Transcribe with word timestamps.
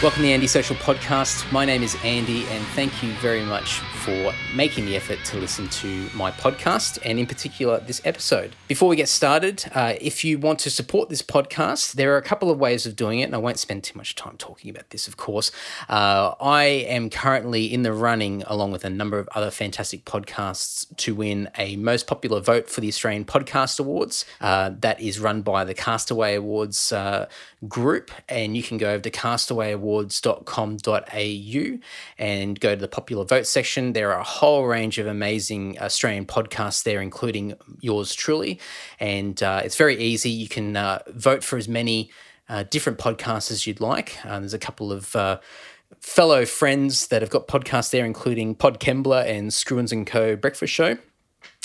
Welcome 0.00 0.18
to 0.18 0.28
the 0.28 0.32
Andy 0.32 0.46
Social 0.46 0.76
Podcast. 0.76 1.50
My 1.50 1.64
name 1.64 1.82
is 1.82 1.96
Andy, 2.04 2.46
and 2.46 2.64
thank 2.68 3.02
you 3.02 3.10
very 3.14 3.44
much 3.44 3.80
for 4.08 4.32
making 4.54 4.86
the 4.86 4.96
effort 4.96 5.18
to 5.22 5.36
listen 5.36 5.68
to 5.68 6.08
my 6.14 6.30
podcast, 6.30 6.98
and 7.04 7.18
in 7.18 7.26
particular, 7.26 7.78
this 7.80 8.00
episode. 8.06 8.56
Before 8.66 8.88
we 8.88 8.96
get 8.96 9.08
started, 9.08 9.66
uh, 9.74 9.96
if 10.00 10.24
you 10.24 10.38
want 10.38 10.60
to 10.60 10.70
support 10.70 11.10
this 11.10 11.20
podcast, 11.20 11.92
there 11.92 12.14
are 12.14 12.16
a 12.16 12.22
couple 12.22 12.50
of 12.50 12.58
ways 12.58 12.86
of 12.86 12.96
doing 12.96 13.20
it, 13.20 13.24
and 13.24 13.34
I 13.34 13.38
won't 13.38 13.58
spend 13.58 13.84
too 13.84 13.98
much 13.98 14.14
time 14.14 14.38
talking 14.38 14.70
about 14.70 14.88
this, 14.90 15.08
of 15.08 15.18
course. 15.18 15.52
Uh, 15.90 16.32
I 16.40 16.64
am 16.64 17.10
currently 17.10 17.66
in 17.66 17.82
the 17.82 17.92
running, 17.92 18.44
along 18.46 18.72
with 18.72 18.86
a 18.86 18.90
number 18.90 19.18
of 19.18 19.28
other 19.34 19.50
fantastic 19.50 20.06
podcasts, 20.06 20.86
to 20.96 21.14
win 21.14 21.50
a 21.58 21.76
most 21.76 22.06
popular 22.06 22.40
vote 22.40 22.70
for 22.70 22.80
the 22.80 22.88
Australian 22.88 23.26
Podcast 23.26 23.78
Awards. 23.78 24.24
Uh, 24.40 24.70
that 24.80 25.02
is 25.02 25.20
run 25.20 25.42
by 25.42 25.64
the 25.64 25.74
Castaway 25.74 26.34
Awards 26.34 26.92
uh, 26.92 27.28
group, 27.68 28.10
and 28.28 28.56
you 28.56 28.62
can 28.62 28.78
go 28.78 28.92
over 28.92 29.02
to 29.02 29.10
castawayawards.com.au 29.10 31.78
and 32.18 32.60
go 32.60 32.74
to 32.74 32.80
the 32.80 32.88
popular 32.88 33.24
vote 33.24 33.46
section. 33.46 33.92
There 33.98 34.12
are 34.12 34.20
a 34.20 34.22
whole 34.22 34.64
range 34.64 34.98
of 34.98 35.08
amazing 35.08 35.76
Australian 35.80 36.24
podcasts 36.24 36.84
there, 36.84 37.02
including 37.02 37.54
yours 37.80 38.14
truly, 38.14 38.60
and 39.00 39.42
uh, 39.42 39.62
it's 39.64 39.74
very 39.74 39.98
easy. 39.98 40.30
You 40.30 40.48
can 40.48 40.76
uh, 40.76 41.00
vote 41.08 41.42
for 41.42 41.56
as 41.56 41.66
many 41.66 42.12
uh, 42.48 42.62
different 42.70 43.00
podcasts 43.00 43.50
as 43.50 43.66
you'd 43.66 43.80
like. 43.80 44.16
Uh, 44.24 44.38
there's 44.38 44.54
a 44.54 44.58
couple 44.58 44.92
of 44.92 45.16
uh, 45.16 45.40
fellow 45.98 46.46
friends 46.46 47.08
that 47.08 47.22
have 47.22 47.30
got 47.30 47.48
podcasts 47.48 47.90
there, 47.90 48.04
including 48.04 48.54
Pod 48.54 48.78
Kembler 48.78 49.26
and 49.26 49.52
Screwins 49.52 49.90
and 49.90 50.06
Co. 50.06 50.36
Breakfast 50.36 50.72
Show. 50.72 50.96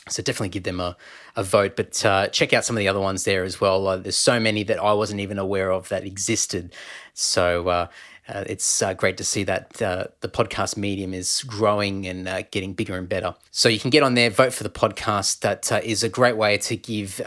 So 0.09 0.23
definitely 0.23 0.49
give 0.49 0.63
them 0.63 0.79
a, 0.79 0.97
a 1.35 1.43
vote, 1.43 1.75
but 1.75 2.03
uh, 2.03 2.29
check 2.29 2.52
out 2.52 2.65
some 2.65 2.75
of 2.75 2.79
the 2.79 2.88
other 2.88 2.99
ones 2.99 3.25
there 3.25 3.43
as 3.43 3.61
well. 3.61 3.88
Uh, 3.88 3.97
there's 3.97 4.17
so 4.17 4.39
many 4.39 4.63
that 4.63 4.81
I 4.81 4.91
wasn't 4.93 5.21
even 5.21 5.38
aware 5.38 5.71
of 5.71 5.88
that 5.89 6.03
existed. 6.03 6.73
So 7.13 7.69
uh, 7.69 7.88
uh 8.27 8.43
it's 8.47 8.81
uh, 8.81 8.93
great 8.93 9.17
to 9.17 9.23
see 9.23 9.43
that 9.43 9.81
uh, 9.81 10.05
the 10.21 10.29
podcast 10.29 10.77
medium 10.77 11.13
is 11.13 11.43
growing 11.43 12.07
and 12.07 12.25
getting 12.52 12.73
bigger 12.73 12.97
and 12.97 13.09
better. 13.09 13.35
So 13.52 13.69
you 13.69 13.80
can 13.80 13.89
get 13.89 14.03
on 14.03 14.15
there, 14.15 14.30
vote 14.30 14.53
for 14.53 14.63
the 14.63 14.69
podcast. 14.69 15.41
That 15.41 15.69
is 15.83 16.03
a 16.03 16.09
great 16.09 16.38
way 16.38 16.57
to 16.57 16.75
give 16.75 17.21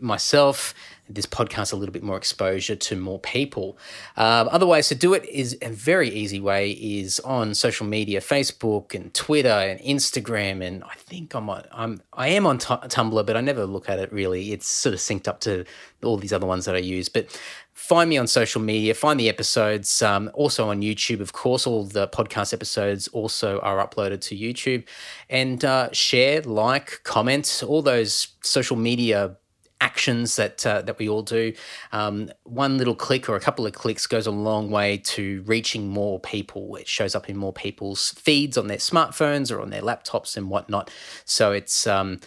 myself 0.00 0.74
this 1.08 1.26
podcast 1.26 1.72
a 1.72 1.76
little 1.76 1.92
bit 1.92 2.02
more 2.02 2.16
exposure 2.16 2.76
to 2.76 2.96
more 2.96 3.18
people. 3.20 3.78
Um, 4.16 4.48
other 4.50 4.66
ways 4.66 4.88
to 4.88 4.94
do 4.94 5.14
it 5.14 5.24
is 5.26 5.56
a 5.62 5.70
very 5.70 6.08
easy 6.08 6.40
way 6.40 6.72
is 6.72 7.20
on 7.20 7.54
social 7.54 7.86
media, 7.86 8.20
Facebook 8.20 8.94
and 8.94 9.12
Twitter 9.14 9.48
and 9.48 9.80
Instagram, 9.80 10.64
and 10.64 10.82
I 10.84 10.94
think 10.96 11.34
I'm 11.34 11.48
on, 11.48 11.64
I'm 11.72 12.00
I 12.12 12.28
am 12.28 12.46
on 12.46 12.58
t- 12.58 12.66
Tumblr, 12.66 13.26
but 13.26 13.36
I 13.36 13.40
never 13.40 13.66
look 13.66 13.88
at 13.88 13.98
it 13.98 14.12
really. 14.12 14.52
It's 14.52 14.68
sort 14.68 14.94
of 14.94 15.00
synced 15.00 15.28
up 15.28 15.40
to 15.40 15.64
all 16.02 16.16
these 16.16 16.32
other 16.32 16.46
ones 16.46 16.64
that 16.64 16.74
I 16.74 16.78
use, 16.78 17.08
but. 17.08 17.38
Find 17.76 18.08
me 18.08 18.16
on 18.16 18.26
social 18.26 18.62
media, 18.62 18.94
find 18.94 19.20
the 19.20 19.28
episodes, 19.28 20.00
um, 20.00 20.30
also 20.32 20.70
on 20.70 20.80
YouTube, 20.80 21.20
of 21.20 21.34
course. 21.34 21.66
All 21.66 21.84
the 21.84 22.08
podcast 22.08 22.54
episodes 22.54 23.06
also 23.08 23.60
are 23.60 23.86
uploaded 23.86 24.22
to 24.22 24.34
YouTube. 24.34 24.84
And 25.28 25.62
uh, 25.62 25.90
share, 25.92 26.40
like, 26.40 27.02
comment, 27.04 27.62
all 27.68 27.82
those 27.82 28.28
social 28.40 28.76
media 28.76 29.36
actions 29.80 30.36
that 30.36 30.66
uh, 30.66 30.82
that 30.82 30.98
we 30.98 31.08
all 31.08 31.22
do. 31.22 31.52
Um, 31.92 32.30
one 32.44 32.78
little 32.78 32.94
click 32.94 33.28
or 33.28 33.36
a 33.36 33.40
couple 33.40 33.66
of 33.66 33.72
clicks 33.72 34.06
goes 34.06 34.26
a 34.26 34.30
long 34.30 34.70
way 34.70 34.98
to 34.98 35.42
reaching 35.46 35.88
more 35.88 36.18
people. 36.20 36.76
It 36.76 36.88
shows 36.88 37.14
up 37.14 37.28
in 37.28 37.36
more 37.36 37.52
people's 37.52 38.10
feeds 38.12 38.56
on 38.56 38.68
their 38.68 38.78
smartphones 38.78 39.54
or 39.54 39.60
on 39.60 39.70
their 39.70 39.82
laptops 39.82 40.36
and 40.36 40.48
whatnot. 40.48 40.90
So 41.24 41.52
it's 41.52 41.86
um, 41.86 42.20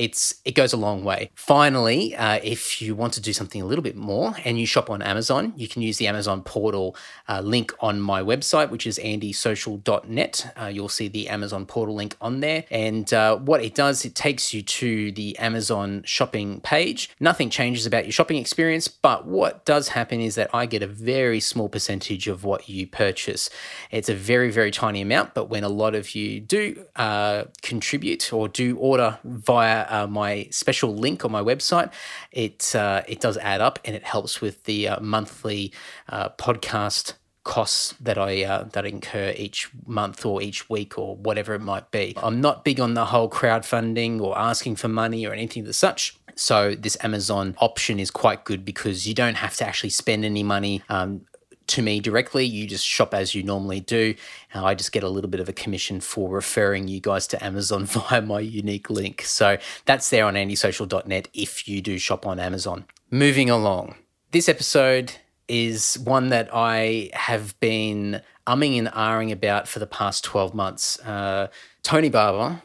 it's 0.00 0.40
it 0.46 0.54
goes 0.54 0.72
a 0.72 0.78
long 0.78 1.04
way. 1.04 1.30
Finally, 1.34 2.16
uh, 2.16 2.40
if 2.42 2.80
you 2.80 2.94
want 2.94 3.12
to 3.12 3.20
do 3.20 3.34
something 3.34 3.60
a 3.60 3.66
little 3.66 3.82
bit 3.82 3.96
more 3.96 4.34
and 4.46 4.58
you 4.58 4.64
shop 4.64 4.88
on 4.88 5.02
Amazon, 5.02 5.52
you 5.56 5.68
can 5.68 5.82
use 5.82 5.98
the 5.98 6.06
Amazon 6.06 6.42
portal 6.42 6.96
uh, 7.28 7.40
link 7.42 7.74
on 7.80 8.00
my 8.00 8.22
website, 8.22 8.70
which 8.70 8.86
is 8.86 8.98
andysocial.net. 8.98 10.54
Uh, 10.58 10.66
you'll 10.66 10.88
see 10.88 11.06
the 11.06 11.28
Amazon 11.28 11.66
portal 11.66 11.94
link 11.94 12.16
on 12.18 12.40
there, 12.40 12.64
and 12.70 13.12
uh, 13.12 13.36
what 13.36 13.62
it 13.62 13.74
does, 13.74 14.06
it 14.06 14.14
takes 14.14 14.54
you 14.54 14.62
to 14.62 15.12
the 15.12 15.38
Amazon 15.38 16.02
shopping 16.06 16.62
page. 16.62 17.10
Nothing 17.20 17.50
changes 17.50 17.84
about 17.84 18.06
your 18.06 18.12
shopping 18.12 18.38
experience, 18.38 18.88
but 18.88 19.26
what 19.26 19.66
does 19.66 19.88
happen 19.88 20.20
is 20.20 20.34
that 20.36 20.48
I 20.54 20.64
get 20.64 20.82
a 20.82 20.86
very 20.86 21.40
small 21.40 21.68
percentage 21.68 22.26
of 22.26 22.42
what 22.42 22.70
you 22.70 22.86
purchase. 22.86 23.50
It's 23.90 24.08
a 24.08 24.14
very 24.14 24.50
very 24.50 24.70
tiny 24.70 25.02
amount, 25.02 25.34
but 25.34 25.50
when 25.50 25.62
a 25.62 25.68
lot 25.68 25.94
of 25.94 26.14
you 26.14 26.40
do 26.40 26.86
uh, 26.96 27.44
contribute 27.60 28.32
or 28.32 28.48
do 28.48 28.78
order 28.78 29.18
via 29.24 29.89
uh, 29.90 30.06
my 30.06 30.48
special 30.50 30.94
link 30.94 31.24
on 31.24 31.32
my 31.32 31.42
website, 31.42 31.92
it 32.32 32.74
uh, 32.74 33.02
it 33.06 33.20
does 33.20 33.36
add 33.38 33.60
up 33.60 33.78
and 33.84 33.94
it 33.94 34.04
helps 34.04 34.40
with 34.40 34.64
the 34.64 34.88
uh, 34.88 35.00
monthly 35.00 35.72
uh, 36.08 36.30
podcast 36.30 37.14
costs 37.42 37.94
that 38.00 38.18
I 38.18 38.44
uh, 38.44 38.64
that 38.72 38.84
I 38.84 38.88
incur 38.88 39.34
each 39.36 39.70
month 39.86 40.24
or 40.24 40.42
each 40.42 40.68
week 40.68 40.98
or 40.98 41.16
whatever 41.16 41.54
it 41.54 41.62
might 41.62 41.90
be. 41.90 42.14
I'm 42.16 42.40
not 42.40 42.64
big 42.64 42.80
on 42.80 42.94
the 42.94 43.06
whole 43.06 43.30
crowdfunding 43.30 44.20
or 44.20 44.38
asking 44.38 44.76
for 44.76 44.88
money 44.88 45.26
or 45.26 45.32
anything 45.32 45.66
of 45.66 45.74
such. 45.74 46.16
So 46.36 46.74
this 46.74 46.96
Amazon 47.02 47.54
option 47.58 47.98
is 47.98 48.10
quite 48.10 48.44
good 48.44 48.64
because 48.64 49.06
you 49.06 49.14
don't 49.14 49.34
have 49.34 49.56
to 49.56 49.66
actually 49.66 49.90
spend 49.90 50.24
any 50.24 50.42
money. 50.42 50.82
Um, 50.88 51.26
to 51.70 51.82
me 51.82 52.00
directly. 52.00 52.44
You 52.44 52.66
just 52.66 52.86
shop 52.86 53.14
as 53.14 53.34
you 53.34 53.42
normally 53.42 53.80
do. 53.80 54.14
And 54.52 54.64
I 54.64 54.74
just 54.74 54.92
get 54.92 55.02
a 55.02 55.08
little 55.08 55.30
bit 55.30 55.40
of 55.40 55.48
a 55.48 55.52
commission 55.52 56.00
for 56.00 56.28
referring 56.28 56.88
you 56.88 57.00
guys 57.00 57.26
to 57.28 57.44
Amazon 57.44 57.84
via 57.86 58.22
my 58.22 58.40
unique 58.40 58.90
link. 58.90 59.22
So 59.22 59.58
that's 59.86 60.10
there 60.10 60.26
on 60.26 60.34
andysocial.net 60.34 61.28
if 61.34 61.68
you 61.68 61.80
do 61.80 61.98
shop 61.98 62.26
on 62.26 62.38
Amazon. 62.38 62.84
Moving 63.10 63.50
along. 63.50 63.96
This 64.32 64.48
episode 64.48 65.12
is 65.48 65.98
one 65.98 66.28
that 66.28 66.48
I 66.52 67.10
have 67.12 67.58
been 67.58 68.22
umming 68.46 68.78
and 68.78 68.88
ahhing 68.88 69.32
about 69.32 69.66
for 69.66 69.80
the 69.80 69.86
past 69.86 70.22
12 70.24 70.54
months. 70.54 70.98
Uh, 71.00 71.48
Tony 71.82 72.08
Barber 72.08 72.62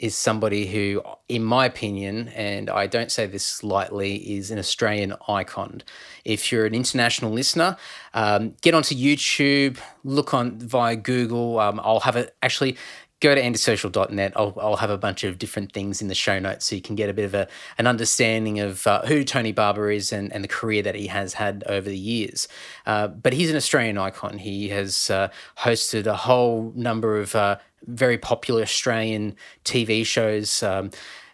is 0.00 0.16
somebody 0.16 0.66
who, 0.66 1.02
in 1.28 1.44
my 1.44 1.66
opinion, 1.66 2.28
and 2.28 2.70
I 2.70 2.86
don't 2.86 3.12
say 3.12 3.26
this 3.26 3.62
lightly, 3.62 4.16
is 4.16 4.50
an 4.50 4.58
Australian 4.58 5.14
icon. 5.28 5.82
If 6.24 6.50
you're 6.50 6.64
an 6.64 6.74
international 6.74 7.30
listener, 7.32 7.76
um, 8.14 8.54
get 8.62 8.72
onto 8.72 8.94
YouTube, 8.94 9.76
look 10.02 10.32
on 10.32 10.58
via 10.58 10.96
Google. 10.96 11.60
Um, 11.60 11.78
I'll 11.84 12.00
have 12.00 12.16
it 12.16 12.34
actually 12.42 12.78
go 13.20 13.34
to 13.34 13.40
andysocial.net. 13.40 14.32
I'll, 14.34 14.56
I'll 14.60 14.76
have 14.76 14.90
a 14.90 14.98
bunch 14.98 15.24
of 15.24 15.38
different 15.38 15.72
things 15.72 16.00
in 16.00 16.08
the 16.08 16.14
show 16.14 16.38
notes 16.38 16.66
so 16.66 16.74
you 16.74 16.82
can 16.82 16.96
get 16.96 17.10
a 17.10 17.12
bit 17.12 17.26
of 17.26 17.34
a, 17.34 17.48
an 17.78 17.86
understanding 17.86 18.60
of 18.60 18.86
uh, 18.86 19.02
who 19.02 19.24
Tony 19.24 19.52
Barber 19.52 19.90
is 19.90 20.12
and, 20.12 20.32
and 20.32 20.42
the 20.42 20.48
career 20.48 20.82
that 20.82 20.94
he 20.94 21.06
has 21.08 21.34
had 21.34 21.62
over 21.66 21.88
the 21.88 21.98
years. 21.98 22.48
Uh, 22.86 23.08
but 23.08 23.32
he's 23.32 23.50
an 23.50 23.56
Australian 23.56 23.98
icon. 23.98 24.38
He 24.38 24.70
has 24.70 25.10
uh, 25.10 25.28
hosted 25.58 26.06
a 26.06 26.16
whole 26.16 26.72
number 26.74 27.18
of 27.18 27.34
uh, 27.34 27.58
very 27.86 28.18
popular 28.18 28.62
Australian 28.62 29.36
TV 29.64 30.04
shows. 30.04 30.62
Um, 30.62 30.90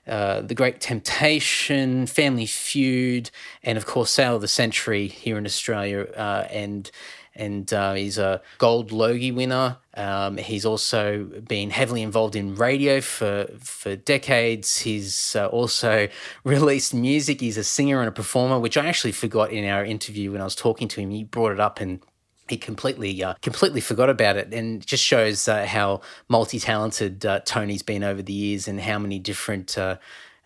uh, 0.07 0.41
the 0.41 0.55
Great 0.55 0.81
Temptation, 0.81 2.07
Family 2.07 2.47
Feud, 2.47 3.31
and 3.65 3.77
of 3.77 3.87
course 3.87 4.11
Sale 4.13 4.37
of 4.37 4.41
the 4.41 4.47
Century 4.47 5.09
here 5.09 5.37
in 5.37 5.45
Australia. 5.45 6.03
Uh, 6.17 6.47
and 6.49 6.93
and 7.37 7.73
uh, 7.73 7.95
he's 7.95 8.19
a 8.19 8.41
Gold 8.59 8.93
Logie 8.93 9.33
winner. 9.33 9.79
Um, 9.95 10.37
he's 10.37 10.67
also 10.67 11.25
been 11.25 11.71
heavily 11.71 12.03
involved 12.03 12.37
in 12.37 12.55
radio 12.55 13.01
for 13.01 13.47
for 13.59 13.97
decades. 13.97 14.81
He's 14.81 15.37
uh, 15.37 15.47
also 15.47 16.09
released 16.45 16.95
music. 16.95 17.41
He's 17.41 17.57
a 17.57 17.65
singer 17.65 18.01
and 18.01 18.09
a 18.09 18.13
performer, 18.13 18.59
which 18.59 18.77
I 18.77 18.87
actually 18.87 19.13
forgot 19.13 19.53
in 19.53 19.65
our 19.65 19.85
interview 19.85 20.33
when 20.33 20.41
I 20.41 20.45
was 20.45 20.57
talking 20.57 20.89
to 20.89 21.01
him. 21.01 21.11
He 21.11 21.25
brought 21.25 21.53
it 21.53 21.61
up 21.61 21.81
and 21.81 22.01
he 22.49 22.57
completely 22.57 23.23
uh, 23.23 23.35
completely 23.43 23.81
forgot 23.81 24.11
about 24.11 24.37
it 24.37 24.53
and 24.53 24.87
just 24.87 25.03
shows 25.03 25.49
uh, 25.49 25.67
how 25.67 26.01
multi-talented 26.29 27.27
uh, 27.27 27.41
Tony's 27.41 27.83
been 27.83 28.05
over 28.05 28.23
the 28.23 28.33
years 28.33 28.69
and 28.69 28.81
how 28.81 28.99
many 28.99 29.19
different 29.19 29.77
uh, 29.77 29.97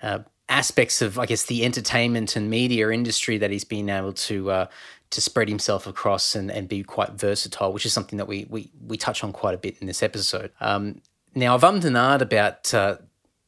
uh, 0.02 0.20
aspects 0.48 1.02
of 1.02 1.18
I 1.18 1.26
guess 1.26 1.44
the 1.44 1.64
entertainment 1.64 2.36
and 2.36 2.50
media 2.50 2.90
industry 2.90 3.38
that 3.38 3.50
he's 3.50 3.64
been 3.64 3.88
able 3.88 4.12
to 4.14 4.50
uh, 4.50 4.66
to 5.10 5.20
spread 5.20 5.48
himself 5.48 5.86
across 5.86 6.34
and, 6.34 6.50
and 6.50 6.68
be 6.68 6.82
quite 6.82 7.12
versatile, 7.12 7.72
which 7.72 7.84
is 7.86 7.92
something 7.92 8.16
that 8.16 8.28
we 8.28 8.46
we 8.48 8.70
we 8.86 8.96
touch 8.96 9.22
on 9.24 9.32
quite 9.32 9.54
a 9.54 9.58
bit 9.58 9.76
in 9.80 9.86
this 9.86 10.02
episode. 10.02 10.50
Um, 10.60 11.00
now 11.34 11.54
I've 11.54 11.62
ummed 11.62 11.84
and 11.84 11.96
ahed 11.96 12.20
about 12.22 12.72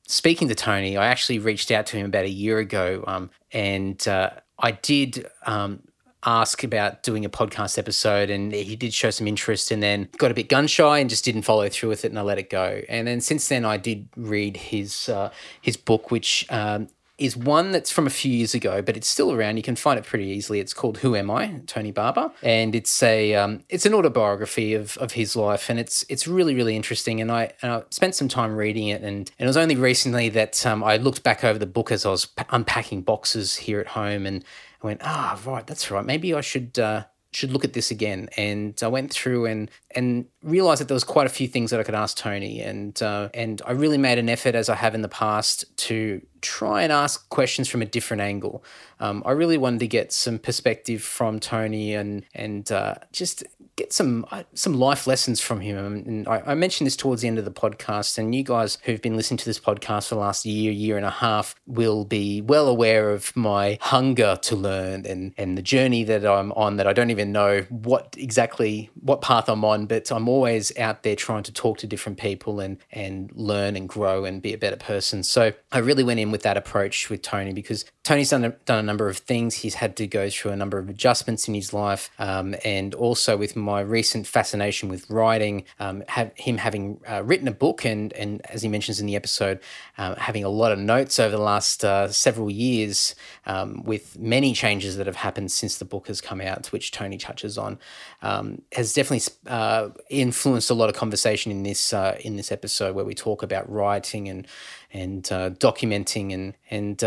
speaking 0.07 0.49
to 0.49 0.55
Tony. 0.55 0.97
I 0.97 1.07
actually 1.07 1.39
reached 1.39 1.71
out 1.71 1.87
to 1.87 1.97
him 1.97 2.07
about 2.07 2.25
a 2.25 2.31
year 2.31 2.59
ago, 2.59 3.05
um, 3.07 3.31
and 3.53 4.07
I 4.07 4.71
did 4.71 5.27
um, 5.47 5.83
ask 6.25 6.63
about 6.63 7.03
doing 7.03 7.25
a 7.25 7.29
podcast 7.29 7.79
episode 7.79 8.31
and 8.31 8.53
he 8.53 8.77
did 8.77 8.95
show 8.95 9.11
some 9.11 9.27
interest 9.27 9.71
and 9.71 9.83
then 9.83 10.09
got 10.19 10.31
a 10.31 10.35
bit 10.35 10.49
gun 10.49 10.67
shy 10.67 10.99
and 10.99 11.11
just 11.11 11.25
didn't 11.25 11.43
follow 11.43 11.69
through 11.69 11.89
with 11.89 12.05
it 12.05 12.09
and 12.09 12.19
I 12.19 12.23
let 12.23 12.39
it 12.39 12.49
go. 12.49 12.81
And 12.89 13.07
then 13.07 13.21
since 13.21 13.49
then 13.49 13.65
I 13.65 13.77
did 13.77 14.09
read 14.17 14.57
his 14.57 15.09
uh, 15.09 15.31
his 15.61 15.77
book 15.77 16.11
which 16.11 16.47
um, 16.51 16.89
is 17.23 17.37
one 17.37 17.71
that's 17.71 17.91
from 17.91 18.07
a 18.07 18.11
few 18.11 18.33
years 18.33 18.55
ago, 18.55 18.83
but 18.83 18.97
it's 18.97 19.09
still 19.09 19.33
around. 19.33 19.57
You 19.57 19.63
can 19.63 19.77
find 19.77 19.99
it 19.99 20.05
pretty 20.05 20.27
easily. 20.27 20.61
It's 20.61 20.75
called 20.75 20.99
"Who 20.99 21.15
Am 21.15 21.31
I?" 21.31 21.61
Tony 21.67 21.93
Barber, 21.93 22.33
and 22.43 22.75
it's 22.75 23.03
a 23.03 23.35
um, 23.35 23.61
it's 23.69 23.87
an 23.87 23.95
autobiography 23.95 24.75
of, 24.75 24.97
of 24.99 25.13
his 25.13 25.37
life, 25.37 25.71
and 25.71 25.79
it's 25.79 26.05
it's 26.09 26.27
really 26.27 26.55
really 26.55 26.77
interesting. 26.77 27.21
And 27.21 27.31
I, 27.31 27.53
and 27.63 27.73
I 27.73 27.83
spent 27.91 28.15
some 28.15 28.29
time 28.29 28.57
reading 28.57 28.89
it, 28.89 29.03
and, 29.03 29.31
and 29.39 29.45
it 29.45 29.47
was 29.47 29.57
only 29.57 29.77
recently 29.77 30.29
that 30.31 30.65
um, 30.67 30.83
I 30.83 30.97
looked 30.97 31.23
back 31.23 31.45
over 31.45 31.59
the 31.59 31.67
book 31.67 31.93
as 31.93 32.05
I 32.05 32.11
was 32.11 32.29
unpacking 32.51 33.03
boxes 33.03 33.57
here 33.57 33.81
at 33.81 33.89
home, 33.89 34.27
and 34.27 34.45
I 34.83 34.87
went, 34.87 35.01
ah, 35.05 35.39
oh, 35.47 35.51
right, 35.51 35.67
that's 35.67 35.91
right. 35.91 36.05
Maybe 36.05 36.35
I 36.35 36.41
should 36.41 36.79
uh, 36.79 37.05
should 37.33 37.51
look 37.51 37.65
at 37.65 37.73
this 37.73 37.91
again. 37.91 38.29
And 38.37 38.79
I 38.83 38.89
went 38.89 39.13
through 39.13 39.47
and 39.47 39.71
and 39.95 40.27
realized 40.43 40.81
that 40.81 40.89
there 40.89 40.95
was 40.95 41.05
quite 41.05 41.27
a 41.27 41.31
few 41.31 41.49
things 41.49 41.71
that 41.71 41.81
I 41.81 41.83
could 41.83 41.95
ask 41.95 42.17
Tony, 42.17 42.61
and 42.61 43.01
uh, 43.03 43.29
and 43.35 43.61
I 43.67 43.73
really 43.73 43.99
made 43.99 44.19
an 44.19 44.29
effort, 44.29 44.55
as 44.55 44.69
I 44.69 44.75
have 44.75 44.95
in 44.95 45.03
the 45.03 45.09
past, 45.09 45.65
to 45.89 46.21
try 46.41 46.83
and 46.83 46.93
ask 46.93 47.29
questions 47.29 47.69
from 47.69 47.83
a 47.83 47.87
different 47.87 48.21
angle. 48.21 48.65
Um, 49.01 49.23
I 49.25 49.31
really 49.33 49.59
wanted 49.59 49.81
to 49.81 49.87
get 49.87 50.13
some 50.13 50.39
perspective 50.39 51.03
from 51.03 51.41
Tony 51.41 51.95
and 51.95 52.25
and 52.35 52.71
uh, 52.71 52.95
just 53.13 53.45
get 53.77 53.93
some 53.93 54.27
uh, 54.31 54.43
some 54.55 54.75
life 54.75 55.07
lessons 55.07 55.41
from 55.41 55.61
him. 55.61 55.77
And 55.79 56.29
I, 56.29 56.43
I, 56.47 56.55
mentioned 56.55 56.87
this 56.87 56.97
towards 56.97 57.23
the 57.23 57.29
end 57.29 57.39
of 57.39 57.45
the 57.45 57.51
podcast, 57.51 58.19
and 58.19 58.35
you 58.35 58.43
guys 58.43 58.79
who've 58.85 59.01
been 59.01 59.17
listening 59.17 59.39
to 59.39 59.45
this 59.45 59.59
podcast 59.59 60.09
for 60.09 60.17
the 60.17 60.21
last 60.21 60.45
year, 60.45 60.71
year 60.71 60.97
and 60.97 61.07
a 61.07 61.11
half, 61.11 61.55
will 61.67 62.05
be 62.05 62.41
well 62.41 62.69
aware 62.69 63.11
of 63.11 63.35
my 63.35 63.79
hunger 63.81 64.39
to 64.43 64.57
learn 64.57 65.07
and 65.07 65.33
and 65.37 65.57
the 65.57 65.63
journey 65.63 66.05
that 66.05 66.27
I'm 66.27 66.53
on. 66.53 66.77
That 66.77 66.87
I 66.87 66.93
don't 66.93 67.11
even 67.11 67.33
know 67.33 67.63
what 67.71 68.15
exactly 68.19 68.91
what 69.01 69.23
path 69.23 69.49
I'm 69.49 69.65
on, 69.65 69.87
but 69.87 70.11
I'm 70.11 70.29
always 70.29 70.77
out 70.79 71.03
there 71.03 71.17
trying 71.17 71.43
to 71.45 71.53
talk 71.53 71.79
to 71.79 71.87
different 71.87 72.19
people 72.19 72.61
and 72.61 72.79
and 72.91 73.31
learn 73.35 73.77
and 73.77 73.89
grow 73.89 74.25
and 74.25 74.43
be 74.43 74.53
a 74.53 74.59
better 74.59 74.77
person. 74.77 75.23
So 75.23 75.53
I 75.71 75.79
really 75.79 76.05
went 76.05 76.21
in 76.21 76.31
with 76.31 76.43
that 76.43 76.57
approach 76.57 77.09
with 77.09 77.23
Tony 77.23 77.53
because 77.53 77.85
Tony's 78.05 78.31
done 78.31 78.45
a, 78.45 78.51
done 78.51 78.81
a 78.81 78.83
number 78.83 79.09
of 79.09 79.19
things. 79.19 79.55
He's 79.55 79.75
had 79.75 79.95
to 79.97 80.09
go 80.09 80.29
through 80.29 80.51
a 80.51 80.57
number 80.57 80.77
of 80.79 80.89
adjustments 80.89 81.47
in 81.47 81.55
his 81.55 81.73
life, 81.73 82.11
um, 82.19 82.57
and 82.65 82.95
also 82.95 83.37
with 83.37 83.55
my 83.55 83.81
recent 83.81 84.27
fascination 84.27 84.89
with 84.89 85.09
writing, 85.09 85.65
um, 85.79 86.03
have 86.09 86.33
him 86.35 86.59
having 86.59 87.01
uh, 87.09 87.23
written 87.23 87.47
a 87.47 87.53
book, 87.53 87.85
and 87.85 88.13
and 88.15 88.45
as 88.51 88.63
he 88.63 88.69
mentions 88.69 88.99
in 88.99 89.07
the 89.07 89.15
episode, 89.15 89.61
uh, 89.99 90.17
having 90.17 90.43
a 90.43 90.49
lot 90.49 90.73
of 90.73 90.81
notes 90.81 91.21
over 91.21 91.37
the 91.37 91.43
last 91.43 91.85
uh, 91.85 92.11
several 92.11 92.51
years, 92.51 93.15
um, 93.47 93.85
with 93.85 94.19
many 94.19 94.53
changes 94.53 94.97
that 94.97 95.07
have 95.07 95.17
happened 95.17 95.53
since 95.53 95.79
the 95.79 95.85
book 95.85 96.09
has 96.09 96.21
come 96.21 96.41
out, 96.41 96.73
which 96.73 96.91
Tony 96.91 97.19
touches 97.19 97.57
on, 97.57 97.79
um, 98.23 98.63
has 98.73 98.93
definitely 98.95 99.33
uh, 99.47 99.91
influenced 100.11 100.71
a 100.71 100.75
lot 100.75 100.89
of 100.89 100.97
conversation 100.97 101.53
in 101.53 101.63
this 101.63 101.93
uh, 101.93 102.19
in 102.23 102.35
this 102.35 102.51
episode 102.51 102.97
where 102.97 103.05
we 103.05 103.15
talk 103.15 103.45
about 103.45 103.71
writing 103.71 104.29
and 104.29 104.49
and 104.93 105.31
uh, 105.31 105.51
documenting 105.51 106.35
and 106.35 106.55
and 106.69 107.05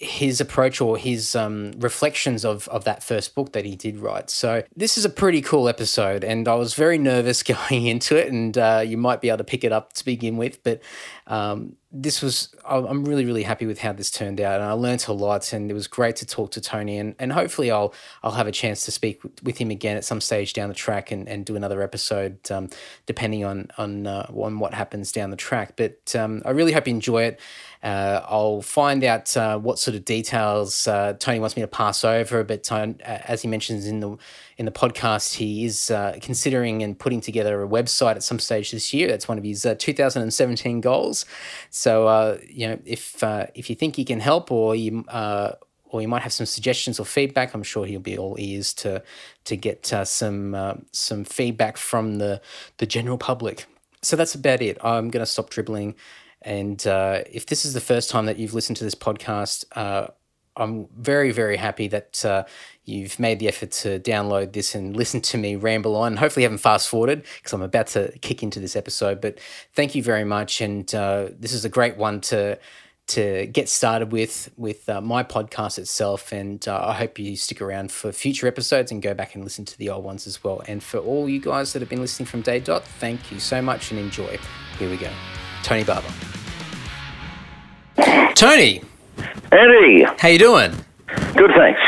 his 0.00 0.40
approach 0.40 0.80
or 0.80 0.96
his 0.96 1.34
um, 1.34 1.72
reflections 1.78 2.44
of, 2.44 2.68
of 2.68 2.84
that 2.84 3.02
first 3.02 3.34
book 3.34 3.52
that 3.52 3.64
he 3.64 3.74
did 3.74 3.98
write. 3.98 4.30
So 4.30 4.62
this 4.76 4.96
is 4.96 5.04
a 5.04 5.10
pretty 5.10 5.42
cool 5.42 5.68
episode, 5.68 6.22
and 6.22 6.46
I 6.46 6.54
was 6.54 6.74
very 6.74 6.98
nervous 6.98 7.42
going 7.70 7.86
into 7.86 8.16
it, 8.16 8.32
and 8.32 8.56
uh, 8.56 8.84
you 8.86 8.96
might 8.96 9.20
be 9.20 9.28
able 9.28 9.38
to 9.38 9.44
pick 9.44 9.64
it 9.64 9.72
up 9.72 9.92
to 9.94 10.04
begin 10.04 10.36
with, 10.36 10.62
but 10.62 10.80
um, 11.26 11.74
this 11.90 12.20
was 12.20 12.54
I'm 12.66 13.04
really 13.06 13.24
really 13.24 13.44
happy 13.44 13.64
with 13.64 13.78
how 13.78 13.94
this 13.94 14.10
turned 14.10 14.42
out, 14.42 14.60
and 14.60 14.64
I 14.64 14.72
learnt 14.72 15.08
a 15.08 15.14
lot, 15.14 15.54
and 15.54 15.70
it 15.70 15.74
was 15.74 15.86
great 15.86 16.16
to 16.16 16.26
talk 16.26 16.50
to 16.50 16.60
Tony, 16.60 16.98
and, 16.98 17.14
and 17.18 17.32
hopefully 17.32 17.70
I'll 17.70 17.94
I'll 18.22 18.32
have 18.32 18.46
a 18.46 18.52
chance 18.52 18.84
to 18.84 18.90
speak 18.90 19.22
with 19.42 19.56
him 19.56 19.70
again 19.70 19.96
at 19.96 20.04
some 20.04 20.20
stage 20.20 20.52
down 20.52 20.68
the 20.68 20.74
track, 20.74 21.10
and, 21.10 21.26
and 21.26 21.46
do 21.46 21.56
another 21.56 21.80
episode, 21.80 22.38
um, 22.50 22.68
depending 23.06 23.44
on 23.44 23.68
on 23.78 24.06
uh, 24.06 24.26
on 24.34 24.58
what 24.58 24.74
happens 24.74 25.12
down 25.12 25.30
the 25.30 25.36
track. 25.36 25.74
But 25.76 26.14
um, 26.14 26.42
I 26.44 26.50
really 26.50 26.72
hope 26.72 26.86
you 26.86 26.94
enjoy 26.94 27.22
it. 27.22 27.40
Uh, 27.82 28.20
I'll 28.28 28.60
find 28.60 29.02
out 29.02 29.34
uh, 29.34 29.58
what 29.58 29.78
sort 29.78 29.94
of 29.94 30.04
details 30.04 30.86
uh, 30.86 31.14
Tony 31.18 31.40
wants 31.40 31.56
me 31.56 31.62
to 31.62 31.68
pass 31.68 32.04
over, 32.04 32.44
but 32.44 32.70
as 33.00 33.40
he 33.40 33.48
mentions 33.48 33.86
in 33.86 34.00
the 34.00 34.18
in 34.58 34.66
the 34.66 34.72
podcast, 34.72 35.36
he 35.36 35.64
is 35.64 35.90
uh, 35.90 36.18
considering 36.20 36.82
and 36.82 36.98
putting 36.98 37.20
together 37.20 37.62
a 37.62 37.68
website 37.68 38.16
at 38.16 38.22
some 38.22 38.38
stage 38.38 38.72
this 38.72 38.92
year. 38.92 39.08
That's 39.08 39.28
one 39.28 39.38
of 39.38 39.44
his 39.44 39.66
2017 39.78 40.80
goals. 40.80 41.24
So 41.70 42.38
you 42.46 42.68
know, 42.68 42.78
if 42.84 43.22
if 43.54 43.70
you 43.70 43.76
think 43.76 43.96
he 43.96 44.04
can 44.04 44.20
help, 44.20 44.50
or 44.52 44.76
you 44.76 45.04
or 45.90 46.02
you 46.02 46.08
might 46.08 46.22
have 46.22 46.34
some 46.34 46.44
suggestions 46.44 47.00
or 47.00 47.06
feedback. 47.06 47.54
I'm 47.54 47.62
sure 47.62 47.86
he'll 47.86 48.00
be 48.00 48.18
all 48.18 48.36
ears 48.38 48.74
to 48.74 49.02
to 49.44 49.56
get 49.56 49.90
uh, 49.92 50.04
some 50.04 50.54
uh, 50.54 50.74
some 50.92 51.24
feedback 51.24 51.78
from 51.78 52.18
the 52.18 52.42
the 52.76 52.86
general 52.86 53.16
public. 53.16 53.64
So 54.02 54.14
that's 54.16 54.34
about 54.34 54.60
it. 54.60 54.76
I'm 54.84 55.08
going 55.08 55.22
to 55.22 55.26
stop 55.26 55.50
dribbling 55.50 55.94
and 56.42 56.86
uh, 56.86 57.22
if 57.30 57.46
this 57.46 57.64
is 57.64 57.74
the 57.74 57.80
first 57.80 58.10
time 58.10 58.26
that 58.26 58.38
you've 58.38 58.54
listened 58.54 58.76
to 58.76 58.84
this 58.84 58.94
podcast, 58.94 59.64
uh, 59.72 60.08
I'm 60.56 60.88
very, 60.96 61.30
very 61.30 61.56
happy 61.56 61.88
that 61.88 62.24
uh, 62.24 62.44
you've 62.88 63.18
made 63.18 63.38
the 63.38 63.48
effort 63.48 63.70
to 63.70 64.00
download 64.00 64.52
this 64.52 64.74
and 64.74 64.96
listen 64.96 65.20
to 65.20 65.38
me 65.38 65.56
ramble 65.56 65.94
on. 65.94 66.16
Hopefully, 66.16 66.42
you 66.42 66.46
haven't 66.46 66.58
fast 66.58 66.88
forwarded 66.88 67.24
because 67.36 67.52
I'm 67.52 67.62
about 67.62 67.88
to 67.88 68.16
kick 68.20 68.42
into 68.42 68.58
this 68.60 68.74
episode. 68.74 69.20
But 69.20 69.38
thank 69.74 69.94
you 69.94 70.02
very 70.02 70.24
much, 70.24 70.60
and 70.60 70.92
uh, 70.94 71.28
this 71.38 71.52
is 71.52 71.64
a 71.64 71.68
great 71.68 71.96
one 71.96 72.20
to 72.22 72.58
to 73.08 73.46
get 73.46 73.68
started 73.68 74.12
with 74.12 74.50
with 74.56 74.88
uh, 74.88 75.00
my 75.00 75.22
podcast 75.22 75.78
itself. 75.78 76.32
And 76.32 76.66
uh, 76.66 76.88
I 76.88 76.94
hope 76.94 77.18
you 77.18 77.36
stick 77.36 77.60
around 77.60 77.92
for 77.92 78.12
future 78.12 78.46
episodes 78.46 78.90
and 78.90 79.02
go 79.02 79.14
back 79.14 79.34
and 79.34 79.44
listen 79.44 79.64
to 79.66 79.78
the 79.78 79.90
old 79.90 80.04
ones 80.04 80.26
as 80.26 80.42
well. 80.42 80.62
And 80.66 80.82
for 80.82 80.98
all 80.98 81.28
you 81.28 81.40
guys 81.40 81.72
that 81.72 81.80
have 81.80 81.88
been 81.88 82.00
listening 82.00 82.26
from 82.26 82.42
day 82.42 82.60
dot, 82.60 82.84
thank 82.84 83.30
you 83.30 83.40
so 83.40 83.60
much 83.62 83.90
and 83.90 84.00
enjoy. 84.00 84.38
Here 84.78 84.90
we 84.90 84.96
go. 84.96 85.10
Tony 85.62 85.84
Barber. 85.84 86.08
Tony. 88.34 88.82
Eddie. 89.50 90.04
How 90.18 90.28
you 90.28 90.38
doing? 90.38 90.72
Good, 91.34 91.50
thanks. 91.56 91.80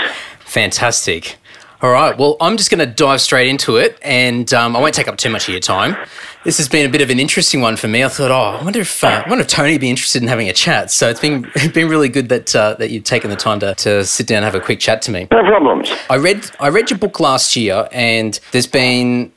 Fantastic. 0.50 1.36
All 1.80 1.92
right. 1.92 2.18
Well, 2.18 2.36
I'm 2.40 2.56
just 2.56 2.72
going 2.72 2.80
to 2.80 2.92
dive 2.92 3.20
straight 3.20 3.48
into 3.48 3.76
it, 3.76 3.96
and 4.02 4.52
um, 4.52 4.74
I 4.74 4.80
won't 4.80 4.94
take 4.94 5.06
up 5.06 5.16
too 5.16 5.30
much 5.30 5.44
of 5.44 5.52
your 5.52 5.60
time. 5.60 5.96
This 6.44 6.58
has 6.58 6.68
been 6.68 6.84
a 6.84 6.88
bit 6.88 7.02
of 7.02 7.08
an 7.08 7.20
interesting 7.20 7.60
one 7.60 7.76
for 7.76 7.86
me. 7.86 8.02
I 8.02 8.08
thought, 8.08 8.32
oh, 8.32 8.58
I 8.58 8.64
wonder 8.64 8.80
if 8.80 9.04
uh, 9.04 9.22
I 9.24 9.28
wonder 9.28 9.42
if 9.42 9.48
Tony 9.48 9.72
would 9.72 9.80
be 9.80 9.88
interested 9.88 10.22
in 10.22 10.28
having 10.28 10.48
a 10.48 10.52
chat. 10.52 10.90
So 10.90 11.08
it's 11.08 11.20
been 11.20 11.48
it's 11.54 11.72
been 11.72 11.88
really 11.88 12.08
good 12.08 12.30
that 12.30 12.54
uh, 12.56 12.74
that 12.74 12.90
you've 12.90 13.04
taken 13.04 13.30
the 13.30 13.36
time 13.36 13.60
to, 13.60 13.76
to 13.76 14.04
sit 14.04 14.26
down 14.26 14.38
and 14.38 14.44
have 14.44 14.56
a 14.56 14.60
quick 14.60 14.80
chat 14.80 15.02
to 15.02 15.12
me. 15.12 15.28
No 15.30 15.40
problems. 15.42 15.92
I 16.10 16.16
read 16.16 16.50
I 16.58 16.68
read 16.68 16.90
your 16.90 16.98
book 16.98 17.20
last 17.20 17.54
year, 17.54 17.88
and 17.92 18.40
there's 18.50 18.66
been 18.66 19.30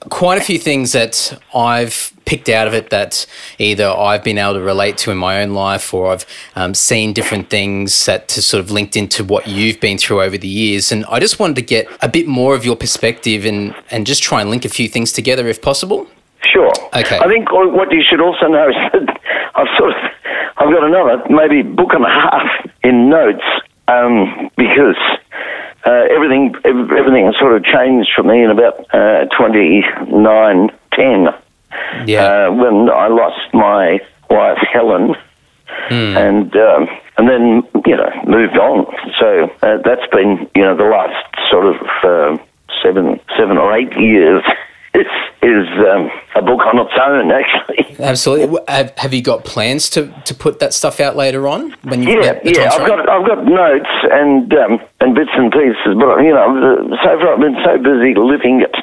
quite 0.00 0.38
a 0.38 0.40
few 0.40 0.58
things 0.58 0.92
that 0.92 1.38
I've 1.54 2.12
picked 2.24 2.48
out 2.48 2.66
of 2.66 2.74
it 2.74 2.90
that 2.90 3.26
either 3.58 3.88
I've 3.88 4.22
been 4.22 4.38
able 4.38 4.54
to 4.54 4.60
relate 4.60 4.98
to 4.98 5.10
in 5.10 5.16
my 5.16 5.42
own 5.42 5.54
life 5.54 5.92
or 5.94 6.12
I've 6.12 6.26
um, 6.54 6.74
seen 6.74 7.12
different 7.12 7.50
things 7.50 8.06
that 8.06 8.28
to 8.28 8.42
sort 8.42 8.62
of 8.62 8.70
linked 8.70 8.96
into 8.96 9.24
what 9.24 9.46
you've 9.46 9.80
been 9.80 9.98
through 9.98 10.22
over 10.22 10.36
the 10.36 10.48
years. 10.48 10.92
And 10.92 11.04
I 11.06 11.20
just 11.20 11.40
wanted 11.40 11.56
to 11.56 11.62
get 11.62 11.88
a 12.02 12.08
bit 12.08 12.26
more 12.26 12.54
of 12.54 12.64
your 12.64 12.76
perspective 12.76 13.44
and, 13.44 13.74
and 13.90 14.06
just 14.06 14.22
try 14.22 14.40
and 14.40 14.50
link 14.50 14.64
a 14.64 14.68
few 14.68 14.88
things 14.88 15.10
together 15.12 15.48
if 15.48 15.62
possible. 15.62 16.06
Sure. 16.44 16.72
Okay. 16.94 17.18
I 17.18 17.26
think 17.26 17.50
what 17.50 17.90
you 17.92 18.02
should 18.08 18.20
also 18.20 18.46
know 18.46 18.68
is 18.68 18.76
that 18.92 19.20
I've 19.54 19.66
sort 19.76 19.90
of 19.90 19.96
I've 20.58 20.72
got 20.72 20.84
another 20.84 21.22
maybe 21.30 21.62
book 21.62 21.92
and 21.92 22.04
a 22.04 22.08
half 22.08 22.70
in 22.82 23.08
notes 23.08 23.44
um, 23.86 24.50
because 24.56 24.96
uh, 25.88 26.04
everything 26.14 26.54
everything 26.64 27.32
sort 27.38 27.56
of 27.56 27.64
changed 27.64 28.10
for 28.14 28.22
me 28.22 28.44
in 28.44 28.50
about 28.50 28.84
uh, 28.94 29.24
29, 29.36 30.70
10, 30.92 31.28
yeah. 32.06 32.20
uh, 32.20 32.52
when 32.52 32.90
I 32.90 33.08
lost 33.08 33.54
my 33.54 33.98
wife 34.28 34.58
Helen, 34.70 35.14
mm. 35.88 36.16
and 36.16 36.54
um, 36.56 36.88
and 37.16 37.28
then 37.28 37.62
you 37.86 37.96
know 37.96 38.10
moved 38.26 38.58
on. 38.58 38.86
So 39.18 39.50
uh, 39.62 39.78
that's 39.82 40.06
been 40.12 40.48
you 40.54 40.62
know 40.62 40.76
the 40.76 40.84
last 40.84 41.50
sort 41.50 41.66
of 41.66 41.76
uh, 42.04 42.44
seven 42.82 43.18
seven 43.38 43.56
or 43.56 43.74
eight 43.74 43.96
years 43.96 44.44
a 46.38 46.42
book 46.42 46.60
on 46.66 46.78
its 46.78 46.94
own, 47.00 47.30
actually. 47.30 47.96
Absolutely. 48.04 48.58
Have, 48.68 48.96
have 48.96 49.12
you 49.12 49.22
got 49.22 49.44
plans 49.44 49.90
to, 49.90 50.12
to 50.24 50.34
put 50.34 50.60
that 50.60 50.72
stuff 50.72 51.00
out 51.00 51.16
later 51.16 51.48
on 51.48 51.72
when 51.82 52.02
you 52.02 52.22
yeah 52.22 52.38
yeah 52.44 52.70
I've 52.72 52.86
got 52.86 53.08
I've 53.08 53.26
got 53.26 53.44
notes 53.44 53.88
and 54.12 54.52
um, 54.54 54.80
and 55.00 55.14
bits 55.14 55.30
and 55.34 55.50
pieces, 55.50 55.94
but 55.98 56.18
you 56.20 56.32
know 56.32 56.96
so 57.02 57.18
far 57.18 57.34
I've 57.34 57.40
been 57.40 57.56
so 57.64 57.76
busy 57.78 58.14
living 58.14 58.62
it. 58.62 58.74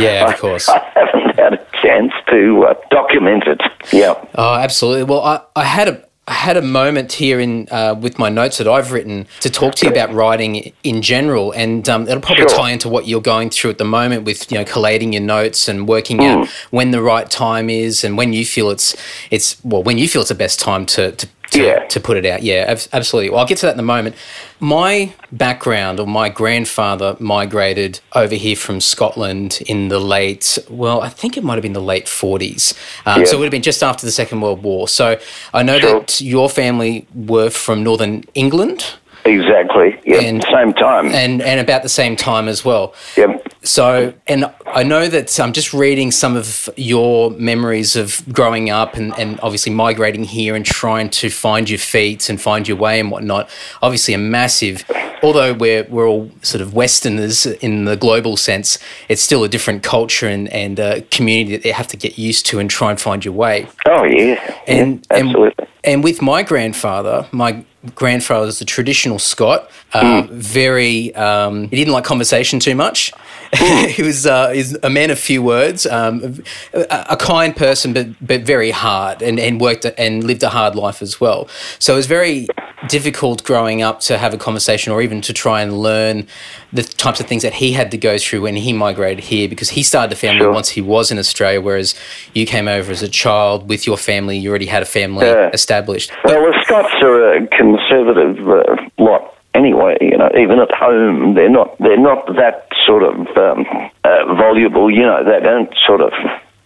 Yeah, 0.00 0.30
of 0.30 0.38
course. 0.38 0.68
I, 0.68 0.78
I 0.78 1.06
haven't 1.06 1.38
had 1.38 1.54
a 1.54 1.66
chance 1.82 2.12
to 2.30 2.66
uh, 2.68 2.74
document 2.90 3.44
it. 3.46 3.60
Yeah. 3.92 4.14
Oh, 4.34 4.54
absolutely. 4.54 5.04
Well, 5.04 5.22
I, 5.22 5.40
I 5.54 5.64
had 5.64 5.88
a 5.88 6.04
I 6.28 6.34
had 6.34 6.56
a 6.56 6.62
moment 6.62 7.14
here 7.14 7.40
in 7.40 7.66
uh, 7.72 7.96
with 8.00 8.16
my 8.16 8.28
notes 8.28 8.58
that 8.58 8.68
I've 8.68 8.92
written 8.92 9.26
to 9.40 9.50
talk 9.50 9.74
to 9.76 9.86
you 9.86 9.92
about 9.92 10.12
writing 10.12 10.72
in 10.84 11.02
general, 11.02 11.50
and 11.50 11.88
um, 11.88 12.06
it'll 12.06 12.20
probably 12.20 12.48
sure. 12.48 12.58
tie 12.58 12.70
into 12.70 12.88
what 12.88 13.08
you're 13.08 13.20
going 13.20 13.50
through 13.50 13.70
at 13.70 13.78
the 13.78 13.84
moment 13.84 14.24
with 14.24 14.50
you 14.52 14.58
know 14.58 14.64
collating 14.64 15.12
your 15.12 15.22
notes 15.22 15.66
and 15.66 15.88
working 15.88 16.18
mm. 16.18 16.42
out 16.42 16.48
when 16.70 16.92
the 16.92 17.02
right 17.02 17.28
time 17.28 17.68
is 17.68 18.04
and 18.04 18.16
when 18.16 18.32
you 18.32 18.44
feel 18.44 18.70
it's 18.70 18.94
it's 19.32 19.62
well 19.64 19.82
when 19.82 19.98
you 19.98 20.06
feel 20.06 20.22
it's 20.22 20.28
the 20.28 20.34
best 20.36 20.60
time 20.60 20.86
to 20.86 21.10
to 21.10 21.28
to, 21.52 21.62
yeah. 21.62 21.86
to 21.86 22.00
put 22.00 22.16
it 22.16 22.26
out. 22.26 22.42
Yeah, 22.42 22.76
absolutely. 22.92 23.30
Well, 23.30 23.40
I'll 23.40 23.46
get 23.46 23.58
to 23.58 23.66
that 23.66 23.74
in 23.74 23.80
a 23.80 23.84
moment. 23.84 24.16
My 24.60 25.14
background, 25.30 26.00
or 26.00 26.06
my 26.06 26.28
grandfather 26.28 27.16
migrated 27.20 28.00
over 28.14 28.34
here 28.34 28.56
from 28.56 28.80
Scotland 28.80 29.60
in 29.66 29.88
the 29.88 29.98
late, 29.98 30.58
well, 30.68 31.00
I 31.00 31.08
think 31.08 31.36
it 31.36 31.44
might 31.44 31.54
have 31.54 31.62
been 31.62 31.72
the 31.72 31.80
late 31.80 32.06
40s. 32.06 32.76
Um, 33.06 33.20
yeah. 33.20 33.26
So 33.26 33.36
it 33.36 33.40
would 33.40 33.46
have 33.46 33.52
been 33.52 33.62
just 33.62 33.82
after 33.82 34.06
the 34.06 34.12
Second 34.12 34.40
World 34.40 34.62
War. 34.62 34.88
So 34.88 35.20
I 35.52 35.62
know 35.62 35.78
sure. 35.78 36.00
that 36.00 36.20
your 36.20 36.48
family 36.48 37.06
were 37.14 37.50
from 37.50 37.82
Northern 37.82 38.24
England. 38.34 38.94
Exactly. 39.24 40.00
Yeah. 40.04 40.20
Same 40.20 40.72
time. 40.72 41.06
And 41.08 41.42
and 41.42 41.60
about 41.60 41.84
the 41.84 41.88
same 41.88 42.16
time 42.16 42.48
as 42.48 42.64
well. 42.64 42.94
Yep. 43.16 43.51
So, 43.64 44.12
and 44.26 44.52
I 44.66 44.82
know 44.82 45.06
that 45.08 45.38
I'm 45.38 45.52
just 45.52 45.72
reading 45.72 46.10
some 46.10 46.36
of 46.36 46.68
your 46.76 47.30
memories 47.30 47.94
of 47.94 48.22
growing 48.32 48.70
up 48.70 48.94
and, 48.94 49.16
and 49.18 49.38
obviously 49.40 49.72
migrating 49.72 50.24
here 50.24 50.56
and 50.56 50.66
trying 50.66 51.10
to 51.10 51.30
find 51.30 51.70
your 51.70 51.78
feet 51.78 52.28
and 52.28 52.40
find 52.40 52.66
your 52.66 52.76
way 52.76 52.98
and 52.98 53.10
whatnot. 53.10 53.48
Obviously, 53.80 54.14
a 54.14 54.18
massive 54.18 54.84
although 55.22 55.52
we're 55.52 55.84
we're 55.84 56.08
all 56.08 56.30
sort 56.42 56.60
of 56.60 56.74
Westerners 56.74 57.46
in 57.46 57.84
the 57.84 57.96
global 57.96 58.36
sense, 58.36 58.78
it's 59.08 59.22
still 59.22 59.44
a 59.44 59.48
different 59.48 59.82
culture 59.82 60.26
and 60.26 60.48
and 60.52 60.80
uh, 60.80 61.00
community 61.10 61.56
that 61.56 61.64
you 61.66 61.72
have 61.72 61.88
to 61.88 61.96
get 61.96 62.18
used 62.18 62.46
to 62.46 62.58
and 62.58 62.68
try 62.68 62.90
and 62.90 63.00
find 63.00 63.24
your 63.24 63.34
way. 63.34 63.68
Oh 63.86 64.04
yeah, 64.04 64.56
And 64.66 65.06
yeah, 65.10 65.18
absolutely. 65.18 65.66
and 65.84 66.04
with 66.04 66.20
my 66.20 66.42
grandfather, 66.42 67.26
my 67.32 67.64
grandfather 67.94 68.46
is 68.46 68.60
a 68.60 68.64
traditional 68.64 69.18
Scot, 69.18 69.70
uh, 69.94 70.26
very. 70.30 71.14
Um, 71.14 71.68
he 71.68 71.76
didn't 71.76 71.92
like 71.92 72.04
conversation 72.04 72.58
too 72.60 72.74
much. 72.74 73.12
he 73.88 74.02
was 74.02 74.26
uh, 74.26 74.50
he's 74.50 74.74
a 74.82 74.88
man 74.88 75.10
of 75.10 75.18
few 75.18 75.42
words, 75.42 75.84
um, 75.86 76.42
a, 76.72 77.06
a 77.10 77.16
kind 77.16 77.54
person, 77.54 77.92
but 77.92 78.06
but 78.26 78.42
very 78.42 78.70
hard, 78.70 79.20
and, 79.22 79.38
and 79.38 79.60
worked 79.60 79.84
and 79.98 80.24
lived 80.24 80.42
a 80.42 80.48
hard 80.48 80.74
life 80.74 81.02
as 81.02 81.20
well. 81.20 81.48
So 81.78 81.92
it 81.92 81.96
was 81.96 82.06
very 82.06 82.46
difficult 82.88 83.44
growing 83.44 83.80
up 83.82 84.00
to 84.00 84.18
have 84.18 84.34
a 84.34 84.36
conversation 84.38 84.92
or 84.92 85.00
even 85.02 85.20
to 85.20 85.32
try 85.32 85.62
and 85.62 85.78
learn 85.80 86.26
the 86.72 86.82
types 86.82 87.20
of 87.20 87.26
things 87.26 87.42
that 87.42 87.54
he 87.54 87.72
had 87.72 87.90
to 87.92 87.96
go 87.96 88.18
through 88.18 88.40
when 88.40 88.56
he 88.56 88.72
migrated 88.72 89.22
here 89.22 89.48
because 89.48 89.68
he 89.70 89.82
started 89.84 90.12
a 90.12 90.16
family 90.16 90.40
Sure. 90.40 90.52
once 90.52 90.70
he 90.70 90.80
was 90.80 91.12
in 91.12 91.18
Australia, 91.18 91.60
whereas 91.60 91.94
you 92.34 92.44
came 92.44 92.66
over 92.66 92.90
as 92.90 93.00
a 93.02 93.08
child 93.08 93.68
with 93.68 93.86
your 93.86 93.96
family, 93.96 94.36
you 94.36 94.50
already 94.50 94.66
had 94.66 94.82
a 94.82 94.86
family 94.86 95.26
Yeah. 95.26 95.50
established. 95.52 96.10
Well, 96.24 96.42
the 96.50 96.58
Scots 96.64 96.92
are 97.02 97.34
a 97.34 97.46
conservative 97.48 98.48
uh, 98.48 98.76
lot 98.98 99.32
anyway. 99.54 99.96
You 100.00 100.16
know, 100.18 100.30
even 100.38 100.58
at 100.58 100.72
home, 100.72 101.34
they're 101.34 101.50
not 101.50 101.76
they're 101.78 101.98
not 101.98 102.26
that 102.36 102.68
sort 102.86 103.02
of 103.02 103.14
um, 103.36 103.66
uh, 104.04 104.34
voluble. 104.34 104.90
You 104.90 105.02
know, 105.02 105.24
they 105.24 105.40
don't 105.40 105.72
sort 105.86 106.00
of 106.00 106.12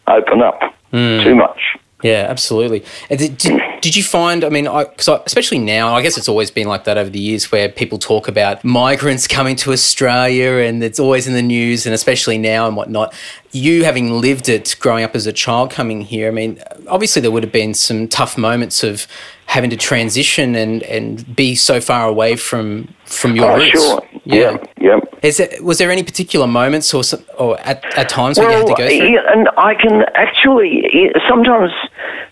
open 0.06 0.42
up 0.42 0.60
too 0.92 1.34
much. 1.34 1.60
Yeah, 2.02 2.26
absolutely. 2.28 2.84
Did, 3.08 3.38
did, 3.38 3.60
did 3.80 3.96
you 3.96 4.02
find, 4.02 4.44
I 4.44 4.50
mean, 4.50 4.68
I, 4.68 4.84
cause 4.84 5.08
I, 5.08 5.20
especially 5.24 5.58
now, 5.58 5.94
I 5.94 6.02
guess 6.02 6.18
it's 6.18 6.28
always 6.28 6.50
been 6.50 6.68
like 6.68 6.84
that 6.84 6.98
over 6.98 7.08
the 7.08 7.18
years 7.18 7.50
where 7.50 7.70
people 7.70 7.98
talk 7.98 8.28
about 8.28 8.62
migrants 8.62 9.26
coming 9.26 9.56
to 9.56 9.72
Australia 9.72 10.58
and 10.66 10.84
it's 10.84 11.00
always 11.00 11.26
in 11.26 11.32
the 11.32 11.42
news 11.42 11.86
and 11.86 11.94
especially 11.94 12.36
now 12.36 12.66
and 12.68 12.76
whatnot. 12.76 13.14
You 13.52 13.84
having 13.84 14.20
lived 14.20 14.50
it 14.50 14.76
growing 14.78 15.04
up 15.04 15.14
as 15.14 15.26
a 15.26 15.32
child 15.32 15.70
coming 15.70 16.02
here, 16.02 16.28
I 16.28 16.32
mean, 16.32 16.62
obviously 16.86 17.22
there 17.22 17.30
would 17.30 17.42
have 17.42 17.52
been 17.52 17.72
some 17.72 18.08
tough 18.08 18.36
moments 18.36 18.84
of 18.84 19.06
having 19.46 19.70
to 19.70 19.76
transition 19.76 20.54
and, 20.54 20.82
and 20.84 21.36
be 21.36 21.54
so 21.54 21.80
far 21.80 22.08
away 22.08 22.36
from 22.36 22.88
from 23.04 23.36
your 23.36 23.52
Oh, 23.52 23.56
roots. 23.56 23.70
sure. 23.82 24.02
Yeah, 24.24 24.56
yeah. 24.80 24.98
Is 25.22 25.36
there, 25.36 25.48
was 25.62 25.78
there 25.78 25.90
any 25.90 26.02
particular 26.02 26.46
moments 26.48 26.92
or, 26.92 27.02
or 27.38 27.58
at, 27.60 27.84
at 27.96 28.08
times 28.08 28.38
where 28.38 28.50
you 28.50 28.56
had 28.58 28.66
to 28.66 28.74
go 28.74 28.88
through? 28.88 29.06
yeah, 29.08 29.20
and 29.32 29.48
I 29.56 29.74
can 29.74 30.04
actually 30.14 30.82
sometimes 31.28 31.70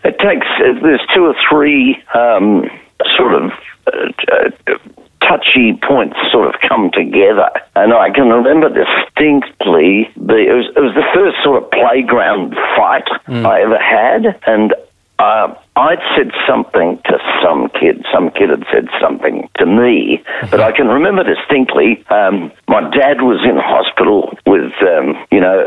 it 0.03 0.19
takes 0.19 0.47
uh, 0.59 0.81
there's 0.83 1.01
two 1.15 1.25
or 1.27 1.35
three 1.49 2.03
um, 2.15 2.69
sort 3.17 3.35
of 3.35 3.53
uh, 3.87 4.11
uh, 4.33 4.79
touchy 5.21 5.73
points 5.87 6.17
sort 6.33 6.53
of 6.53 6.61
come 6.69 6.91
together, 6.91 7.49
and 7.77 7.95
I 7.95 8.11
can 8.11 8.29
remember 8.29 8.69
distinctly 8.69 10.11
the 10.17 10.37
it 10.37 10.53
was, 10.53 10.67
it 10.77 10.81
was 10.81 10.95
the 10.95 11.07
first 11.15 11.37
sort 11.45 11.63
of 11.63 11.71
playground 11.71 12.55
fight 12.77 13.07
I 13.29 13.63
ever 13.63 13.79
had, 13.79 14.41
and. 14.47 14.75
Uh, 15.19 15.55
I'd 15.77 16.03
said 16.17 16.33
something 16.49 17.01
to 17.05 17.19
some 17.43 17.69
kid. 17.81 18.05
Some 18.13 18.31
kid 18.31 18.51
had 18.51 18.65
said 18.73 18.89
something 19.01 19.49
to 19.59 19.67
me, 19.67 20.23
but 20.51 20.61
I 20.61 20.73
can 20.73 20.89
remember 20.89 21.23
distinctly. 21.23 22.05
Um, 22.11 22.51
my 22.69 22.81
dad 22.91 23.23
was 23.23 23.41
in 23.45 23.57
hospital 23.57 24.37
with, 24.47 24.73
um, 24.83 25.15
you 25.31 25.41
know, 25.41 25.67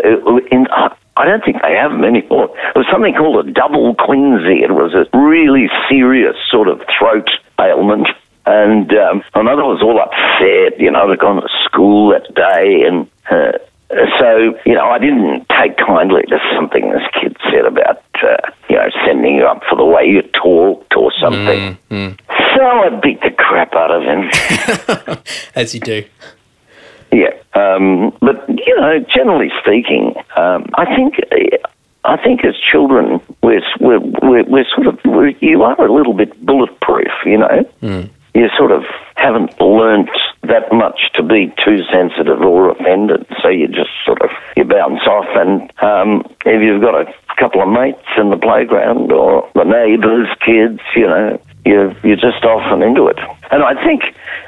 in. 0.51 0.68
I 1.18 1.25
don't 1.25 1.44
think 1.44 1.58
they 1.63 1.74
have 1.74 1.92
them 1.92 2.04
anymore. 2.04 2.54
It 2.75 2.77
was 2.77 2.86
something 2.92 3.13
called 3.16 3.48
a 3.48 3.51
double 3.51 3.96
quinsy. 3.96 4.62
It 4.62 4.72
was 4.72 4.94
a 4.94 5.10
really 5.18 5.68
serious 5.89 6.36
sort 6.51 6.68
of 6.68 6.80
throat 6.98 7.27
ailment. 7.60 8.08
And 8.46 8.94
um, 8.94 9.24
my 9.34 9.42
mother 9.42 9.63
was 9.63 9.82
all 9.82 10.00
upset, 10.00 10.80
you 10.80 10.92
know, 10.92 11.10
had 11.10 11.20
gone 11.20 11.42
to 11.42 11.50
school 11.66 12.13
that 12.13 12.34
day. 12.36 12.84
And 12.88 13.10
uh, 13.32 13.58
so, 13.89 14.58
you 14.65 14.74
know, 14.74 14.89
I 14.89 15.00
didn't 15.00 15.48
take 15.50 15.77
kindly 15.77 16.24
to 16.24 16.39
something 16.56 16.91
this 16.91 17.03
kid 17.13 17.38
said 17.51 17.65
about, 17.65 18.03
uh, 18.22 18.51
you 18.70 18.75
know, 18.75 18.89
sending 19.06 19.36
you 19.36 19.46
up 19.46 19.63
for 19.70 19.75
the 19.77 19.86
way 19.86 20.06
you 20.06 20.22
talked 20.34 20.94
or 20.96 21.12
something. 21.22 21.77
mm. 21.89 22.20
So 22.56 22.65
I 22.65 22.89
beat 23.01 23.22
the 23.22 23.32
crap 23.32 23.74
out 23.75 23.91
of 23.91 24.03
him. 24.03 25.17
As 25.56 25.74
you 25.74 25.79
do. 25.79 26.03
Yeah, 27.12 27.32
um, 27.53 28.12
but 28.20 28.48
you 28.50 28.75
know, 28.75 29.00
generally 29.13 29.50
speaking, 29.62 30.13
um, 30.36 30.65
I 30.75 30.94
think 30.94 31.15
I 32.03 32.17
think 32.22 32.44
as 32.44 32.56
children 32.60 33.22
we're 33.41 33.62
we're 33.79 34.00
we're, 34.00 34.44
we're 34.44 34.65
sort 34.75 34.88
of 34.88 35.00
we're, 35.06 35.29
you 35.39 35.63
are 35.63 35.82
a 35.82 35.94
little 35.94 36.13
bit 36.13 36.46
bulletproof. 36.46 37.12
You 37.25 37.38
know, 37.38 38.10
you 38.34 38.48
sort 38.57 38.72
of 38.72 38.84
haven't 39.15 39.60
learnt 39.60 40.10
that 40.43 40.72
much 40.72 41.00
to 41.15 41.24
be 41.24 41.53
too 41.63 41.79
sensitive 41.91 42.41
or 42.41 42.72
offended, 42.72 43.25
so 43.41 43.50
you 43.50 43.67
just 43.67 43.89
sort 44.05 44.22
of 44.22 44.29
you 44.55 44.63
bounce 44.63 45.01
off. 45.07 45.27
And 45.36 45.72
um, 45.81 46.24
if 46.46 46.62
you've 46.62 46.81
got 46.81 46.96
a 46.96 47.13
couple 47.38 47.62
of 47.62 47.69
mates 47.69 48.07
in 48.17 48.29
the 48.29 48.38
playground 48.38 49.12
or 49.12 49.50
the 49.55 49.63
neighbours' 49.63 50.29
kids, 50.46 50.79
you 50.96 51.07
know, 51.07 51.41
you 51.65 51.96
you're 52.03 52.15
just 52.15 52.43
off 52.43 52.72
and 52.72 52.84
into 52.84 53.07
it. 53.07 53.17
And 53.51 53.63
I 53.63 53.74
think 53.84 54.03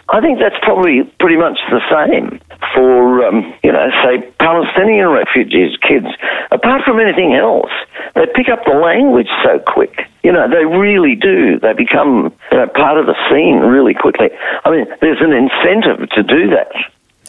I 0.10 0.22
think 0.22 0.40
that's 0.40 0.58
probably 0.62 1.04
pretty 1.20 1.38
much 1.38 1.58
the 1.70 1.82
same 1.90 2.40
for 2.74 3.26
um, 3.26 3.54
you 3.64 3.72
know, 3.72 3.90
say 4.04 4.22
Palestinian 4.40 5.10
refugees, 5.10 5.78
kids. 5.82 6.08
Apart 6.52 6.84
from 6.84 7.00
anything 7.00 7.34
else, 7.34 7.72
they 8.16 8.26
pick 8.36 8.50
up 8.50 8.64
the 8.66 8.74
language 8.74 9.30
so 9.44 9.60
quick. 9.66 10.08
You 10.24 10.32
know, 10.32 10.50
they 10.50 10.66
really 10.66 11.16
do. 11.16 11.60
They 11.60 11.74
become 11.74 12.34
you 12.52 12.58
know, 12.58 12.68
part 12.68 12.98
of 12.98 13.06
the 13.06 13.16
scene 13.30 13.60
really 13.60 13.94
quickly. 13.94 14.30
I 14.66 14.72
mean, 14.72 14.86
there's 15.02 15.22
an 15.22 15.32
incentive 15.32 16.10
to 16.10 16.24
do 16.24 16.50
that. 16.50 16.72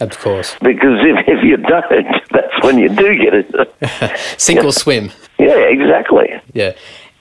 Of 0.00 0.18
course. 0.18 0.56
Because 0.62 0.98
if, 1.02 1.28
if 1.28 1.44
you 1.44 1.56
don't, 1.58 2.06
that's 2.30 2.62
when 2.62 2.78
you 2.78 2.88
do 2.88 3.18
get 3.18 3.34
it. 3.34 4.20
Sink 4.40 4.64
or 4.64 4.72
swim. 4.72 5.12
yeah, 5.38 5.58
exactly. 5.58 6.28
Yeah. 6.54 6.72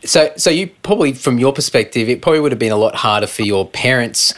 So, 0.03 0.31
so 0.37 0.49
you 0.49 0.67
probably, 0.81 1.11
from 1.11 1.39
your 1.39 1.51
perspective, 1.51 2.07
it 2.07 2.21
probably 2.21 2.39
would 2.39 2.53
have 2.53 2.59
been 2.59 2.71
a 2.71 2.77
lot 2.77 2.95
harder 2.95 3.27
for 3.27 3.41
your 3.41 3.67
parents, 3.67 4.33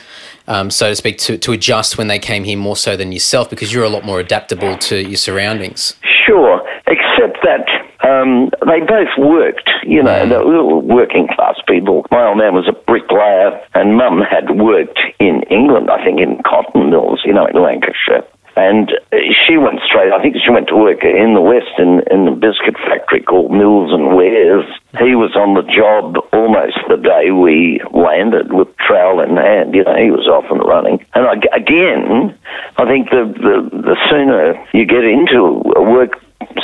um, 0.51 0.70
so 0.70 0.89
to 0.89 0.96
speak, 0.98 1.17
to, 1.20 1.38
to 1.38 1.53
adjust 1.53 1.98
when 1.98 2.08
they 2.08 2.20
came 2.20 2.43
here 2.43 2.58
more 2.58 2.75
so 2.75 2.98
than 2.98 3.13
yourself 3.13 3.50
because 3.50 3.72
you're 3.72 3.86
a 3.86 3.89
lot 3.89 4.03
more 4.03 4.20
adaptable 4.20 4.77
to 4.77 4.98
your 5.01 5.15
surroundings. 5.15 5.96
Sure, 6.27 6.62
except 6.88 7.38
that 7.43 7.65
um, 8.03 8.50
they 8.67 8.81
both 8.81 9.15
worked. 9.17 9.70
You 9.84 10.03
know, 10.03 10.27
they 10.27 10.36
were 10.36 10.77
working 10.77 11.29
class 11.34 11.55
people. 11.70 12.05
My 12.12 12.27
old 12.27 12.38
man 12.38 12.53
was 12.53 12.67
a 12.67 12.74
bricklayer, 12.74 13.62
and 13.75 13.96
Mum 13.96 14.20
had 14.29 14.60
worked 14.60 15.00
in 15.20 15.43
England, 15.50 15.89
I 15.89 16.03
think, 16.03 16.20
in 16.20 16.43
cotton 16.43 16.89
mills. 16.89 17.22
You 17.24 17.34
know, 17.34 17.46
in 17.46 17.55
Lancashire. 17.55 18.27
And 18.55 18.91
she 19.12 19.58
went 19.58 19.79
straight. 19.86 20.12
I 20.12 20.22
think 20.22 20.36
she 20.43 20.51
went 20.51 20.67
to 20.67 20.75
work 20.75 21.03
in 21.03 21.34
the 21.34 21.41
West 21.41 21.72
in, 21.77 22.03
in 22.12 22.25
the 22.25 22.31
biscuit 22.31 22.75
factory 22.84 23.22
called 23.22 23.51
Mills 23.51 23.93
and 23.93 24.15
Wares. 24.15 24.65
He 25.00 25.15
was 25.15 25.36
on 25.36 25.55
the 25.55 25.63
job 25.63 26.20
almost 26.34 26.77
the 26.89 26.98
day 26.98 27.31
we 27.31 27.79
landed 27.93 28.51
with 28.51 28.67
trowel 28.77 29.22
in 29.22 29.38
hand. 29.38 29.74
You 29.74 29.84
know, 29.84 29.96
he 29.96 30.12
was 30.12 30.27
off 30.27 30.51
and 30.51 30.60
running. 30.67 31.00
And 31.15 31.25
I, 31.25 31.39
again, 31.55 32.38
I 32.75 32.86
think 32.86 33.10
the, 33.10 33.24
the 33.39 33.55
the 33.72 33.98
sooner 34.10 34.60
you 34.74 34.86
get 34.86 35.05
into 35.05 35.63
a 35.75 35.84
work 35.84 36.20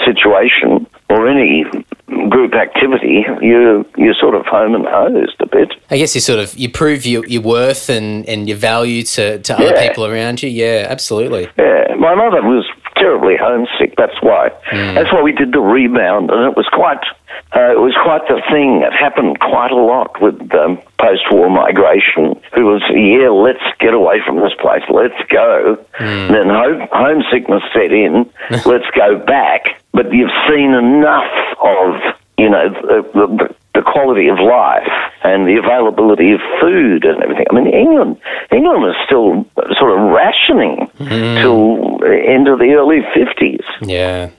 situation 0.06 0.88
or 1.10 1.28
any 1.28 1.66
group 2.30 2.54
activity, 2.54 3.26
you 3.42 3.86
you're 3.98 4.14
sort 4.14 4.36
of 4.36 4.46
home 4.46 4.76
and 4.76 4.86
hosed 4.86 5.36
a 5.40 5.48
bit. 5.48 5.74
I 5.90 5.98
guess 5.98 6.16
you 6.16 6.22
sort 6.22 6.40
of 6.40 6.56
you 6.58 6.70
prove 6.70 7.06
your, 7.06 7.26
your 7.28 7.42
worth 7.42 7.90
and, 7.90 8.28
and 8.28 8.48
your 8.48 8.58
value 8.58 9.04
to, 9.04 9.40
to 9.40 9.54
other 9.54 9.88
people 9.88 10.06
around 10.06 10.44
you. 10.44 10.50
Yeah, 10.50 10.88
absolutely. 10.90 11.50
Yeah, 11.58 11.96
my 12.00 12.16
mother 12.16 12.42
was 12.42 12.66
terribly 12.96 13.36
homesick. 13.40 13.96
That's 13.98 14.22
why. 14.22 14.50
Hmm. 14.66 14.96
That's 14.96 15.12
why 15.12 15.22
we 15.22 15.32
did 15.32 15.52
the 15.52 15.60
rebound, 15.60 16.30
and 16.32 16.50
it 16.50 16.58
was 16.58 16.68
quite. 16.72 17.00
Uh, 17.56 17.72
it 17.72 17.80
was 17.80 17.96
quite 18.04 18.28
the 18.28 18.42
thing. 18.52 18.84
It 18.84 18.92
happened 18.92 19.40
quite 19.40 19.72
a 19.72 19.80
lot 19.80 20.22
with 20.22 20.36
um, 20.54 20.80
post-war 21.00 21.50
migration. 21.50 22.36
It 22.56 22.66
was, 22.68 22.84
yeah, 22.92 23.30
let's 23.32 23.64
get 23.80 23.94
away 23.94 24.20
from 24.26 24.38
this 24.42 24.54
place. 24.60 24.84
Let's 24.90 25.18
go. 25.32 25.80
Then 25.98 26.50
home, 26.50 26.88
homesickness 26.92 27.64
set 27.74 27.92
in. 27.92 28.30
let's 28.66 28.90
go 28.96 29.18
back. 29.18 29.80
But 29.94 30.12
you've 30.12 30.36
seen 30.50 30.74
enough 30.74 31.32
of, 31.64 32.16
you 32.38 32.50
know, 32.50 32.70
the, 32.70 33.02
the, 33.16 33.56
the 33.76 33.82
quality 33.82 34.28
of 34.28 34.40
life 34.40 34.92
and 35.24 35.48
the 35.48 35.56
availability 35.56 36.34
of 36.34 36.42
food 36.60 37.06
and 37.06 37.24
everything. 37.24 37.46
I 37.50 37.54
mean, 37.56 37.68
England, 37.68 38.18
England 38.52 38.82
was 38.84 38.96
still 39.06 39.48
sort 39.80 39.96
of 39.96 40.00
rationing 40.12 40.92
till 41.42 42.04
into 42.04 42.58
the 42.58 42.76
early 42.76 43.02
fifties. 43.16 43.66
Yeah. 43.82 44.30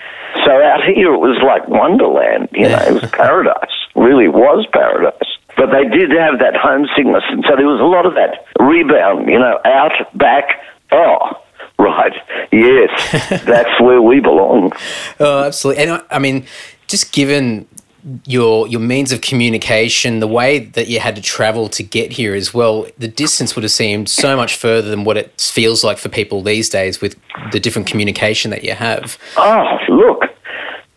So 0.44 0.62
out 0.62 0.84
here, 0.84 1.14
it 1.14 1.18
was 1.18 1.40
like 1.42 1.68
Wonderland. 1.68 2.48
You 2.52 2.68
know, 2.68 2.78
it 2.78 2.94
was 2.94 3.10
paradise. 3.12 3.70
Really 3.94 4.28
was 4.28 4.66
paradise. 4.72 5.14
But 5.56 5.70
they 5.72 5.84
did 5.88 6.10
have 6.12 6.38
that 6.38 6.54
homesickness, 6.54 7.24
and 7.30 7.44
so 7.48 7.56
there 7.56 7.66
was 7.66 7.80
a 7.80 7.84
lot 7.84 8.06
of 8.06 8.14
that 8.14 8.46
rebound. 8.60 9.28
You 9.28 9.38
know, 9.38 9.60
out, 9.64 9.92
back. 10.16 10.62
Oh, 10.92 11.42
right. 11.78 12.14
Yes, 12.52 13.42
that's 13.44 13.80
where 13.80 14.00
we 14.00 14.20
belong. 14.20 14.72
Oh, 15.18 15.44
absolutely. 15.44 15.82
And 15.82 15.92
I, 15.92 16.02
I 16.12 16.18
mean, 16.18 16.46
just 16.86 17.12
given 17.12 17.66
your 18.24 18.66
your 18.68 18.80
means 18.80 19.12
of 19.12 19.20
communication, 19.20 20.20
the 20.20 20.28
way 20.28 20.60
that 20.60 20.88
you 20.88 21.00
had 21.00 21.16
to 21.16 21.22
travel 21.22 21.68
to 21.70 21.82
get 21.82 22.12
here 22.12 22.34
as 22.34 22.54
well, 22.54 22.86
the 22.96 23.08
distance 23.08 23.56
would 23.56 23.62
have 23.62 23.72
seemed 23.72 24.08
so 24.08 24.36
much 24.36 24.56
further 24.56 24.88
than 24.88 25.04
what 25.04 25.16
it 25.16 25.40
feels 25.40 25.82
like 25.82 25.98
for 25.98 26.08
people 26.08 26.42
these 26.42 26.68
days 26.68 27.00
with 27.00 27.16
the 27.52 27.60
different 27.60 27.88
communication 27.88 28.50
that 28.50 28.64
you 28.64 28.74
have. 28.74 29.18
Oh, 29.36 29.78
look, 29.88 30.22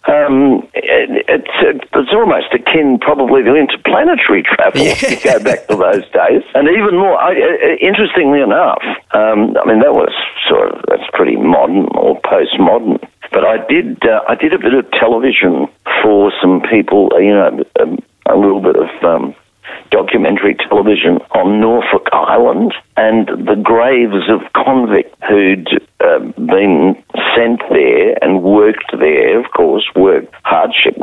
um, 0.09 0.67
it, 0.73 1.25
it's, 1.29 1.85
it's 1.93 2.13
almost 2.13 2.53
akin 2.53 2.97
probably 2.99 3.43
to 3.43 3.55
interplanetary 3.55 4.43
travel 4.43 4.81
Yeah. 4.81 4.97
if 4.97 5.01
you 5.03 5.19
go 5.21 5.43
back 5.43 5.67
to 5.67 5.75
those 5.75 6.03
days. 6.09 6.43
And 6.55 6.67
even 6.67 6.97
more, 6.97 7.19
I, 7.21 7.31
uh, 7.33 7.75
interestingly 7.79 8.41
enough, 8.41 8.81
um, 9.13 9.55
I 9.57 9.65
mean, 9.69 9.79
that 9.79 9.93
was 9.93 10.13
sort 10.49 10.73
of, 10.73 10.83
that's 10.87 11.09
pretty 11.13 11.35
modern 11.35 11.85
or 11.93 12.19
postmodern. 12.21 12.97
But 13.31 13.45
I 13.45 13.65
did, 13.67 14.03
uh, 14.03 14.21
I 14.27 14.35
did 14.35 14.53
a 14.53 14.59
bit 14.59 14.73
of 14.73 14.89
television 14.91 15.67
for 16.01 16.33
some 16.41 16.61
people, 16.61 17.11
uh, 17.13 17.19
you 17.19 17.33
know, 17.33 17.63
um, 17.79 17.99
a 18.25 18.35
little 18.35 18.61
bit 18.61 18.75
of 18.75 18.89
um, 19.03 19.35
documentary 19.89 20.55
television 20.55 21.17
on 21.31 21.59
Norfolk 21.59 22.07
Island 22.11 22.73
and 22.97 23.27
the 23.27 23.55
graves 23.61 24.29
of 24.29 24.41
convicts 24.53 25.17
who'd 25.29 25.67
uh, 25.99 26.19
been 26.35 27.01
sent 27.35 27.61
there 27.69 28.17
and 28.23 28.43
worked 28.43 28.91
there, 28.97 29.39
of 29.39 29.51
course, 29.51 29.87
worked 29.95 30.33
hardship 30.43 30.97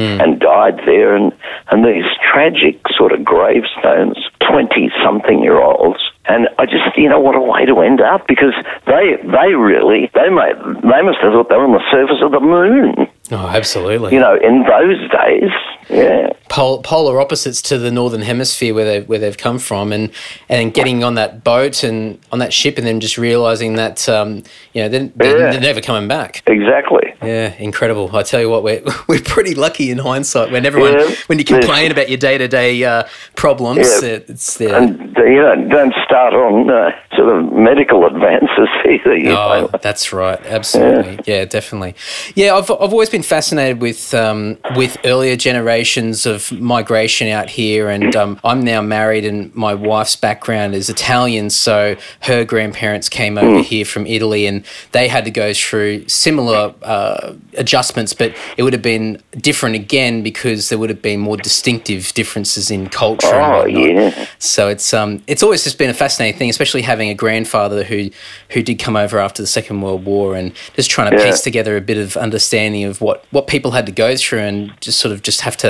work 0.00 0.20
and 0.20 0.40
died 0.40 0.78
there. 0.86 1.14
And, 1.14 1.32
and 1.70 1.84
these 1.84 2.04
tragic 2.32 2.80
sort 2.96 3.12
of 3.12 3.24
gravestones, 3.24 4.16
20 4.50 4.90
something 5.04 5.42
year 5.42 5.60
olds. 5.60 6.00
And 6.26 6.48
I 6.58 6.66
just, 6.66 6.96
you 6.96 7.08
know, 7.08 7.18
what 7.18 7.34
a 7.34 7.40
way 7.40 7.64
to 7.66 7.80
end 7.80 8.00
up 8.00 8.26
because 8.28 8.54
they, 8.86 9.16
they 9.22 9.54
really, 9.54 10.10
they 10.14 10.28
might, 10.28 10.54
they 10.82 11.02
must 11.02 11.18
have 11.22 11.32
thought 11.32 11.48
they 11.48 11.56
were 11.56 11.64
on 11.64 11.72
the 11.72 11.90
surface 11.90 12.22
of 12.22 12.30
the 12.32 12.40
moon, 12.40 12.94
Oh, 13.32 13.48
absolutely. 13.48 14.12
you 14.14 14.20
know, 14.20 14.36
in 14.36 14.64
those 14.64 15.00
days. 15.10 15.50
Yeah. 15.90 16.28
Pol- 16.48 16.82
polar 16.82 17.20
opposites 17.20 17.62
to 17.62 17.78
the 17.78 17.92
northern 17.92 18.22
hemisphere 18.22 18.74
where 18.74 18.84
they 18.84 19.00
where 19.02 19.18
they've 19.20 19.38
come 19.38 19.58
from, 19.60 19.92
and 19.92 20.10
and 20.48 20.74
getting 20.74 21.04
on 21.04 21.14
that 21.14 21.44
boat 21.44 21.84
and 21.84 22.18
on 22.32 22.40
that 22.40 22.52
ship, 22.52 22.76
and 22.76 22.84
then 22.86 22.98
just 22.98 23.16
realizing 23.18 23.74
that 23.74 24.08
um, 24.08 24.42
you 24.72 24.82
know 24.82 24.88
they're, 24.88 25.10
they're, 25.14 25.38
Yeah. 25.38 25.50
they're 25.52 25.60
never 25.60 25.80
coming 25.80 26.08
back. 26.08 26.42
Exactly. 26.48 27.14
Yeah, 27.22 27.54
incredible. 27.58 28.14
I 28.16 28.22
tell 28.24 28.40
you 28.40 28.50
what, 28.50 28.64
we're 28.64 28.82
we're 29.08 29.20
pretty 29.22 29.54
lucky 29.54 29.90
in 29.92 29.98
hindsight 29.98 30.50
when 30.50 30.66
everyone 30.66 30.98
Yeah. 30.98 31.14
when 31.28 31.38
you 31.38 31.44
complain 31.44 31.92
about 31.92 32.08
your 32.08 32.18
day 32.18 32.36
to 32.38 32.48
day 32.48 33.04
problems, 33.36 33.88
Yeah. 34.02 34.18
it's 34.26 34.56
there. 34.56 34.74
And 34.74 35.16
you 35.18 35.40
know, 35.42 35.54
don't 35.68 35.94
start 36.04 36.34
on 36.34 36.68
uh, 36.68 36.90
sort 37.16 37.28
of 37.36 37.52
medical 37.52 38.06
advances 38.06 38.68
either. 38.84 39.12
Oh, 39.30 39.68
know. 39.72 39.78
that's 39.82 40.12
right. 40.12 40.40
Absolutely. 40.46 41.20
Yeah. 41.26 41.44
definitely. 41.44 41.94
Yeah, 42.34 42.56
I've, 42.56 42.70
I've 42.72 42.92
always 42.92 43.08
been 43.10 43.22
fascinated 43.22 43.80
with 43.80 44.12
um, 44.14 44.58
with 44.74 44.96
earlier 45.04 45.36
generations 45.36 45.79
of 46.26 46.50
migration 46.52 47.28
out 47.28 47.48
here, 47.50 47.88
and 47.88 48.14
um, 48.16 48.40
I'm 48.44 48.62
now 48.62 48.82
married, 48.82 49.24
and 49.24 49.54
my 49.54 49.74
wife's 49.74 50.16
background 50.16 50.74
is 50.74 50.88
Italian, 50.90 51.50
so 51.50 51.96
her 52.22 52.44
grandparents 52.44 53.08
came 53.08 53.38
over 53.38 53.62
here 53.62 53.84
from 53.84 54.06
Italy, 54.06 54.46
and 54.46 54.64
they 54.92 55.08
had 55.08 55.24
to 55.24 55.30
go 55.30 55.52
through 55.54 56.06
similar 56.08 56.74
uh, 56.82 57.34
adjustments, 57.54 58.12
but 58.12 58.34
it 58.56 58.62
would 58.62 58.72
have 58.72 58.82
been 58.82 59.20
different 59.32 59.74
again 59.74 60.22
because 60.22 60.68
there 60.68 60.78
would 60.78 60.90
have 60.90 61.02
been 61.02 61.20
more 61.20 61.36
distinctive 61.36 62.12
differences 62.14 62.70
in 62.70 62.88
culture. 62.88 63.40
Oh, 63.40 63.64
yeah. 63.66 64.26
So 64.38 64.68
it's 64.68 64.92
um 64.94 65.22
it's 65.26 65.42
always 65.42 65.64
just 65.64 65.78
been 65.78 65.90
a 65.90 65.94
fascinating 65.94 66.38
thing, 66.38 66.50
especially 66.50 66.82
having 66.82 67.08
a 67.10 67.14
grandfather 67.14 67.84
who 67.84 68.10
who 68.50 68.62
did 68.62 68.78
come 68.78 68.96
over 68.96 69.18
after 69.18 69.42
the 69.42 69.46
Second 69.46 69.80
World 69.82 70.04
War 70.04 70.34
and 70.34 70.52
just 70.74 70.90
trying 70.90 71.10
to 71.12 71.16
Yeah. 71.18 71.26
piece 71.26 71.40
together 71.42 71.76
a 71.76 71.80
bit 71.80 71.98
of 71.98 72.16
understanding 72.16 72.84
of 72.84 73.00
what 73.00 73.24
what 73.30 73.46
people 73.46 73.72
had 73.72 73.86
to 73.86 73.92
go 73.92 74.16
through 74.16 74.40
and 74.40 74.72
just 74.80 74.98
sort 74.98 75.12
of 75.12 75.22
just 75.22 75.40
have 75.42 75.56
to 75.58 75.69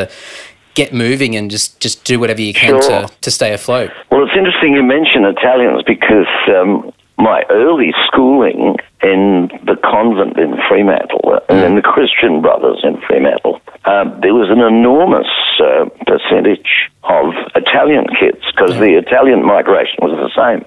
get 0.75 0.95
moving 0.95 1.37
and 1.37 1.51
just 1.51 1.81
just 1.81 2.05
do 2.05 2.21
whatever 2.21 2.41
you 2.41 2.55
can 2.55 2.81
Sure. 2.81 3.07
to 3.07 3.11
to 3.21 3.31
stay 3.31 3.53
afloat. 3.53 3.91
Well, 4.11 4.23
it's 4.23 4.37
interesting 4.37 4.75
you 4.75 4.83
mention 4.83 5.25
Italians 5.25 5.83
because 5.87 6.31
um, 6.49 6.93
my 7.19 7.43
early 7.51 7.93
schooling 8.07 8.77
in 9.03 9.51
the 9.65 9.77
convent 9.83 10.39
in 10.39 10.57
Fremantle 10.69 11.21
uh, 11.35 11.41
and 11.49 11.65
in 11.65 11.75
the 11.77 11.83
Christian 11.83 12.41
Brothers 12.41 12.81
in 12.83 13.01
Fremantle, 13.07 13.61
uh, 13.85 14.05
there 14.21 14.35
was 14.35 14.51
an 14.51 14.61
enormous 14.61 15.27
uh, 15.59 15.87
percentage 16.07 16.91
of 17.03 17.33
Italian 17.55 18.05
kids 18.21 18.41
because 18.53 18.77
the 18.79 18.99
Italian 18.99 19.45
migration 19.45 19.97
was 20.03 20.13
the 20.21 20.31
same. 20.37 20.65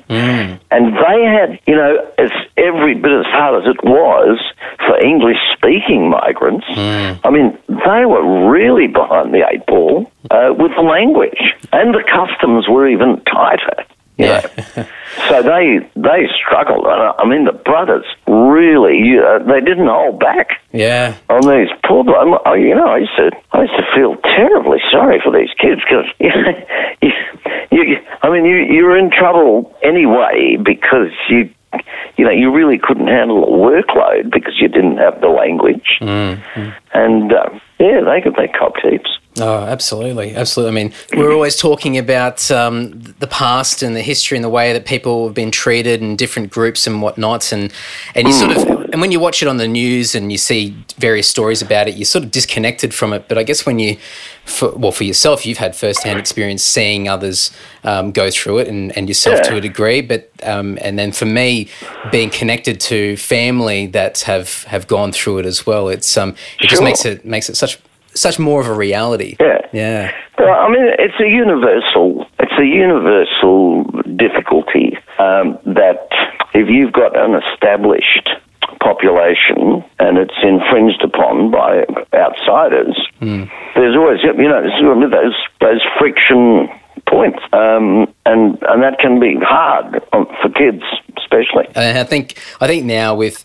And 0.71 0.93
they 0.97 1.19
had, 1.23 1.60
you 1.67 1.76
know, 1.76 1.97
as 2.17 2.32
every 2.58 2.95
bit 2.95 3.12
as 3.12 3.26
hard 3.28 3.62
as 3.63 3.69
it 3.69 3.84
was 3.84 4.41
for 4.86 4.97
English 4.99 5.38
speaking 5.56 6.10
migrants, 6.10 6.65
I 7.23 7.30
mean, 7.30 7.58
they 7.67 8.06
were 8.06 8.49
really 8.49 8.88
behind 8.88 9.34
the 9.34 9.45
eight 9.52 9.65
ball 9.67 10.12
uh, 10.32 10.49
with 10.58 10.71
the 10.76 10.82
language. 10.82 11.54
And 11.71 11.93
the 11.93 12.04
customs 12.04 12.67
were 12.67 12.88
even 12.88 13.21
tighter. 13.26 13.86
You 14.24 14.30
Yeah. 14.30 14.42
know. 14.78 14.86
so 15.30 15.36
they 15.44 15.80
they 15.96 16.28
struggled. 16.40 16.86
Uh, 16.88 17.14
I 17.20 17.26
mean, 17.28 17.44
the 17.46 17.52
brothers 17.52 18.06
really 18.28 19.18
uh, 19.20 19.40
they 19.40 19.60
didn't 19.60 19.88
hold 19.88 20.20
back 20.20 20.48
Yeah. 20.72 21.14
on 21.30 21.42
these 21.42 21.70
poor. 21.86 22.04
blo- 22.04 22.16
I'm- 22.16 22.40
I- 22.46 22.56
You 22.56 22.76
know, 22.76 22.88
I 22.88 22.98
used 23.00 23.16
to 23.18 23.32
I 23.52 23.62
used 23.64 23.76
to 23.78 23.86
feel 23.96 24.16
terribly 24.38 24.80
sorry 24.92 25.20
for 25.24 25.32
these 25.32 25.52
kids 25.60 25.82
because 25.84 26.06
you, 26.20 27.12
you, 27.72 27.84
you, 27.84 27.98
I 28.22 28.30
mean, 28.30 28.46
you 28.46 28.56
you're 28.76 28.98
in 28.98 29.10
trouble 29.12 29.76
anyway 29.84 30.58
because 30.64 31.12
you. 31.30 31.50
You 32.18 32.26
know, 32.26 32.30
you 32.32 32.52
really 32.54 32.78
couldn't 32.78 33.08
handle 33.08 33.42
the 33.42 33.52
workload 33.52 34.32
because 34.32 34.54
you 34.62 34.68
didn't 34.68 34.98
have 34.98 35.20
the 35.22 35.28
language, 35.30 35.98
and 36.94 37.34
uh, 37.34 37.50
yeah, 37.80 38.02
they 38.06 38.22
could 38.22 38.36
they 38.36 38.48
copped 38.48 38.82
heaps. 38.84 39.10
Oh, 39.39 39.63
absolutely, 39.63 40.36
absolutely. 40.36 40.80
I 40.80 40.84
mean, 40.84 40.93
we're 41.17 41.34
always 41.34 41.56
talking 41.56 41.98
about 41.98 42.52
um, 42.52 43.00
the 43.17 43.26
past 43.26 43.82
and 43.82 43.96
the 43.96 44.02
history 44.02 44.38
and 44.38 44.43
the 44.46 44.50
way 44.50 44.74
that 44.74 44.86
people 44.86 45.26
have 45.26 45.34
been 45.34 45.50
treated 45.50 46.02
in 46.04 46.15
different 46.15 46.52
groups 46.52 46.86
and 46.86 47.02
whatnot, 47.02 47.52
and 47.52 47.74
and 48.13 48.28
you 48.28 48.34
sort 48.34 48.52
of 48.52 48.63
and 48.93 49.02
when 49.02 49.12
you 49.12 49.19
watch 49.19 49.41
it 49.41 49.48
on 49.48 49.58
the 49.58 49.67
news 49.67 50.13
and 50.13 50.32
you 50.32 50.38
see 50.38 50.76
various 50.98 51.28
stories 51.28 51.63
about 51.63 51.88
it, 51.88 51.96
you're 51.96 52.06
sort 52.06 52.24
of 52.24 52.30
disconnected 52.30 52.93
from 52.93 53.12
it. 53.12 53.28
But 53.28 53.39
I 53.39 53.43
guess 53.43 53.65
when 53.65 53.80
you, 53.80 53.98
for, 54.46 54.69
well, 54.74 54.91
for 54.91 55.04
yourself, 55.04 55.48
you've 55.48 55.58
had 55.58 55.76
firsthand 55.76 56.19
experience 56.19 56.63
seeing 56.63 57.10
others 57.10 57.50
um, 57.84 58.12
go 58.12 58.30
through 58.30 58.60
it 58.60 58.67
and, 58.67 58.96
and 58.96 59.08
yourself 59.08 59.38
Yeah. 59.38 59.50
to 59.50 59.56
a 59.56 59.62
degree. 59.62 60.02
But 60.02 60.30
um, 60.43 60.78
and 60.80 61.00
then 61.00 61.12
for 61.12 61.26
me, 61.26 61.69
being 62.12 62.30
connected 62.30 62.80
to 62.82 63.17
family 63.17 63.88
that 63.88 64.19
have 64.22 64.63
have 64.65 64.86
gone 64.88 65.12
through 65.12 65.39
it 65.39 65.48
as 65.48 65.65
well, 65.65 65.89
it's 65.89 66.15
um 66.15 66.36
it 66.62 66.67
just 66.67 66.84
makes 66.84 67.04
it 67.04 67.26
makes 67.26 67.50
it 67.50 67.56
such 67.58 67.80
such 68.15 68.39
more 68.39 68.62
of 68.62 68.67
a 68.67 68.73
reality. 68.73 69.36
Yeah. 69.39 69.60
Yeah. 69.73 70.15
Well, 70.38 70.54
I 70.54 70.69
mean, 70.69 70.86
it's 70.99 71.19
a 71.19 71.28
universal, 71.28 72.28
it's 72.39 72.54
a 72.60 72.65
universal 72.65 73.84
difficulty 74.15 74.97
um, 75.19 75.58
that 75.65 76.08
if 76.54 76.69
you've 76.69 76.93
got 76.93 77.17
an 77.17 77.41
established 77.41 78.30
population 78.80 79.84
and 79.99 80.17
it's 80.17 80.36
infringed 80.43 81.02
upon 81.04 81.52
by 81.52 81.86
outsiders, 82.13 82.95
there's 83.76 83.95
always, 83.95 84.19
you 84.23 84.47
know, 84.47 85.10
those 85.10 85.36
those 85.60 85.82
friction 85.97 86.69
points, 87.08 87.39
um, 87.54 88.08
and 88.26 88.58
and 88.63 88.84
that 88.84 88.99
can 88.99 89.19
be 89.19 89.36
hard 89.41 90.02
um, 90.13 90.28
for 90.41 90.49
kids, 90.49 90.84
especially. 91.17 91.65
And 91.76 91.97
I 91.97 92.04
think 92.04 92.38
I 92.62 92.67
think 92.67 92.86
now 92.86 93.15
with 93.15 93.43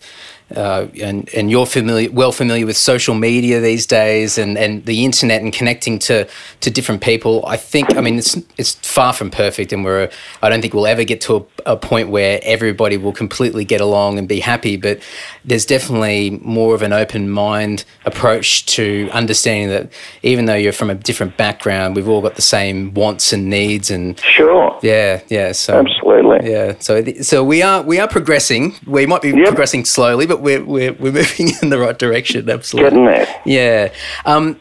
uh, 0.55 0.87
and 1.01 1.29
and 1.35 1.51
you're 1.51 1.65
familiar 1.65 2.11
well 2.11 2.31
familiar 2.31 2.65
with 2.65 2.77
social 2.77 3.15
media 3.15 3.59
these 3.59 3.85
days 3.85 4.37
and, 4.37 4.57
and 4.57 4.85
the 4.85 5.05
internet 5.05 5.41
and 5.41 5.53
connecting 5.53 5.99
to, 5.99 6.27
to 6.61 6.71
different 6.71 7.01
people. 7.01 7.45
I 7.45 7.57
think 7.57 7.95
I 7.95 8.01
mean 8.01 8.17
it's 8.17 8.35
it's 8.57 8.73
far 8.75 9.13
from 9.13 9.29
perfect, 9.29 9.71
and 9.71 9.83
we're 9.83 10.09
I 10.41 10.49
don't 10.49 10.61
think 10.61 10.73
we'll 10.73 10.87
ever 10.87 11.03
get 11.03 11.21
to 11.21 11.35
a, 11.65 11.73
a 11.73 11.77
point 11.77 12.09
where 12.09 12.39
everybody 12.43 12.97
will 12.97 13.13
completely 13.13 13.65
get 13.65 13.81
along 13.81 14.17
and 14.17 14.27
be 14.27 14.39
happy. 14.39 14.75
But 14.77 15.01
there's 15.45 15.65
definitely 15.65 16.39
more 16.41 16.73
of 16.75 16.81
an 16.81 16.93
open 16.93 17.29
mind 17.29 17.85
approach 18.05 18.65
to 18.67 19.09
understanding 19.11 19.69
that 19.69 19.91
even 20.23 20.45
though 20.45 20.55
you're 20.55 20.73
from 20.73 20.89
a 20.89 20.95
different 20.95 21.37
background, 21.37 21.95
we've 21.95 22.09
all 22.09 22.21
got 22.21 22.35
the 22.35 22.41
same 22.41 22.93
wants 22.93 23.31
and 23.33 23.49
needs 23.49 23.91
and 23.91 24.19
Sure. 24.19 24.77
yeah 24.81 25.21
yeah 25.29 25.51
so 25.51 25.79
Absolutely. 25.79 26.08
Yeah, 26.43 26.75
so 26.79 27.03
so 27.21 27.43
we 27.43 27.61
are 27.61 27.81
we 27.81 27.99
are 27.99 28.07
progressing. 28.07 28.75
We 28.85 29.05
might 29.05 29.21
be 29.21 29.29
Yep. 29.29 29.47
progressing 29.47 29.85
slowly, 29.85 30.25
but 30.25 30.41
we're, 30.41 30.63
we're 30.63 30.93
we're 30.93 31.11
moving 31.21 31.49
in 31.61 31.69
the 31.69 31.79
right 31.79 31.97
direction. 31.97 32.49
Absolutely. 32.49 32.89
Getting 32.89 33.05
there. 33.05 33.27
Yeah. 33.45 33.93
Um, 34.25 34.59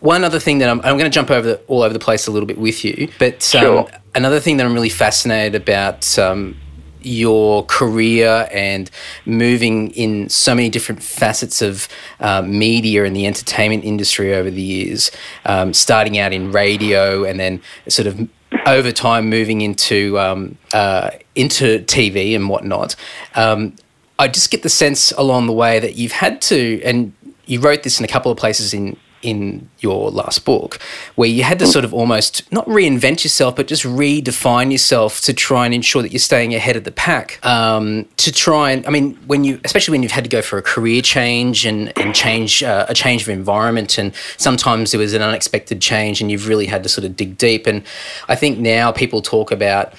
one 0.00 0.24
other 0.24 0.40
thing 0.40 0.58
that 0.58 0.68
I'm, 0.68 0.80
I'm 0.80 0.98
going 0.98 1.10
to 1.10 1.14
jump 1.14 1.30
over 1.30 1.46
the, 1.46 1.56
all 1.68 1.82
over 1.82 1.92
the 1.92 2.00
place 2.00 2.26
a 2.26 2.32
little 2.32 2.46
bit 2.46 2.58
with 2.58 2.84
you, 2.84 3.08
but 3.20 3.34
um, 3.54 3.60
Sure. 3.62 3.88
another 4.16 4.40
thing 4.40 4.56
that 4.56 4.66
I'm 4.66 4.74
really 4.74 4.88
fascinated 4.88 5.54
about 5.54 6.18
um, 6.18 6.56
your 7.02 7.64
career 7.66 8.48
and 8.52 8.90
moving 9.26 9.90
in 9.92 10.28
so 10.28 10.54
many 10.56 10.68
different 10.70 11.02
facets 11.04 11.62
of 11.62 11.88
uh, 12.18 12.42
media 12.42 13.04
and 13.04 13.14
the 13.14 13.26
entertainment 13.28 13.84
industry 13.84 14.34
over 14.34 14.50
the 14.50 14.60
years, 14.62 15.12
um, 15.46 15.72
starting 15.72 16.18
out 16.18 16.32
in 16.32 16.50
radio 16.50 17.22
and 17.24 17.38
then 17.38 17.60
sort 17.88 18.08
of 18.08 18.28
over 18.66 18.92
time 18.92 19.28
moving 19.28 19.60
into 19.60 20.18
um, 20.18 20.56
uh, 20.72 21.10
into 21.34 21.80
TV 21.80 22.34
and 22.34 22.48
whatnot. 22.48 22.96
Um, 23.34 23.74
I 24.18 24.28
just 24.28 24.50
get 24.50 24.62
the 24.62 24.68
sense 24.68 25.10
along 25.12 25.46
the 25.46 25.52
way 25.52 25.78
that 25.80 25.96
you've 25.96 26.12
had 26.12 26.40
to, 26.42 26.80
and 26.82 27.12
you 27.46 27.60
wrote 27.60 27.82
this 27.82 27.98
in 27.98 28.04
a 28.04 28.08
couple 28.08 28.30
of 28.30 28.38
places 28.38 28.72
in 28.72 28.96
in 29.22 29.68
your 29.80 30.10
last 30.10 30.44
book, 30.44 30.78
where 31.14 31.28
you 31.28 31.42
had 31.42 31.58
to 31.58 31.66
sort 31.66 31.84
of 31.84 31.94
almost 31.94 32.50
not 32.52 32.66
reinvent 32.66 33.24
yourself, 33.24 33.56
but 33.56 33.66
just 33.66 33.84
redefine 33.84 34.70
yourself 34.70 35.20
to 35.22 35.32
try 35.32 35.64
and 35.64 35.74
ensure 35.74 36.02
that 36.02 36.12
you're 36.12 36.18
staying 36.18 36.54
ahead 36.54 36.76
of 36.76 36.84
the 36.84 36.92
pack. 36.92 37.44
Um, 37.44 38.06
to 38.16 38.32
try 38.32 38.72
and, 38.72 38.86
I 38.86 38.90
mean, 38.90 39.14
when 39.26 39.44
you, 39.44 39.60
especially 39.64 39.92
when 39.92 40.02
you've 40.02 40.12
had 40.12 40.24
to 40.24 40.30
go 40.30 40.42
for 40.42 40.58
a 40.58 40.62
career 40.62 41.02
change 41.02 41.64
and 41.64 41.96
and 41.98 42.14
change 42.14 42.62
uh, 42.62 42.86
a 42.88 42.94
change 42.94 43.22
of 43.22 43.28
environment, 43.28 43.98
and 43.98 44.14
sometimes 44.36 44.94
it 44.94 44.98
was 44.98 45.14
an 45.14 45.22
unexpected 45.22 45.80
change, 45.80 46.20
and 46.20 46.30
you've 46.30 46.48
really 46.48 46.66
had 46.66 46.82
to 46.82 46.88
sort 46.88 47.04
of 47.04 47.16
dig 47.16 47.38
deep. 47.38 47.66
And 47.66 47.82
I 48.28 48.34
think 48.34 48.58
now 48.58 48.92
people 48.92 49.22
talk 49.22 49.50
about 49.52 49.94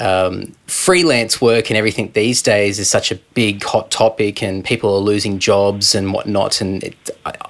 um, 0.00 0.54
freelance 0.66 1.40
work 1.40 1.68
and 1.68 1.76
everything 1.76 2.10
these 2.12 2.42
days 2.42 2.78
is 2.78 2.88
such 2.88 3.10
a 3.12 3.16
big 3.34 3.62
hot 3.62 3.90
topic, 3.90 4.42
and 4.42 4.64
people 4.64 4.94
are 4.94 5.00
losing 5.00 5.38
jobs 5.38 5.94
and 5.94 6.12
whatnot, 6.12 6.60
and 6.60 6.82
it, 6.82 6.96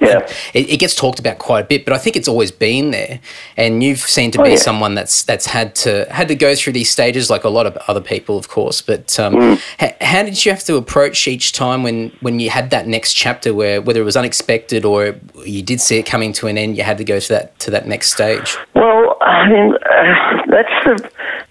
yeah. 0.00 0.26
it, 0.54 0.68
it, 0.70 0.76
gets 0.78 0.94
talked 0.94 1.18
about 1.18 1.38
quite 1.38 1.64
a 1.64 1.66
bit. 1.66 1.84
But 1.84 1.94
I 1.94 1.98
think 1.98 2.16
it's 2.16 2.28
always 2.28 2.50
been 2.50 2.90
there, 2.90 3.20
and 3.56 3.82
you've 3.82 4.00
seemed 4.00 4.32
to 4.34 4.40
oh, 4.40 4.44
be 4.44 4.50
yeah. 4.50 4.56
someone 4.56 4.94
that's 4.94 5.22
that's 5.22 5.46
had 5.46 5.74
to 5.76 6.06
had 6.10 6.28
to 6.28 6.34
go 6.34 6.54
through 6.54 6.72
these 6.72 6.90
stages, 6.90 7.30
like 7.30 7.44
a 7.44 7.48
lot 7.48 7.66
of 7.66 7.76
other 7.88 8.00
people, 8.00 8.36
of 8.36 8.48
course. 8.48 8.82
But 8.82 9.18
um, 9.20 9.34
mm. 9.34 9.62
ha- 9.78 9.96
how 10.00 10.22
did 10.22 10.44
you 10.44 10.52
have 10.52 10.64
to 10.64 10.76
approach 10.76 11.28
each 11.28 11.52
time 11.52 11.82
when 11.82 12.10
when 12.20 12.40
you 12.40 12.50
had 12.50 12.70
that 12.70 12.86
next 12.86 13.14
chapter, 13.14 13.54
where 13.54 13.80
whether 13.80 14.00
it 14.00 14.04
was 14.04 14.16
unexpected 14.16 14.84
or 14.84 15.14
you 15.44 15.62
did 15.62 15.80
see 15.80 15.98
it 15.98 16.06
coming 16.06 16.32
to 16.34 16.46
an 16.46 16.58
end, 16.58 16.76
you 16.76 16.82
had 16.82 16.98
to 16.98 17.04
go 17.04 17.20
to 17.20 17.28
that 17.28 17.58
to 17.60 17.70
that 17.70 17.86
next 17.86 18.12
stage? 18.12 18.56
Well, 18.74 19.16
I 19.20 19.48
mean, 19.48 19.74
uh, 19.74 20.42
that's 20.48 20.84
the 20.84 21.10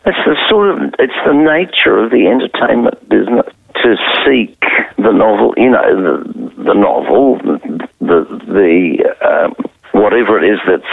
that's 0.10 0.26
the 0.26 0.36
sort 0.50 0.70
of 0.70 0.94
it's 1.00 1.14
the 1.26 1.34
nature 1.34 1.98
of 1.98 2.12
the 2.12 2.28
entertainment 2.28 2.98
business 3.10 3.46
to 3.76 3.96
seek 4.26 4.60
the 4.98 5.12
novel, 5.12 5.54
you 5.56 5.70
know, 5.70 5.82
the 5.84 6.64
the 6.64 6.74
novel, 6.74 7.38
the 7.38 7.88
the, 8.00 8.26
the 8.48 9.16
um, 9.26 9.56
whatever 9.92 10.44
it 10.44 10.52
is 10.52 10.60
that's 10.68 10.84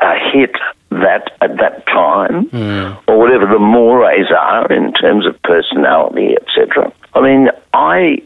a 0.00 0.30
hit 0.30 0.52
that 0.90 1.32
at 1.40 1.56
that 1.58 1.86
time, 1.86 2.48
mm. 2.50 3.02
or 3.08 3.18
whatever 3.18 3.46
the 3.46 3.58
mores 3.58 4.30
are 4.30 4.72
in 4.72 4.92
terms 4.92 5.26
of 5.26 5.40
personality, 5.42 6.36
etc. 6.40 6.92
I 7.14 7.20
mean, 7.20 7.48
I 7.72 8.22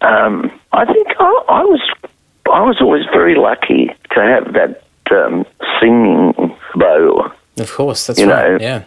um, 0.00 0.50
I 0.72 0.84
think 0.84 1.08
I, 1.18 1.44
I 1.48 1.62
was 1.62 1.80
I 2.52 2.62
was 2.62 2.78
always 2.80 3.04
very 3.12 3.36
lucky 3.36 3.94
to 4.14 4.20
have 4.20 4.52
that 4.54 4.82
um, 5.12 5.46
singing 5.80 6.34
bow. 6.74 7.32
Of 7.58 7.72
course, 7.72 8.06
that's 8.06 8.18
you 8.18 8.28
right. 8.28 8.50
know, 8.50 8.58
yeah 8.60 8.84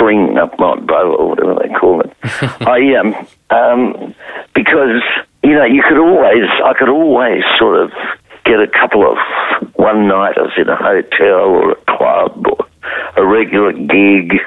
string 0.00 0.38
up 0.38 0.58
my 0.58 0.76
bow 0.76 1.14
or 1.18 1.28
whatever 1.30 1.54
they 1.54 1.72
call 1.74 2.00
it. 2.00 2.12
I 2.66 2.94
um, 2.96 3.14
um, 3.50 4.14
because 4.54 5.02
you 5.42 5.52
know 5.52 5.64
you 5.64 5.82
could 5.86 5.98
always 5.98 6.48
I 6.64 6.72
could 6.78 6.88
always 6.88 7.42
sort 7.58 7.80
of 7.80 7.92
get 8.44 8.60
a 8.60 8.66
couple 8.66 9.04
of 9.04 9.18
one 9.74 10.08
nighters 10.08 10.52
in 10.56 10.68
a 10.68 10.76
hotel 10.76 11.44
or 11.44 11.72
a 11.72 11.96
club 11.96 12.46
or 12.46 12.66
a 13.16 13.26
regular 13.26 13.72
gig, 13.72 14.40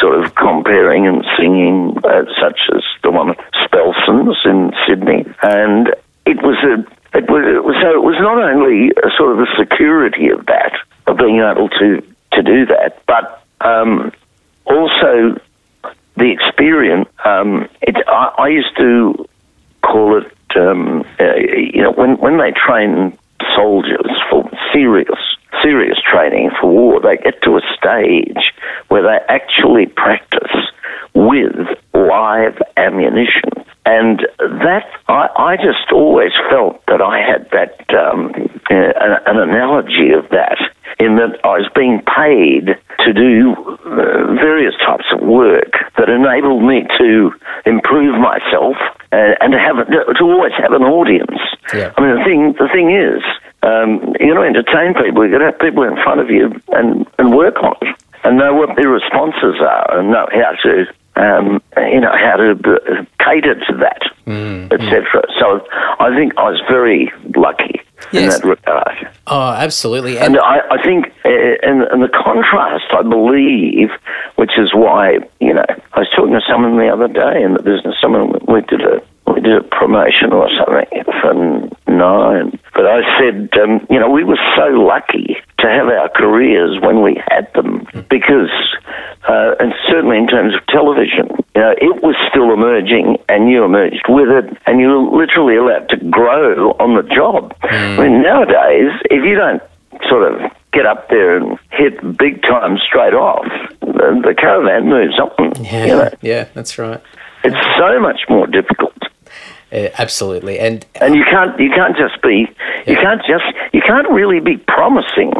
sort 0.00 0.24
of 0.24 0.34
compering 0.36 1.06
and 1.06 1.24
singing, 1.36 1.96
uh, 2.04 2.24
such 2.40 2.60
as 2.74 2.82
the 3.02 3.10
one 3.10 3.30
at 3.30 3.38
Spelsons 3.64 4.36
in 4.44 4.72
Sydney, 4.86 5.24
and 5.42 5.88
it 6.26 6.38
was 6.42 6.56
a 6.62 6.80
it 7.16 7.30
was, 7.30 7.44
it 7.46 7.64
was 7.64 7.76
so 7.82 7.90
it 7.90 8.02
was 8.02 8.16
not 8.20 8.38
only 8.38 8.90
a 9.02 9.10
sort 9.16 9.32
of 9.32 9.38
the 9.38 9.48
security 9.58 10.28
of 10.28 10.46
that 10.46 10.72
of 11.06 11.18
being 11.18 11.40
able 11.40 11.68
to 11.68 12.02
to 12.32 12.42
do 12.42 12.66
that, 12.66 13.02
but 13.06 13.44
um, 13.60 14.12
also 14.66 15.40
the 16.16 16.30
experience. 16.30 17.08
Um, 17.24 17.68
it, 17.82 17.96
I, 18.06 18.34
I, 18.38 18.48
used 18.48 18.76
to 18.76 19.26
call 19.82 20.18
it, 20.18 20.32
um, 20.56 21.04
uh, 21.20 21.34
you 21.34 21.82
know, 21.82 21.92
when 21.92 22.16
when 22.18 22.38
they 22.38 22.52
train 22.52 23.16
soldiers 23.54 24.10
for 24.30 24.48
serious 24.72 25.18
serious 25.62 25.98
training 26.02 26.50
for 26.60 26.70
war, 26.70 27.00
they 27.00 27.16
get 27.16 27.40
to 27.42 27.56
a 27.56 27.60
stage 27.76 28.52
where 28.88 29.02
they 29.02 29.18
actually 29.28 29.86
practice 29.86 30.52
with 31.14 31.78
live 31.94 32.60
ammunition. 32.76 33.50
And 33.86 34.26
that, 34.38 34.86
I, 35.08 35.28
I 35.36 35.56
just 35.56 35.92
always 35.92 36.32
felt 36.50 36.84
that 36.86 37.02
I 37.02 37.20
had 37.20 37.50
that, 37.50 37.84
um, 37.94 38.32
uh, 38.70 38.74
an, 38.74 39.12
an 39.26 39.48
analogy 39.50 40.10
of 40.10 40.28
that 40.30 40.58
in 40.98 41.16
that 41.16 41.38
I 41.44 41.58
was 41.58 41.68
being 41.74 42.00
paid 42.02 42.78
to 43.04 43.12
do 43.12 43.52
uh, 43.84 44.34
various 44.34 44.74
types 44.78 45.04
of 45.12 45.20
work 45.20 45.74
that 45.98 46.08
enabled 46.08 46.62
me 46.62 46.86
to 46.98 47.32
improve 47.66 48.18
myself 48.18 48.76
and, 49.12 49.36
and 49.40 49.52
to 49.52 49.58
have 49.58 49.76
to 49.86 50.24
always 50.24 50.52
have 50.56 50.72
an 50.72 50.82
audience. 50.82 51.38
Yeah. 51.74 51.92
I 51.96 52.00
mean, 52.00 52.18
the 52.18 52.24
thing 52.24 52.40
the 52.58 52.68
thing 52.72 52.88
is, 52.94 53.22
um, 53.62 54.14
you 54.20 54.32
know, 54.32 54.42
entertain 54.42 54.94
people. 54.94 55.26
You 55.26 55.32
got 55.32 55.38
to 55.38 55.50
have 55.52 55.58
people 55.58 55.82
in 55.82 55.96
front 56.02 56.20
of 56.20 56.30
you 56.30 56.54
and 56.72 57.06
and 57.18 57.34
work 57.34 57.56
on 57.62 57.74
it 57.82 57.96
and 58.24 58.38
know 58.38 58.54
what 58.54 58.76
their 58.76 58.88
responses 58.88 59.60
are 59.60 59.98
and 59.98 60.10
know 60.10 60.28
how 60.32 60.52
to. 60.62 60.86
Um, 61.16 61.62
you 61.76 62.00
know 62.00 62.10
how 62.10 62.36
to 62.36 63.06
cater 63.20 63.54
to 63.54 63.76
that, 63.78 64.02
mm, 64.26 64.72
etc. 64.72 65.22
So 65.38 65.64
I 66.00 66.14
think 66.16 66.32
I 66.36 66.50
was 66.50 66.60
very 66.68 67.12
lucky 67.36 67.80
Yes. 68.12 68.22
in 68.22 68.28
that 68.28 68.44
regard. 68.44 69.08
Oh, 69.26 69.50
absolutely. 69.52 70.18
And 70.18 70.38
I, 70.38 70.60
I 70.70 70.82
think, 70.82 71.06
uh, 71.24 71.28
and, 71.62 71.82
and 71.84 72.02
the 72.02 72.08
contrast, 72.08 72.86
I 72.92 73.02
believe, 73.02 73.90
which 74.36 74.58
is 74.58 74.74
why, 74.74 75.18
you 75.40 75.54
know, 75.54 75.64
I 75.92 76.00
was 76.00 76.08
talking 76.14 76.34
to 76.34 76.40
someone 76.48 76.76
the 76.78 76.88
other 76.88 77.08
day 77.08 77.42
in 77.42 77.54
the 77.54 77.62
business, 77.62 77.94
someone, 78.00 78.32
we 78.46 78.60
did 78.62 78.82
a, 78.82 79.00
we 79.32 79.40
did 79.40 79.56
a 79.56 79.62
promotion 79.62 80.32
or 80.32 80.48
something 80.58 81.04
for 81.20 81.70
Nine. 81.86 82.58
But 82.74 82.86
I 82.86 83.00
said, 83.18 83.50
um, 83.62 83.86
you 83.88 84.00
know, 84.00 84.10
we 84.10 84.24
were 84.24 84.38
so 84.56 84.66
lucky 84.66 85.36
to 85.60 85.66
have 85.68 85.86
our 85.86 86.08
careers 86.08 86.80
when 86.80 87.02
we 87.02 87.22
had 87.28 87.52
them 87.54 87.86
because, 88.08 88.50
uh, 89.28 89.54
and 89.60 89.72
certainly 89.88 90.18
in 90.18 90.26
terms 90.26 90.54
of 90.56 90.66
television, 90.66 91.28
you 91.54 91.60
know, 91.62 91.70
it 91.70 92.02
was 92.02 92.16
still 92.28 92.52
emerging 92.52 93.18
and 93.28 93.48
you 93.48 93.62
emerged 93.64 94.04
with 94.08 94.28
it 94.28 94.58
and 94.66 94.80
you 94.80 94.88
were 94.88 95.18
literally 95.20 95.56
allowed 95.56 95.88
to 95.90 95.96
grow 96.10 96.72
on 96.80 96.96
the 96.96 97.08
job. 97.14 97.54
I 97.62 97.96
mean, 97.96 98.22
nowadays, 98.22 98.90
if 99.10 99.24
you 99.24 99.36
don't 99.36 99.62
sort 100.08 100.32
of 100.32 100.50
get 100.72 100.84
up 100.84 101.08
there 101.08 101.36
and 101.36 101.56
hit 101.70 102.00
big 102.18 102.42
time 102.42 102.76
straight 102.78 103.14
off, 103.14 103.46
the, 103.80 104.20
the 104.26 104.34
caravan 104.36 104.88
moves 104.88 105.18
on. 105.20 105.52
Yeah, 105.64 105.84
You 105.86 105.92
know? 105.96 106.10
yeah, 106.22 106.44
that's 106.54 106.76
right. 106.78 107.00
It's 107.44 107.78
so 107.78 108.00
much 108.00 108.22
more 108.28 108.46
difficult. 108.48 108.94
Uh, 109.74 109.90
absolutely, 109.98 110.58
and 110.60 110.86
And 111.00 111.14
you 111.16 111.24
can't 111.24 111.58
you 111.58 111.70
can't 111.70 111.96
just 111.96 112.22
be 112.22 112.46
you 112.86 112.94
can't 112.96 113.20
just 113.26 113.44
you 113.72 113.80
can't 113.82 114.08
really 114.10 114.38
be 114.40 114.56
promising 114.56 115.32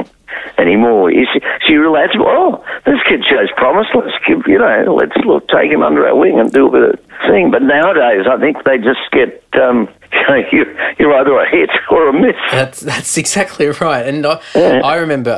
anymore. 0.58 1.12
You 1.12 1.26
see, 1.32 1.40
so 1.40 1.72
you 1.72 1.80
realize, 1.80 2.08
oh 2.18 2.64
this 2.84 2.98
kid 3.08 3.24
shows 3.30 3.50
promise. 3.56 3.86
Let's 3.94 4.16
give 4.26 4.42
you 4.46 4.58
know 4.58 4.96
let's 4.98 5.16
look 5.24 5.46
take 5.48 5.70
him 5.70 5.82
under 5.82 6.06
our 6.06 6.16
wing 6.16 6.40
and 6.40 6.50
do 6.50 6.66
a 6.66 6.70
bit 6.70 6.82
of 6.82 7.00
thing. 7.28 7.50
But 7.52 7.62
nowadays 7.62 8.26
I 8.28 8.38
think 8.40 8.64
they 8.64 8.78
just 8.78 9.00
get 9.12 9.44
um, 9.62 9.88
you 10.52 10.64
you're 10.98 11.14
either 11.14 11.38
a 11.38 11.48
hit 11.48 11.70
or 11.90 12.08
a 12.08 12.12
miss. 12.12 12.34
that's 12.50 12.80
that's 12.80 13.16
exactly 13.16 13.66
right. 13.80 14.06
And 14.06 14.26
I, 14.26 14.40
Yeah. 14.54 14.80
I 14.84 14.96
remember 14.96 15.36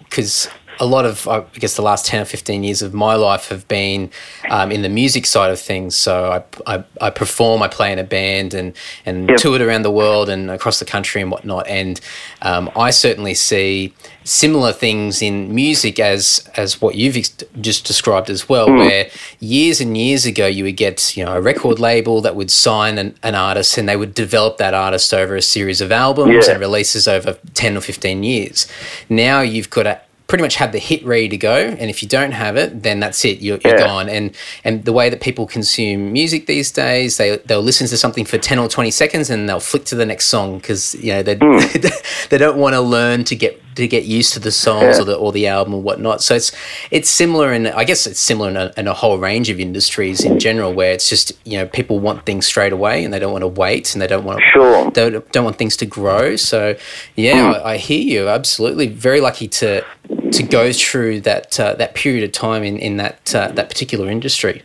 because. 0.00 0.48
A 0.80 0.86
lot 0.86 1.04
of, 1.04 1.26
I 1.28 1.44
guess, 1.54 1.76
the 1.76 1.82
last 1.82 2.06
10 2.06 2.22
or 2.22 2.24
15 2.24 2.64
years 2.64 2.82
of 2.82 2.92
my 2.94 3.14
life 3.14 3.48
have 3.48 3.66
been 3.68 4.10
um, 4.50 4.72
in 4.72 4.82
the 4.82 4.88
music 4.88 5.24
side 5.26 5.50
of 5.50 5.60
things. 5.60 5.96
So 5.96 6.42
I, 6.66 6.76
I, 6.76 6.84
I 7.00 7.10
perform, 7.10 7.62
I 7.62 7.68
play 7.68 7.92
in 7.92 7.98
a 7.98 8.04
band 8.04 8.54
and, 8.54 8.74
and 9.06 9.28
Yep. 9.28 9.38
toured 9.38 9.60
around 9.60 9.82
the 9.82 9.90
world 9.90 10.28
and 10.28 10.50
across 10.50 10.78
the 10.78 10.84
country 10.84 11.20
and 11.22 11.30
whatnot. 11.30 11.66
And 11.68 12.00
um, 12.42 12.70
I 12.76 12.90
certainly 12.90 13.34
see 13.34 13.94
similar 14.24 14.72
things 14.72 15.20
in 15.22 15.54
music 15.54 16.00
as, 16.00 16.48
as 16.56 16.80
what 16.80 16.94
you've 16.94 17.16
ex- 17.16 17.36
just 17.60 17.86
described 17.86 18.28
as 18.30 18.48
well, 18.48 18.70
where 18.72 19.08
years 19.40 19.80
and 19.80 19.96
years 19.96 20.24
ago 20.26 20.46
you 20.46 20.64
would 20.64 20.76
get, 20.76 21.16
you 21.16 21.24
know, 21.24 21.34
a 21.36 21.40
record 21.40 21.78
label 21.78 22.20
that 22.22 22.34
would 22.34 22.50
sign 22.50 22.98
an, 22.98 23.14
an 23.22 23.34
artist 23.34 23.76
and 23.78 23.88
they 23.88 23.96
would 23.96 24.14
develop 24.14 24.56
that 24.58 24.74
artist 24.74 25.12
over 25.14 25.36
a 25.36 25.42
series 25.42 25.80
of 25.80 25.92
albums 25.92 26.46
Yeah. 26.46 26.52
and 26.54 26.60
releases 26.60 27.06
over 27.06 27.34
10 27.54 27.76
or 27.76 27.80
15 27.80 28.22
years. 28.22 28.66
Now 29.08 29.40
you've 29.40 29.70
got 29.70 29.82
to 29.84 30.00
pretty 30.34 30.42
much 30.42 30.56
have 30.56 30.72
the 30.72 30.80
hit 30.80 31.04
ready 31.06 31.28
to 31.28 31.36
go 31.36 31.54
and 31.54 31.88
if 31.88 32.02
you 32.02 32.08
don't 32.08 32.32
have 32.32 32.56
it 32.56 32.82
then 32.82 32.98
that's 32.98 33.24
it 33.24 33.40
you're, 33.40 33.56
you're 33.64 33.78
Yeah. 33.78 33.86
gone 33.86 34.08
and 34.08 34.34
and 34.64 34.84
the 34.84 34.92
way 34.92 35.08
that 35.08 35.20
people 35.20 35.46
consume 35.46 36.12
music 36.12 36.46
these 36.46 36.72
days 36.72 37.18
they 37.18 37.36
they'll 37.46 37.62
listen 37.62 37.86
to 37.86 37.96
something 37.96 38.24
for 38.24 38.36
10 38.36 38.58
or 38.58 38.66
20 38.66 38.90
seconds 38.90 39.30
and 39.30 39.48
they'll 39.48 39.60
flick 39.60 39.84
to 39.84 39.94
the 39.94 40.04
next 40.04 40.24
song 40.24 40.58
because 40.58 40.96
you 40.96 41.12
know 41.12 41.22
they 41.22 41.36
hmm. 41.40 41.58
they 42.30 42.38
don't 42.38 42.58
want 42.58 42.74
to 42.74 42.80
learn 42.80 43.22
to 43.22 43.36
get 43.36 43.62
to 43.74 43.88
get 43.88 44.04
used 44.04 44.32
to 44.34 44.40
the 44.40 44.50
songs 44.50 44.96
Yeah. 44.96 45.02
or 45.02 45.04
the 45.04 45.14
or 45.16 45.32
the 45.32 45.46
album 45.46 45.74
or 45.74 45.82
whatnot 45.82 46.22
so 46.22 46.34
it's 46.34 46.52
it's 46.90 47.08
similar 47.10 47.52
and 47.52 47.68
I 47.68 47.84
guess 47.84 48.06
it's 48.06 48.20
similar 48.20 48.48
in 48.50 48.56
a, 48.56 48.72
in 48.76 48.86
a 48.88 48.94
whole 48.94 49.18
range 49.18 49.50
of 49.50 49.58
industries 49.60 50.24
in 50.24 50.38
general 50.38 50.72
where 50.72 50.92
it's 50.92 51.08
just 51.08 51.32
you 51.44 51.58
know 51.58 51.66
people 51.66 51.98
want 52.00 52.24
things 52.26 52.46
straight 52.46 52.72
away 52.72 53.04
and 53.04 53.12
they 53.12 53.18
don't 53.18 53.32
want 53.32 53.42
to 53.42 53.48
wait 53.48 53.94
and 53.94 54.02
they 54.02 54.06
don't 54.06 54.24
want 54.24 54.38
to 54.38 54.44
Sure. 54.52 54.90
don't, 54.92 55.32
don't 55.32 55.44
want 55.44 55.56
things 55.56 55.76
to 55.78 55.86
grow. 55.86 56.36
So, 56.36 56.76
yeah, 57.16 57.52
I, 57.64 57.72
I 57.72 57.76
hear 57.76 58.00
you. 58.00 58.28
Absolutely, 58.28 58.86
very 58.86 59.20
lucky 59.20 59.48
to 59.48 59.84
to 60.32 60.42
go 60.42 60.72
through 60.72 61.20
that 61.22 61.58
uh, 61.58 61.74
that 61.74 61.94
period 61.94 62.22
of 62.24 62.32
time 62.32 62.62
in 62.62 62.76
in 62.78 62.96
that 62.98 63.34
uh, 63.34 63.48
that 63.48 63.68
particular 63.68 64.08
industry. 64.10 64.62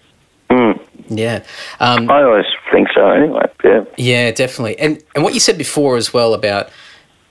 Mm. 0.51 0.79
Yeah, 1.07 1.43
um, 1.79 2.09
I 2.09 2.21
always 2.23 2.45
think 2.71 2.87
so. 2.93 3.09
Anyway, 3.09 3.45
yeah. 3.63 3.83
yeah, 3.97 4.31
definitely. 4.31 4.77
And 4.79 5.01
and 5.15 5.23
what 5.23 5.33
you 5.33 5.39
said 5.39 5.57
before 5.57 5.97
as 5.97 6.13
well 6.13 6.33
about 6.35 6.69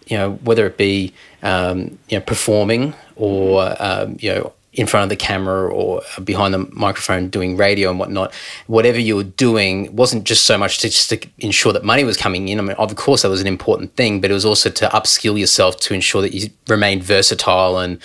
you 0.09 0.17
know, 0.17 0.33
whether 0.43 0.67
it 0.67 0.77
be 0.77 1.13
um, 1.43 1.99
you 2.09 2.19
know 2.19 2.25
performing 2.25 2.95
or 3.17 3.75
um, 3.79 4.17
you 4.21 4.35
know 4.35 4.53
in 4.79 4.87
front 4.87 5.03
of 5.03 5.09
the 5.09 5.17
camera 5.17 5.69
or 5.69 6.01
behind 6.23 6.55
the 6.55 6.59
microphone 6.71 7.29
doing 7.29 7.57
radio 7.57 7.91
and 7.91 7.99
whatnot, 7.99 8.33
whatever 8.69 9.01
you 9.01 9.17
were 9.17 9.25
doing 9.25 9.95
wasn't 9.95 10.23
just 10.23 10.45
so 10.45 10.57
much 10.57 10.79
to 10.79 10.89
just 10.89 11.11
to 11.11 11.19
ensure 11.41 11.73
that 11.73 11.83
money 11.83 12.05
was 12.05 12.17
coming 12.17 12.49
in. 12.49 12.61
I 12.61 12.63
mean, 12.63 12.77
of 12.77 12.95
course, 12.95 13.23
that 13.23 13.29
was 13.29 13.41
an 13.41 13.49
important 13.49 13.97
thing, 13.97 14.21
but 14.21 14.31
it 14.31 14.35
was 14.35 14.45
also 14.45 14.71
to 14.71 14.87
upskill 14.91 15.37
yourself 15.39 15.81
to 15.81 15.95
ensure 15.95 16.23
that 16.23 16.33
you 16.33 16.51
remained 16.69 17.03
versatile 17.03 17.79
and 17.79 17.99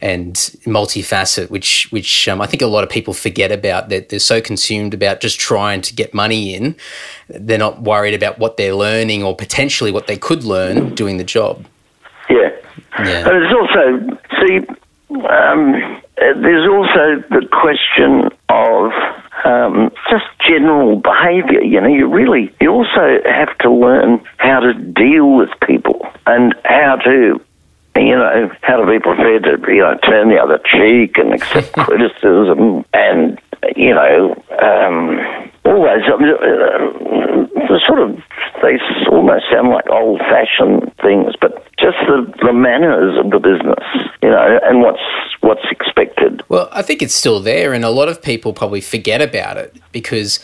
and 0.00 0.34
multifaceted, 0.66 1.50
which 1.50 1.90
which 1.90 2.28
um, 2.28 2.40
I 2.40 2.46
think 2.46 2.62
a 2.62 2.68
lot 2.68 2.84
of 2.84 2.90
people 2.90 3.12
forget 3.12 3.50
about. 3.50 3.88
That 3.88 4.10
they're 4.10 4.20
so 4.20 4.40
consumed 4.40 4.94
about 4.94 5.20
just 5.20 5.40
trying 5.40 5.80
to 5.82 5.92
get 5.92 6.14
money 6.14 6.54
in, 6.54 6.76
they're 7.28 7.58
not 7.58 7.82
worried 7.82 8.14
about 8.14 8.38
what 8.38 8.56
they're 8.56 8.76
learning 8.76 9.24
or 9.24 9.34
potentially 9.34 9.90
what 9.90 10.06
they 10.06 10.16
could 10.16 10.44
learn 10.44 10.94
doing 10.94 11.16
the 11.16 11.24
job. 11.24 11.66
Yeah. 12.28 12.50
Yeah. 13.00 13.28
And 13.28 13.42
it's 13.42 13.52
also 13.52 14.16
see. 14.40 14.76
Um, 15.28 15.99
there's 16.20 16.68
also 16.68 17.24
the 17.30 17.46
question 17.50 18.28
of 18.50 18.92
um, 19.44 19.90
just 20.10 20.26
general 20.46 20.96
behaviour. 20.96 21.62
You 21.62 21.80
know, 21.80 21.88
you 21.88 22.06
really 22.06 22.54
you 22.60 22.70
also 22.70 23.20
have 23.24 23.56
to 23.58 23.70
learn 23.70 24.22
how 24.36 24.60
to 24.60 24.74
deal 24.74 25.34
with 25.34 25.48
people 25.66 26.06
and 26.26 26.54
how 26.64 26.96
to 26.96 27.40
you 28.06 28.16
know, 28.16 28.50
how 28.62 28.76
to 28.76 28.86
be 28.86 28.98
prepared 28.98 29.44
to, 29.44 29.58
you 29.72 29.80
know, 29.80 29.96
turn 30.04 30.28
the 30.28 30.38
other 30.38 30.58
cheek 30.64 31.18
and 31.18 31.34
accept 31.34 31.72
criticism 31.86 32.84
and, 32.92 33.38
you 33.76 33.94
know, 33.94 34.34
um, 34.62 35.20
always, 35.64 36.02
I 36.06 36.12
uh, 36.12 37.46
the 37.68 37.80
sort 37.86 38.00
of, 38.00 38.16
they 38.62 38.78
almost 39.10 39.44
sound 39.50 39.68
like 39.70 39.88
old 39.90 40.20
fashioned 40.20 40.92
things, 41.02 41.34
but 41.40 41.64
just 41.78 41.96
the, 42.06 42.32
the 42.42 42.52
manners 42.52 43.18
of 43.18 43.30
the 43.30 43.38
business, 43.38 43.84
you 44.22 44.30
know, 44.30 44.60
and 44.64 44.80
what's 44.80 45.00
what's 45.40 45.64
expected. 45.70 46.42
Well, 46.48 46.68
I 46.72 46.82
think 46.82 47.02
it's 47.02 47.14
still 47.14 47.40
there, 47.40 47.72
and 47.72 47.84
a 47.84 47.90
lot 47.90 48.08
of 48.08 48.22
people 48.22 48.52
probably 48.52 48.80
forget 48.80 49.22
about 49.22 49.56
it 49.56 49.76
because 49.92 50.40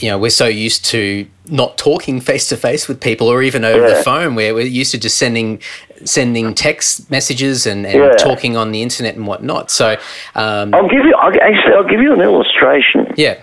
you 0.00 0.08
know 0.08 0.18
we're 0.18 0.30
so 0.30 0.46
used 0.46 0.84
to 0.84 1.26
not 1.48 1.78
talking 1.78 2.20
face 2.20 2.48
to 2.48 2.56
face 2.56 2.88
with 2.88 3.00
people 3.00 3.28
or 3.28 3.42
even 3.42 3.64
over 3.64 3.86
yeah. 3.86 3.96
the 3.96 4.02
phone 4.02 4.34
where 4.34 4.54
we're 4.54 4.66
used 4.66 4.92
to 4.92 4.98
just 4.98 5.16
sending 5.16 5.60
sending 6.04 6.54
text 6.54 7.10
messages 7.10 7.66
and, 7.66 7.86
and 7.86 7.98
yeah. 7.98 8.12
talking 8.16 8.56
on 8.56 8.70
the 8.70 8.82
internet 8.82 9.16
and 9.16 9.26
whatnot 9.26 9.70
so 9.70 9.96
um, 10.34 10.74
i'll 10.74 10.88
give 10.88 11.04
you 11.04 11.14
I'll, 11.18 11.32
actually 11.40 11.74
i'll 11.74 11.88
give 11.88 12.00
you 12.00 12.12
an 12.12 12.20
illustration 12.20 13.12
yeah 13.16 13.40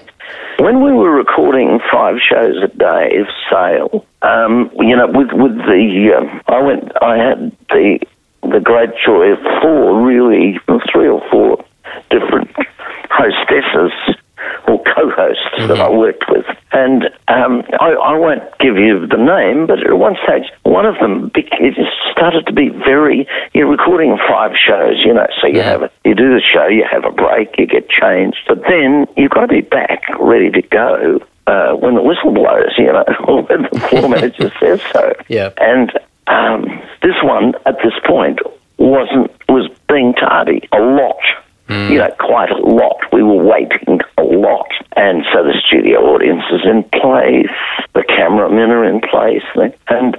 when 0.59 0.81
we 0.81 0.91
were 0.91 1.11
recording 1.11 1.79
five 1.91 2.17
shows 2.19 2.55
a 2.63 2.67
day 2.67 3.17
of 3.19 3.27
sale 3.49 4.05
um, 4.21 4.71
you 4.79 4.95
know 4.95 5.07
with 5.07 5.31
with 5.33 5.57
the 5.57 6.13
um, 6.17 6.41
i 6.47 6.59
went 6.59 6.91
i 7.01 7.17
had 7.17 7.51
the 7.69 7.99
the 8.43 8.59
great 8.59 8.91
joy 9.03 9.31
of 9.31 9.39
four 9.61 10.05
really 10.05 10.59
three 10.91 11.07
or 11.07 11.21
four 11.31 11.63
different 12.09 12.49
hostesses 13.09 13.91
or 14.67 14.83
co-hosts 15.05 15.41
mm-hmm. 15.57 15.67
that 15.67 15.79
I 15.79 15.89
worked 15.89 16.25
with. 16.29 16.45
And 16.71 17.05
um, 17.27 17.63
I, 17.79 17.91
I, 17.93 18.15
won't 18.17 18.43
give 18.59 18.77
you 18.77 19.07
the 19.07 19.17
name, 19.17 19.67
but 19.67 19.79
at 19.79 19.97
one 19.97 20.15
stage, 20.23 20.51
one 20.63 20.85
of 20.85 20.95
them 20.99 21.31
it 21.35 21.75
started 22.11 22.45
to 22.47 22.53
be 22.53 22.69
very. 22.69 23.27
You're 23.53 23.69
recording 23.69 24.17
five 24.29 24.51
shows, 24.55 25.01
you 25.05 25.13
know, 25.13 25.27
so 25.41 25.47
you 25.47 25.57
yeah. 25.57 25.63
have 25.63 25.83
a, 25.83 25.91
you 26.03 26.15
do 26.15 26.33
the 26.33 26.41
show, 26.41 26.67
you 26.67 26.85
have 26.89 27.05
a 27.05 27.11
break, 27.11 27.55
you 27.57 27.67
get 27.67 27.89
changed, 27.89 28.39
but 28.47 28.61
then 28.67 29.07
you've 29.15 29.31
got 29.31 29.41
to 29.41 29.47
be 29.47 29.61
back 29.61 30.03
ready 30.19 30.51
to 30.51 30.61
go. 30.61 31.19
Uh, 31.47 31.73
when 31.73 31.93
the 31.93 32.01
whistle 32.01 32.33
blows, 32.33 32.73
you 32.75 32.87
know, 32.91 33.03
or 33.27 33.43
when 33.43 33.63
the 33.71 33.79
floor 33.87 34.09
manager 34.15 34.51
says 34.59 34.81
so. 34.91 35.13
Yeah. 35.27 35.51
And 35.57 35.91
um, 36.25 36.65
this 37.03 37.15
one, 37.21 37.53
at 37.67 37.77
this 37.83 37.93
point, 38.03 38.39
wasn't 38.77 39.31
was 39.47 39.69
being 39.87 40.13
tardy 40.13 40.67
a 40.73 40.79
lot 40.79 41.21
Mm. 41.67 41.89
You 41.89 41.97
know, 41.97 42.15
quite 42.19 42.51
a 42.51 42.57
lot. 42.57 42.97
We 43.11 43.23
were 43.23 43.43
waiting 43.43 43.99
a 44.17 44.23
lot. 44.23 44.69
And 44.95 45.25
so 45.33 45.43
the 45.43 45.59
studio 45.65 45.99
audience 46.01 46.43
is 46.51 46.61
in 46.63 46.83
place, 46.83 47.49
the 47.93 48.03
cameramen 48.03 48.69
are 48.69 48.85
in 48.85 49.01
place. 49.01 49.43
And 49.87 50.15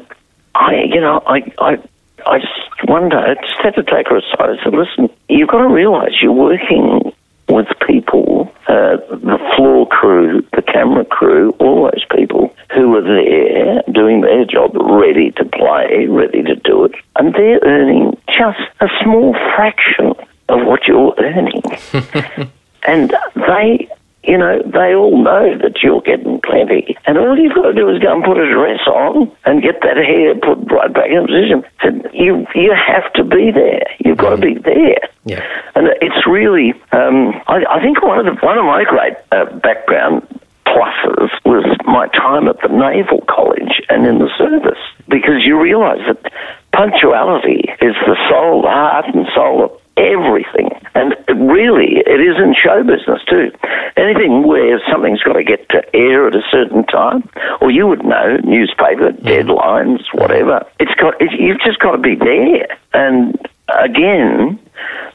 I, 0.54 0.82
you 0.92 1.00
know, 1.00 1.22
I, 1.26 1.52
I, 1.58 1.78
I 2.26 2.38
just 2.40 2.52
day 2.86 3.16
I 3.16 3.34
just 3.34 3.60
had 3.62 3.74
to 3.76 3.82
take 3.82 4.08
her 4.08 4.16
aside. 4.16 4.58
I 4.58 4.64
said, 4.64 4.74
listen, 4.74 5.08
you've 5.28 5.48
got 5.48 5.58
to 5.58 5.68
realize 5.68 6.20
you're 6.20 6.32
working 6.32 7.12
with 7.48 7.68
people, 7.86 8.52
uh, 8.66 8.96
the 9.08 9.38
floor 9.54 9.86
crew, 9.86 10.44
the 10.52 10.62
camera 10.62 11.04
crew, 11.04 11.50
all 11.60 11.84
those 11.84 12.04
people 12.10 12.52
who 12.74 12.96
are 12.96 13.02
there 13.02 13.82
doing 13.92 14.22
their 14.22 14.44
job, 14.44 14.74
ready 14.74 15.30
to 15.32 15.44
play, 15.44 16.06
ready 16.08 16.42
to 16.42 16.56
do 16.56 16.84
it, 16.84 16.92
and 17.14 17.34
they're 17.34 17.60
earning 17.62 18.16
just 18.26 18.58
a 18.80 18.88
small 19.02 19.32
fraction 19.54 20.12
of 20.48 20.66
what 20.66 20.86
you're 20.86 21.14
earning. 21.18 21.62
and 22.86 23.14
they, 23.34 23.88
you 24.24 24.38
know, 24.38 24.62
they 24.64 24.94
all 24.94 25.22
know 25.22 25.56
that 25.58 25.82
you're 25.82 26.00
getting 26.02 26.40
plenty. 26.42 26.96
And 27.06 27.18
all 27.18 27.38
you've 27.38 27.54
got 27.54 27.62
to 27.68 27.72
do 27.74 27.88
is 27.88 28.00
go 28.00 28.14
and 28.14 28.24
put 28.24 28.38
a 28.38 28.52
dress 28.52 28.80
on 28.86 29.30
and 29.44 29.62
get 29.62 29.80
that 29.82 29.96
hair 29.96 30.34
put 30.34 30.70
right 30.70 30.92
back 30.92 31.10
in 31.10 31.26
position. 31.26 31.64
And 31.82 32.08
you, 32.12 32.46
you 32.54 32.74
have 32.74 33.12
to 33.14 33.24
be 33.24 33.50
there. 33.50 33.86
You've 34.04 34.18
got 34.18 34.36
to 34.36 34.42
be 34.42 34.54
there. 34.54 34.98
Yeah. 35.24 35.42
And 35.74 35.88
it's 36.00 36.26
really, 36.26 36.72
um, 36.92 37.34
I, 37.46 37.64
I, 37.70 37.80
think 37.80 38.02
one 38.02 38.18
of 38.18 38.26
the, 38.26 38.46
one 38.46 38.58
of 38.58 38.64
my 38.64 38.84
great 38.84 39.14
uh, 39.32 39.46
background 39.58 40.26
pluses 40.66 41.30
was 41.44 41.64
my 41.86 42.08
time 42.08 42.48
at 42.48 42.60
the 42.60 42.68
Naval 42.68 43.24
College 43.28 43.82
and 43.88 44.06
in 44.06 44.18
the 44.18 44.30
service 44.36 44.78
because 45.08 45.44
you 45.44 45.60
realise 45.60 46.00
that 46.06 46.32
punctuality 46.72 47.64
is 47.80 47.94
the 48.06 48.16
soul, 48.28 48.62
the 48.62 48.68
heart 48.68 49.06
and 49.14 49.26
soul 49.34 49.64
of 49.64 49.70
everything. 49.96 50.70
And 50.94 51.14
really, 51.28 52.02
it 52.06 52.20
is 52.20 52.36
in 52.38 52.54
show 52.54 52.82
business 52.82 53.20
too. 53.28 53.50
Anything 53.96 54.46
where 54.46 54.80
something's 54.90 55.22
got 55.22 55.34
to 55.34 55.44
get 55.44 55.68
to 55.70 55.82
air 55.94 56.26
at 56.26 56.34
a 56.34 56.42
certain 56.50 56.84
time, 56.86 57.28
or 57.60 57.70
you 57.70 57.86
would 57.86 58.04
know, 58.04 58.38
newspaper, 58.44 59.12
mm. 59.12 59.20
deadlines, 59.20 60.02
whatever. 60.12 60.66
It's 60.80 60.94
got, 60.94 61.20
it, 61.20 61.30
you've 61.38 61.60
just 61.60 61.78
got 61.78 61.92
to 61.92 61.98
be 61.98 62.14
there. 62.14 62.68
And 62.94 63.38
again, 63.68 64.58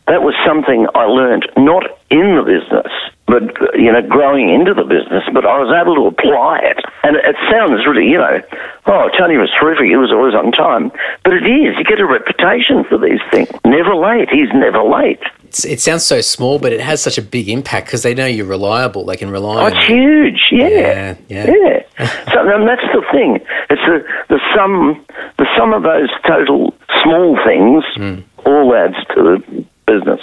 that 0.08 0.24
was 0.24 0.34
something 0.46 0.88
I 0.96 1.06
learned 1.06 1.48
not 1.58 1.86
in 2.10 2.36
the 2.36 2.44
business, 2.44 2.91
but 3.32 3.48
you 3.80 3.88
know, 3.91 4.04
growing 4.04 4.52
into 4.52 4.74
the 4.74 4.84
business. 4.84 5.24
But 5.32 5.48
I 5.48 5.56
was 5.56 5.72
able 5.72 5.96
to 5.96 6.06
apply 6.12 6.60
it, 6.67 6.84
and 7.04 7.15
it 7.15 7.39
sounds 7.48 7.88
really, 7.88 8.04
you 8.04 8.20
know, 8.20 8.44
oh, 8.88 9.08
Tony 9.17 9.38
was 9.39 9.50
terrific. 9.56 9.88
He 9.88 9.96
was 9.96 10.12
always 10.12 10.36
on 10.36 10.52
time, 10.52 10.91
but 11.24 11.32
it 11.32 11.48
is. 11.48 11.80
You 11.80 11.88
get 11.88 12.04
a 12.04 12.06
reputation 12.06 12.84
for 12.84 13.00
these 13.00 13.24
things. 13.32 13.48
Never 13.63 13.96
late. 13.96 14.28
He's 14.28 14.52
never 14.52 14.84
late. 14.84 15.24
it 15.63 15.80
sounds 15.80 16.06
so 16.06 16.20
small, 16.20 16.60
but 16.60 16.74
it 16.74 16.82
has 16.82 17.02
such 17.02 17.17
a 17.17 17.22
big 17.22 17.48
impact 17.48 17.88
because 17.88 18.04
they 18.04 18.13
know 18.13 18.28
you're 18.28 18.46
reliable. 18.46 19.06
They 19.06 19.15
can 19.15 19.32
rely. 19.32 19.63
Oh, 19.63 19.67
it's 19.72 19.86
huge. 19.88 20.52
Yeah, 20.52 20.67
yeah, 20.67 21.15
yeah. 21.30 21.48
yeah. 21.48 22.34
so 22.36 22.44
and 22.44 22.67
that's 22.67 22.84
the 22.91 23.04
thing. 23.15 23.39
It's 23.72 23.86
the 23.88 24.04
the 24.28 24.39
sum 24.54 25.00
the 25.39 25.48
sum 25.56 25.72
of 25.72 25.84
those 25.84 26.12
total 26.28 26.76
small 27.02 27.39
things 27.48 27.88
mm. 27.96 28.24
all 28.44 28.76
adds 28.76 29.00
to 29.15 29.24
the 29.24 29.65
business. 29.88 30.20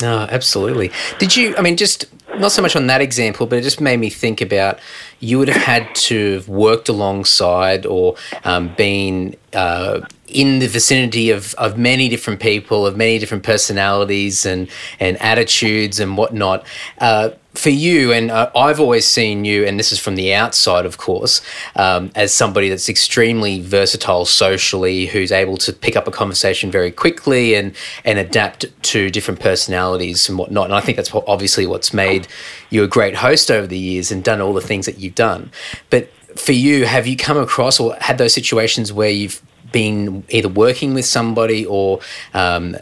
No, 0.00 0.26
absolutely. 0.30 0.90
Did 1.18 1.36
you? 1.36 1.54
I 1.56 1.62
mean, 1.62 1.76
just 1.76 2.06
not 2.42 2.52
so 2.52 2.60
much 2.60 2.76
on 2.76 2.88
that 2.88 3.00
example, 3.00 3.46
but 3.46 3.58
it 3.58 3.62
just 3.62 3.80
made 3.80 3.98
me 3.98 4.10
think 4.10 4.40
about 4.40 4.78
you 5.20 5.38
would 5.38 5.48
have 5.48 5.62
had 5.62 5.94
to 5.94 6.34
have 6.34 6.48
worked 6.48 6.88
alongside 6.88 7.86
or 7.86 8.16
um, 8.44 8.74
been 8.74 9.36
uh, 9.54 10.00
in 10.26 10.58
the 10.58 10.66
vicinity 10.66 11.30
of, 11.30 11.54
of 11.54 11.78
many 11.78 12.08
different 12.08 12.40
people, 12.40 12.86
of 12.86 12.96
many 12.96 13.18
different 13.18 13.44
personalities 13.44 14.44
and, 14.44 14.68
and 14.98 15.16
attitudes 15.22 16.00
and 16.00 16.18
whatnot. 16.18 16.66
Uh, 16.98 17.30
for 17.54 17.70
you, 17.70 18.12
and 18.12 18.30
uh, 18.30 18.50
I've 18.56 18.80
always 18.80 19.06
seen 19.06 19.44
you, 19.44 19.64
and 19.64 19.78
this 19.78 19.92
is 19.92 19.98
from 19.98 20.16
the 20.16 20.32
outside, 20.32 20.86
of 20.86 20.96
course, 20.96 21.42
um, 21.76 22.10
as 22.14 22.32
somebody 22.32 22.68
that's 22.68 22.88
extremely 22.88 23.60
versatile 23.60 24.24
socially, 24.24 25.06
who's 25.06 25.30
able 25.30 25.58
to 25.58 25.72
pick 25.72 25.94
up 25.94 26.08
a 26.08 26.10
conversation 26.10 26.70
very 26.70 26.90
quickly 26.90 27.54
and 27.54 27.74
and 28.04 28.18
adapt 28.18 28.64
to 28.82 29.10
different 29.10 29.40
personalities 29.40 30.28
and 30.28 30.38
whatnot. 30.38 30.66
And 30.66 30.74
I 30.74 30.80
think 30.80 30.96
that's 30.96 31.14
obviously 31.14 31.66
what's 31.66 31.92
made 31.92 32.26
you 32.70 32.82
a 32.84 32.88
great 32.88 33.16
host 33.16 33.50
over 33.50 33.66
the 33.66 33.78
years 33.78 34.10
and 34.10 34.24
done 34.24 34.40
all 34.40 34.54
the 34.54 34.60
things 34.60 34.86
that 34.86 34.98
you've 34.98 35.14
done. 35.14 35.50
But 35.90 36.10
for 36.36 36.52
you, 36.52 36.86
have 36.86 37.06
you 37.06 37.16
come 37.16 37.36
across 37.36 37.78
or 37.78 37.94
had 38.00 38.16
those 38.16 38.32
situations 38.32 38.92
where 38.92 39.10
you've 39.10 39.42
been 39.72 40.24
either 40.28 40.48
working 40.48 40.94
with 40.94 41.04
somebody 41.04 41.64
or 41.66 42.00
um, 42.34 42.74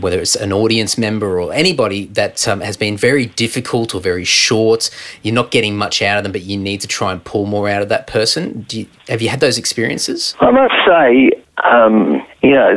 whether 0.00 0.20
it's 0.20 0.36
an 0.36 0.52
audience 0.52 0.96
member 0.96 1.40
or 1.40 1.52
anybody 1.52 2.06
that 2.06 2.46
um, 2.46 2.60
has 2.60 2.76
been 2.76 2.96
very 2.96 3.26
difficult 3.26 3.94
or 3.94 4.00
very 4.00 4.24
short, 4.24 4.90
you're 5.22 5.34
not 5.34 5.50
getting 5.50 5.76
much 5.76 6.02
out 6.02 6.18
of 6.18 6.24
them, 6.24 6.32
but 6.32 6.42
you 6.42 6.56
need 6.56 6.80
to 6.80 6.88
try 6.88 7.12
and 7.12 7.24
pull 7.24 7.46
more 7.46 7.68
out 7.68 7.82
of 7.82 7.88
that 7.88 8.06
person. 8.06 8.66
You, 8.70 8.86
have 9.08 9.22
you 9.22 9.28
had 9.28 9.40
those 9.40 9.58
experiences? 9.58 10.34
I 10.40 10.50
must 10.50 10.74
say, 10.86 11.30
um, 11.62 12.24
you 12.42 12.52
know, 12.52 12.70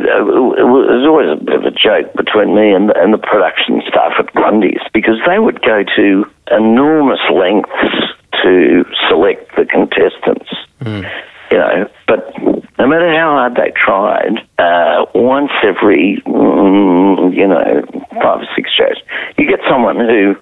it 0.56 0.64
was 0.64 1.04
always 1.06 1.28
a 1.30 1.42
bit 1.42 1.56
of 1.56 1.64
a 1.64 1.70
joke 1.70 2.14
between 2.14 2.54
me 2.54 2.72
and, 2.72 2.90
and 2.90 3.12
the 3.12 3.18
production 3.18 3.82
staff 3.86 4.12
at 4.18 4.32
Grundy's 4.34 4.80
because 4.94 5.18
they 5.26 5.38
would 5.38 5.60
go 5.62 5.84
to 5.96 6.24
enormous 6.50 7.20
lengths 7.32 8.14
to 8.42 8.84
select 9.08 9.54
the 9.56 9.66
contestants. 9.66 10.50
Mm. 10.80 11.10
You 11.50 11.58
know, 11.58 11.90
but 12.06 12.34
no 12.78 12.86
matter 12.86 13.10
how 13.10 13.30
hard 13.30 13.56
they 13.56 13.72
tried, 13.74 14.38
uh, 14.58 15.04
once 15.14 15.50
every, 15.62 16.22
mm, 16.26 17.34
you 17.36 17.46
know, 17.46 17.82
five 18.22 18.40
or 18.40 18.48
six 18.54 18.70
shows, 18.72 18.96
you 19.36 19.48
get 19.48 19.60
someone 19.68 19.96
who, 19.96 20.36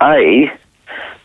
A, 0.00 0.50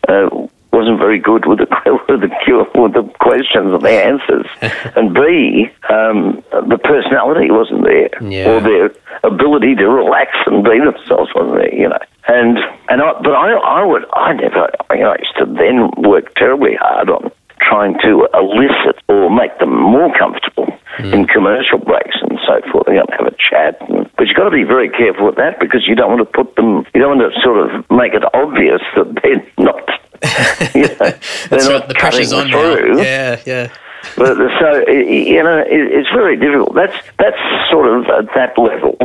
uh, 0.08 0.46
wasn't 0.70 0.98
very 0.98 1.18
good 1.18 1.46
with 1.46 1.58
the 1.58 1.66
with 2.08 2.20
the 2.20 2.30
with 2.74 2.92
the 2.92 3.02
questions 3.20 3.72
and 3.72 3.82
the 3.82 4.04
answers, 4.04 4.46
and 4.96 5.14
B, 5.14 5.68
um, 5.90 6.44
the 6.68 6.78
personality 6.78 7.50
wasn't 7.50 7.84
there, 7.84 8.10
Yeah. 8.22 8.50
or 8.50 8.60
their 8.60 8.90
ability 9.24 9.74
to 9.76 9.88
relax 9.88 10.36
and 10.46 10.62
be 10.62 10.78
themselves 10.78 11.30
wasn't 11.34 11.56
there, 11.56 11.74
you 11.74 11.88
know. 11.88 11.98
And 12.28 12.58
and 12.90 13.00
I, 13.02 13.12
but 13.22 13.32
I 13.32 13.52
I 13.52 13.84
would 13.84 14.04
I 14.12 14.34
never 14.34 14.68
you 14.92 15.00
know, 15.00 15.12
I 15.12 15.16
used 15.18 15.36
to 15.38 15.46
then 15.46 15.90
work 16.06 16.34
terribly 16.34 16.74
hard 16.78 17.08
on 17.08 17.32
trying 17.60 17.94
to 18.02 18.28
elicit 18.34 19.02
or 19.08 19.30
make 19.30 19.58
them 19.58 19.74
more 19.74 20.12
comfortable 20.16 20.68
in 20.98 21.26
commercial 21.26 21.78
breaks 21.78 22.16
and 22.22 22.38
so 22.46 22.60
forth. 22.70 22.86
You 22.88 22.94
know, 22.94 23.06
have 23.16 23.26
a 23.26 23.36
chat, 23.36 23.78
but 24.16 24.26
you've 24.26 24.36
got 24.36 24.44
to 24.44 24.50
be 24.50 24.64
very 24.64 24.88
careful 24.88 25.26
with 25.26 25.36
that 25.36 25.60
because 25.60 25.86
you 25.86 25.94
don't 25.94 26.10
want 26.10 26.20
to 26.20 26.44
put 26.44 26.56
them, 26.56 26.86
you 26.94 27.00
don't 27.00 27.18
want 27.18 27.32
to 27.32 27.40
sort 27.40 27.58
of 27.58 27.90
make 27.90 28.14
it 28.14 28.22
obvious 28.34 28.82
that 28.96 29.20
they're 29.22 29.46
not. 29.58 29.88
you 30.74 30.82
know, 30.82 30.96
they're 31.50 31.70
not 31.70 31.80
right. 31.80 31.88
The 31.88 31.94
pressure's 31.94 32.32
on 32.32 32.48
through. 32.48 32.94
now. 32.96 33.02
Yeah, 33.02 33.42
yeah. 33.46 33.72
But 34.16 34.36
so 34.58 34.88
you 34.88 35.42
know, 35.42 35.58
it, 35.58 35.92
it's 35.92 36.08
very 36.10 36.36
difficult. 36.36 36.74
That's 36.74 36.96
that's 37.18 37.38
sort 37.70 37.88
of 37.88 38.06
at 38.06 38.34
that 38.34 38.58
level. 38.58 38.96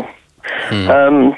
Um, 0.72 1.36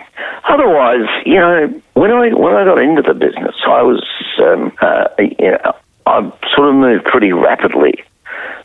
otherwise, 0.47 1.07
you 1.25 1.35
know, 1.35 1.81
when 1.93 2.11
I 2.11 2.33
when 2.33 2.55
I 2.55 2.65
got 2.65 2.79
into 2.79 3.01
the 3.01 3.13
business, 3.13 3.55
I 3.65 3.81
was 3.81 4.03
um, 4.39 4.71
uh, 4.81 5.07
you 5.19 5.51
know, 5.51 5.75
I 6.05 6.19
sort 6.55 6.69
of 6.69 6.75
moved 6.75 7.05
pretty 7.05 7.31
rapidly 7.33 8.03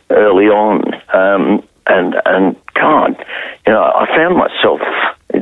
early 0.09 0.45
on, 0.47 0.93
um, 1.13 1.63
and 1.87 2.15
and 2.25 2.55
God, 2.73 3.15
you 3.65 3.73
know, 3.73 3.81
I 3.83 4.05
found 4.15 4.37
myself 4.37 4.81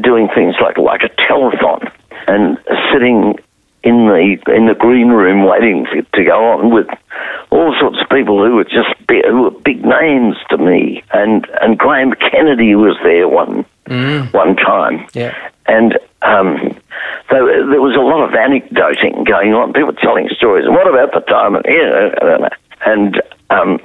doing 0.02 0.30
things 0.34 0.56
like 0.62 0.78
like 0.78 1.02
a 1.04 1.10
telethon 1.22 1.92
and 2.28 2.58
sitting 2.92 3.36
in 3.84 4.08
the 4.08 4.38
in 4.56 4.68
the 4.68 4.76
green 4.76 5.10
room 5.10 5.46
waiting 5.46 5.86
for, 5.86 6.02
to 6.02 6.24
go 6.24 6.52
on 6.52 6.72
with 6.72 6.88
all 7.50 7.76
sorts 7.80 7.98
of 8.02 8.10
people 8.10 8.44
who 8.46 8.56
were 8.56 8.64
just 8.64 8.94
bi- 9.08 9.24
who 9.28 9.44
were 9.44 9.52
big 9.52 9.84
names 9.84 10.36
to 10.50 10.58
me, 10.58 11.04
and 11.12 11.48
and 11.62 11.78
Graham 11.78 12.14
Kennedy 12.14 12.76
was 12.76 12.98
there 13.04 13.28
one 13.28 13.66
one 14.32 14.56
time, 14.56 15.06
Yeah. 15.14 15.34
and 15.68 15.98
um, 16.22 16.78
there, 17.30 17.46
there 17.46 17.82
was 17.82 17.96
a 17.96 18.02
lot 18.02 18.26
of 18.26 18.34
anecdoting 18.34 19.24
going 19.24 19.54
on. 19.54 19.74
People 19.74 19.94
telling 19.94 20.30
stories. 20.34 20.66
And 20.66 20.74
what 20.74 20.90
about 20.90 21.14
the 21.14 21.22
time? 21.30 21.56
And 21.56 21.66
yeah, 21.66 22.10
know. 22.22 22.50
And 22.86 23.22
um, 23.50 23.78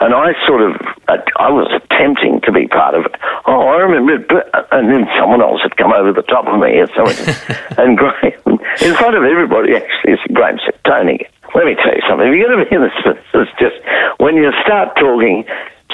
and 0.00 0.14
I 0.14 0.34
sort 0.46 0.62
of 0.62 0.74
I, 1.06 1.22
I 1.38 1.50
was 1.50 1.70
attempting 1.70 2.40
to 2.42 2.52
be 2.52 2.66
part 2.66 2.94
of 2.94 3.06
it. 3.06 3.14
Oh, 3.46 3.68
I 3.70 3.76
remember, 3.82 4.14
it, 4.14 4.28
but, 4.28 4.50
and 4.72 4.90
then 4.90 5.06
someone 5.18 5.42
else 5.42 5.60
had 5.62 5.76
come 5.76 5.92
over 5.92 6.12
the 6.12 6.26
top 6.26 6.46
of 6.46 6.58
me, 6.58 6.78
and 6.78 6.90
someone, 6.94 7.18
and 7.78 7.98
Graham 7.98 8.58
in 8.82 8.94
front 8.94 9.14
of 9.14 9.22
everybody. 9.22 9.76
Actually, 9.76 10.18
Graham 10.34 10.58
said, 10.64 10.78
"Tony, 10.84 11.22
let 11.54 11.66
me 11.66 11.74
tell 11.74 11.94
you 11.94 12.02
something. 12.08 12.26
If 12.26 12.34
you're 12.34 12.50
going 12.50 12.62
to 12.62 12.66
be 12.66 12.74
in 12.74 12.82
this 12.82 12.98
business, 13.04 13.48
just 13.58 13.78
when 14.18 14.36
you 14.36 14.50
start 14.64 14.96
talking." 14.96 15.44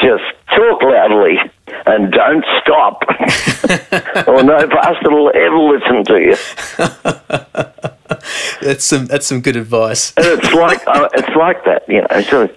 Just 0.02 0.24
talk 0.50 0.82
loudly 0.82 1.38
and 1.86 2.12
don't 2.12 2.44
stop, 2.60 3.02
or 4.28 4.42
no 4.42 4.66
pastor 4.68 5.10
will 5.10 5.30
ever 5.34 5.58
listen 5.58 6.04
to 6.04 6.20
you. 6.20 6.36
That's 8.60 8.84
some 8.84 9.06
that's 9.06 9.26
some 9.26 9.40
good 9.40 9.56
advice. 9.56 10.12
And 10.16 10.26
it's 10.26 10.52
like 10.52 10.86
uh, 10.86 11.08
it's 11.14 11.34
like 11.36 11.64
that, 11.64 11.84
you 11.88 12.00
know. 12.00 12.22
So 12.22 12.48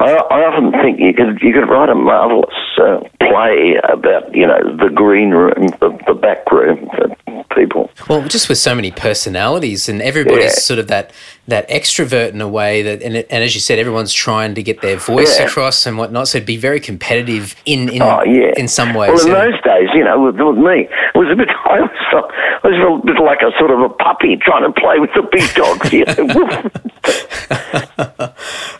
I, 0.00 0.12
I 0.12 0.44
often 0.46 0.70
think 0.80 1.00
you 1.00 1.12
could 1.12 1.40
you 1.42 1.52
could 1.52 1.68
write 1.68 1.88
a 1.88 1.94
marvelous 1.94 2.54
uh, 2.80 3.00
play 3.20 3.74
about 3.92 4.32
you 4.34 4.46
know 4.46 4.58
the 4.76 4.90
green 4.94 5.30
room, 5.30 5.68
the, 5.80 5.98
the 6.06 6.14
back 6.14 6.50
room 6.52 6.88
for 6.94 7.44
people. 7.56 7.90
Well, 8.08 8.22
just 8.28 8.48
with 8.48 8.58
so 8.58 8.74
many 8.76 8.92
personalities, 8.92 9.88
and 9.88 10.00
everybody's 10.00 10.44
Yeah. 10.44 10.50
sort 10.50 10.78
of 10.78 10.86
that 10.88 11.12
that 11.48 11.68
extrovert 11.68 12.30
in 12.30 12.40
a 12.40 12.48
way 12.48 12.82
that, 12.82 13.02
and, 13.02 13.16
and 13.16 13.42
as 13.44 13.54
you 13.54 13.60
said, 13.60 13.78
everyone's 13.78 14.12
trying 14.12 14.54
to 14.54 14.62
get 14.62 14.82
their 14.82 14.96
voice 14.96 15.38
Yeah. 15.40 15.46
across 15.46 15.84
and 15.86 15.98
whatnot. 15.98 16.28
So 16.28 16.38
it'd 16.38 16.46
be 16.46 16.56
very 16.58 16.78
competitive 16.78 17.56
in 17.66 17.88
in, 17.88 18.02
Oh 18.02 18.22
yeah, 18.24 18.52
in 18.56 18.68
some 18.68 18.94
ways. 18.94 19.10
Well, 19.12 19.26
in 19.26 19.32
those 19.32 19.60
days, 19.62 19.88
you 19.94 20.04
know, 20.04 20.20
with, 20.20 20.36
with 20.36 20.58
me, 20.58 20.88
was 21.18 21.28
a 21.30 21.36
bit. 21.36 21.48
I 21.50 21.78
felt, 22.10 22.30
I 22.62 22.68
was 22.68 23.02
a 23.02 23.06
bit 23.06 23.20
like 23.22 23.42
a 23.42 23.50
sort 23.58 23.70
of 23.70 23.80
a 23.80 23.88
puppy 23.88 24.36
trying 24.36 24.62
to 24.62 24.80
play 24.80 24.98
with 24.98 25.10
the 25.14 25.22
big 25.30 25.52
dogs. 25.54 25.92
You 25.92 26.04
know? 26.04 26.70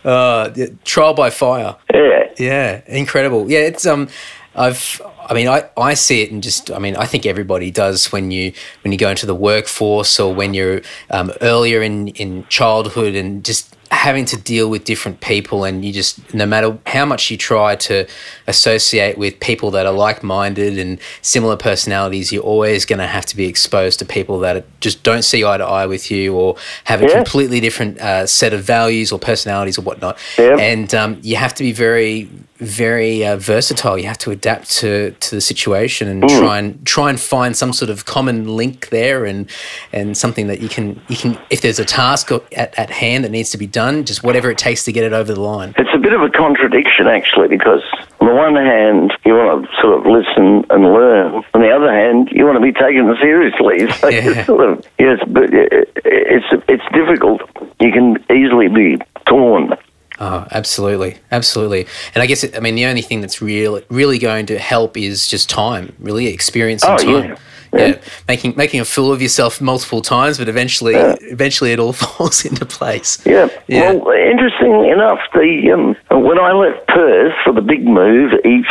Uh, 0.05 0.51
yeah, 0.55 0.67
trial 0.85 1.13
by 1.13 1.29
fire. 1.29 1.75
yeah. 1.93 2.23
Yeah, 2.37 2.81
incredible. 2.87 3.51
Yeah, 3.51 3.59
it's 3.59 3.85
um, 3.85 4.07
I've, 4.55 5.01
I 5.29 5.33
mean, 5.33 5.47
I, 5.47 5.69
I 5.77 5.93
see 5.93 6.21
it 6.21 6.31
and 6.31 6.41
just, 6.41 6.71
I 6.71 6.79
mean, 6.79 6.95
I 6.95 7.05
think 7.05 7.25
everybody 7.25 7.69
does 7.69 8.11
when 8.11 8.31
you 8.31 8.53
when 8.81 8.91
you 8.91 8.97
go 8.97 9.09
into 9.09 9.25
the 9.25 9.35
workforce 9.35 10.19
or 10.19 10.33
when 10.33 10.53
you're 10.53 10.81
um, 11.11 11.31
earlier 11.41 11.81
in 11.81 12.09
in 12.09 12.45
childhood 12.47 13.15
and 13.15 13.43
just 13.43 13.75
having 13.91 14.23
to 14.23 14.37
deal 14.37 14.69
with 14.69 14.83
different 14.83 15.19
people 15.19 15.63
and 15.63 15.83
you 15.83 15.91
just 15.91 16.33
no 16.33 16.45
matter 16.45 16.77
how 16.85 17.03
much 17.05 17.31
you 17.31 17.37
try 17.37 17.75
to 17.75 18.05
associate 18.47 19.17
with 19.17 19.39
people 19.39 19.71
that 19.71 19.85
are 19.85 19.91
like-minded 19.93 20.77
and 20.77 20.99
similar 21.21 21.57
personalities 21.57 22.31
you're 22.31 22.43
always 22.43 22.85
going 22.85 22.99
to 22.99 23.07
have 23.07 23.25
to 23.25 23.35
be 23.35 23.45
exposed 23.45 23.97
to 23.99 24.05
people 24.05 24.39
that 24.39 24.63
just 24.79 25.01
don't 25.03 25.23
see 25.23 25.43
eye 25.43 25.57
to 25.57 25.63
eye 25.65 25.85
with 25.87 26.11
you 26.11 26.35
or 26.35 26.55
have 26.85 27.01
a 27.01 27.05
Yeah. 27.07 27.15
completely 27.15 27.59
different 27.59 27.99
uh, 27.99 28.27
set 28.27 28.53
of 28.53 28.63
values 28.63 29.11
or 29.11 29.17
personalities 29.19 29.77
or 29.79 29.81
whatnot 29.81 30.17
Yeah. 30.37 30.57
and 30.59 30.93
um, 30.93 31.17
you 31.23 31.35
have 31.37 31.53
to 31.55 31.63
be 31.63 31.71
very 31.71 32.29
very 32.59 33.25
uh, 33.25 33.37
versatile 33.37 33.97
you 33.97 34.05
have 34.05 34.17
to 34.17 34.31
adapt 34.31 34.69
to 34.69 35.11
to 35.11 35.35
the 35.35 35.41
situation 35.41 36.07
and 36.07 36.23
Mm. 36.23 36.39
try 36.39 36.59
and 36.59 36.85
try 36.85 37.09
and 37.09 37.19
find 37.19 37.55
some 37.55 37.71
sort 37.71 37.89
of 37.89 38.05
common 38.05 38.47
link 38.55 38.89
there 38.89 39.25
and 39.25 39.49
and 39.93 40.17
something 40.17 40.47
that 40.47 40.59
you 40.61 40.67
can 40.69 40.99
you 41.07 41.15
can 41.15 41.37
if 41.49 41.61
there's 41.61 41.79
a 41.79 41.85
task 41.85 42.31
at, 42.31 42.77
at 42.77 42.89
hand 42.89 43.23
that 43.23 43.31
needs 43.31 43.49
to 43.51 43.57
be 43.57 43.65
done 43.67 44.03
just 44.03 44.23
whatever 44.23 44.51
it 44.51 44.57
takes 44.57 44.83
to 44.83 44.91
get 44.91 45.03
it 45.05 45.13
over 45.13 45.33
the 45.33 45.39
line 45.39 45.73
It's 45.77 45.89
a 45.93 45.97
bit 45.97 46.13
of 46.13 46.21
a 46.21 46.29
contradiction, 46.29 47.07
actually, 47.07 47.47
because 47.47 47.83
on 48.19 48.27
the 48.27 48.33
one 48.35 48.55
hand, 48.55 49.13
you 49.25 49.33
want 49.33 49.65
to 49.65 49.81
sort 49.81 49.97
of 49.99 50.05
listen 50.05 50.65
and 50.69 50.83
learn. 50.93 51.43
On 51.53 51.61
the 51.61 51.69
other 51.71 51.91
hand, 51.91 52.29
you 52.31 52.45
want 52.45 52.57
to 52.57 52.61
be 52.61 52.71
taken 52.73 53.15
seriously. 53.21 53.87
So 53.99 54.07
Yeah. 54.09 54.29
it's 54.29 54.45
sort 54.47 54.67
of 54.69 54.85
yes, 54.99 55.19
but 55.27 55.45
it's 55.51 56.45
it's 56.67 56.83
difficult. 56.93 57.41
You 57.79 57.91
can 57.91 58.17
easily 58.35 58.67
be 58.67 58.97
torn. 59.27 59.73
Oh, 60.19 60.45
absolutely, 60.51 61.17
absolutely. 61.31 61.87
And 62.13 62.21
I 62.21 62.25
guess 62.25 62.43
it, 62.43 62.55
I 62.55 62.59
mean 62.59 62.75
the 62.75 62.85
only 62.85 63.01
thing 63.01 63.21
that's 63.21 63.41
real, 63.41 63.81
really 63.89 64.19
going 64.19 64.45
to 64.47 64.59
help 64.59 64.97
is 64.97 65.27
just 65.27 65.49
time, 65.49 65.95
really 65.99 66.27
experience 66.27 66.83
and 66.83 66.93
Oh, 66.93 66.97
time. 67.21 67.29
yeah. 67.31 67.35
Yeah. 67.71 67.97
making 68.27 68.55
making 68.57 68.79
a 68.79 68.85
fool 68.85 69.11
of 69.13 69.21
yourself 69.21 69.61
multiple 69.61 70.01
times, 70.01 70.39
but 70.39 70.49
eventually, 70.49 70.95
eventually 70.95 71.71
it 71.71 71.79
all 71.79 71.93
falls 72.03 72.43
into 72.43 72.65
place. 72.65 73.23
Yeah. 73.27 73.47
Yeah. 73.67 73.93
Well, 73.93 74.11
interesting 74.17 74.85
enough, 74.89 75.19
the 75.35 75.71
um, 75.71 75.95
when 76.23 76.39
I 76.39 76.51
left 76.51 76.87
Perth 76.87 77.33
for 77.43 77.53
the 77.53 77.61
big 77.61 77.85
move 77.85 78.33
east, 78.43 78.67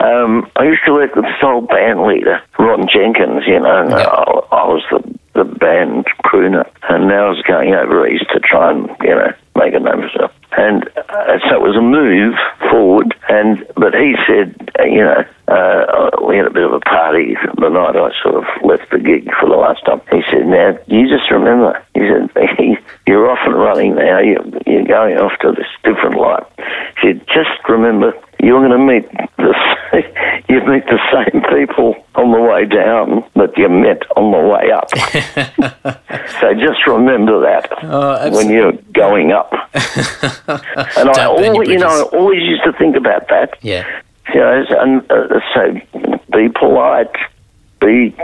um, 0.00 0.50
I 0.56 0.64
used 0.64 0.82
to 0.86 0.92
work 0.92 1.14
with 1.14 1.26
this 1.26 1.42
old 1.44 1.68
band 1.68 2.02
leader, 2.02 2.42
Ron 2.58 2.88
Jenkins. 2.92 3.44
You 3.46 3.60
know, 3.60 3.82
and 3.82 3.90
Yeah. 3.90 3.98
I, 4.08 4.22
I 4.50 4.66
was 4.66 4.82
the 4.90 5.18
the 5.34 5.44
band 5.44 6.06
crooner, 6.24 6.68
and 6.88 7.08
now 7.08 7.26
I 7.26 7.30
was 7.30 7.42
going 7.46 7.74
over 7.74 8.06
east 8.06 8.26
to 8.32 8.40
try 8.40 8.70
and 8.70 8.88
you 9.00 9.14
know 9.14 9.32
make 9.56 9.74
a 9.74 9.80
name 9.80 9.94
for 9.94 10.08
himself. 10.08 10.32
And 10.56 10.88
uh, 10.96 11.38
so 11.48 11.54
it 11.54 11.62
was 11.62 11.76
a 11.76 11.82
move 11.82 12.34
forward, 12.70 13.14
and 13.28 13.64
but 13.76 13.94
he 13.94 14.16
said, 14.26 14.70
uh, 14.78 14.84
you 14.84 15.04
know, 15.04 15.24
uh, 15.46 16.10
we 16.26 16.36
had 16.36 16.46
a 16.46 16.50
bit 16.50 16.64
of 16.64 16.72
a 16.72 16.80
party 16.80 17.36
the 17.58 17.68
night 17.68 17.94
I 17.94 18.10
sort 18.22 18.34
of 18.34 18.44
left 18.64 18.90
the 18.90 18.98
gig 18.98 19.30
for 19.38 19.48
the 19.48 19.54
last 19.54 19.84
time. 19.86 20.00
He 20.10 20.22
said, 20.30 20.46
now 20.46 20.78
you 20.86 21.08
just 21.08 21.30
remember, 21.30 21.80
he 22.00 22.76
said, 22.76 22.84
you're 23.06 23.30
off 23.30 23.38
and 23.44 23.54
running 23.56 23.94
now. 23.94 24.18
You're, 24.20 24.84
going 24.90 25.16
off 25.18 25.38
to 25.40 25.52
this 25.52 25.66
different 25.84 26.16
life. 26.16 26.44
He 27.00 27.12
said, 27.12 27.26
just 27.28 27.50
remember, 27.68 28.12
you're 28.42 28.58
going 28.66 28.72
to 28.72 28.84
meet 28.84 29.08
the 29.36 29.54
you 30.48 30.60
meet 30.66 30.84
the 30.86 30.98
same 31.12 31.42
people 31.56 31.94
on 32.16 32.32
the 32.32 32.40
way 32.40 32.64
down 32.64 33.24
that 33.36 33.56
you 33.56 33.68
met 33.68 34.02
on 34.16 34.32
the 34.32 34.38
way 34.48 34.70
up. 34.72 34.90
so 36.40 36.54
just 36.54 36.86
remember 36.88 37.40
that 37.40 37.70
Oh, 37.82 38.30
when 38.34 38.48
you're 38.48 38.72
going 38.92 39.30
up. 39.32 39.52
and 39.74 41.08
I, 41.10 41.12
Don't 41.12 41.44
always, 41.44 41.68
you 41.68 41.78
know, 41.78 41.88
I 41.88 42.16
always 42.16 42.42
used 42.42 42.64
to 42.64 42.72
think 42.72 42.96
about 42.96 43.28
that. 43.28 43.56
Yeah, 43.62 43.86
You 44.34 44.40
know, 44.40 44.64
and 44.80 45.10
uh, 45.12 45.40
so 45.54 45.80
be 46.32 46.48
polite, 46.48 47.14
be 47.80 48.14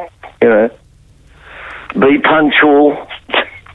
you 0.43 0.49
know, 0.49 0.71
be 1.95 2.19
punctual. 2.19 3.07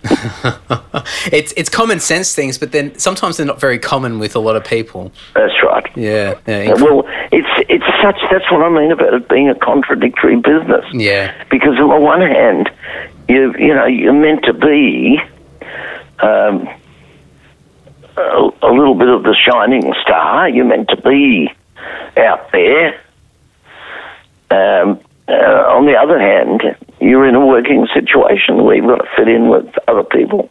it's 1.32 1.54
it's 1.56 1.70
common 1.70 2.00
sense 2.00 2.34
things, 2.34 2.58
but 2.58 2.72
then 2.72 2.98
sometimes 2.98 3.38
they're 3.38 3.46
not 3.46 3.60
very 3.60 3.78
common 3.78 4.18
with 4.20 4.36
a 4.36 4.40
lot 4.40 4.56
of 4.56 4.64
people. 4.66 5.12
That's 5.36 5.54
right. 5.64 5.86
Yeah, 5.96 6.40
yeah, 6.48 6.74
Well, 6.74 7.04
it's 7.32 7.48
it's 7.70 7.86
such. 8.02 8.18
That's 8.32 8.50
what 8.52 8.64
I 8.64 8.70
mean 8.70 8.92
about 8.92 9.14
it 9.14 9.28
being 9.30 9.50
a 9.50 9.56
contradictory 9.56 10.38
business. 10.38 10.86
yeah, 10.94 11.44
Because 11.50 11.78
on 11.80 11.90
the 11.90 12.00
one 12.00 12.22
hand, 12.22 12.72
you 13.28 13.54
you 13.58 13.74
know 13.74 13.86
you're 13.86 14.14
meant 14.14 14.44
to 14.46 14.54
be 14.54 15.20
um, 16.20 16.68
a, 18.18 18.50
a 18.64 18.72
little 18.72 18.96
bit 18.96 19.08
of 19.10 19.24
the 19.24 19.36
shining 19.36 19.94
star. 20.02 20.50
You're 20.50 20.66
meant 20.66 20.90
to 20.90 20.98
be 21.02 21.52
out 22.18 22.52
there, 22.52 23.00
um, 24.50 25.00
uh, 25.28 25.34
on 25.76 25.86
the 25.86 25.96
other 25.96 26.20
hand, 26.20 26.62
you're 27.02 27.28
in 27.28 27.36
a 27.36 27.46
working 27.46 27.88
situation 27.94 28.64
where 28.64 28.76
you've 28.76 28.86
got 28.86 28.98
to 28.98 29.10
fit 29.18 29.28
in 29.28 29.50
with 29.50 29.68
other 29.88 30.04
people. 30.04 30.50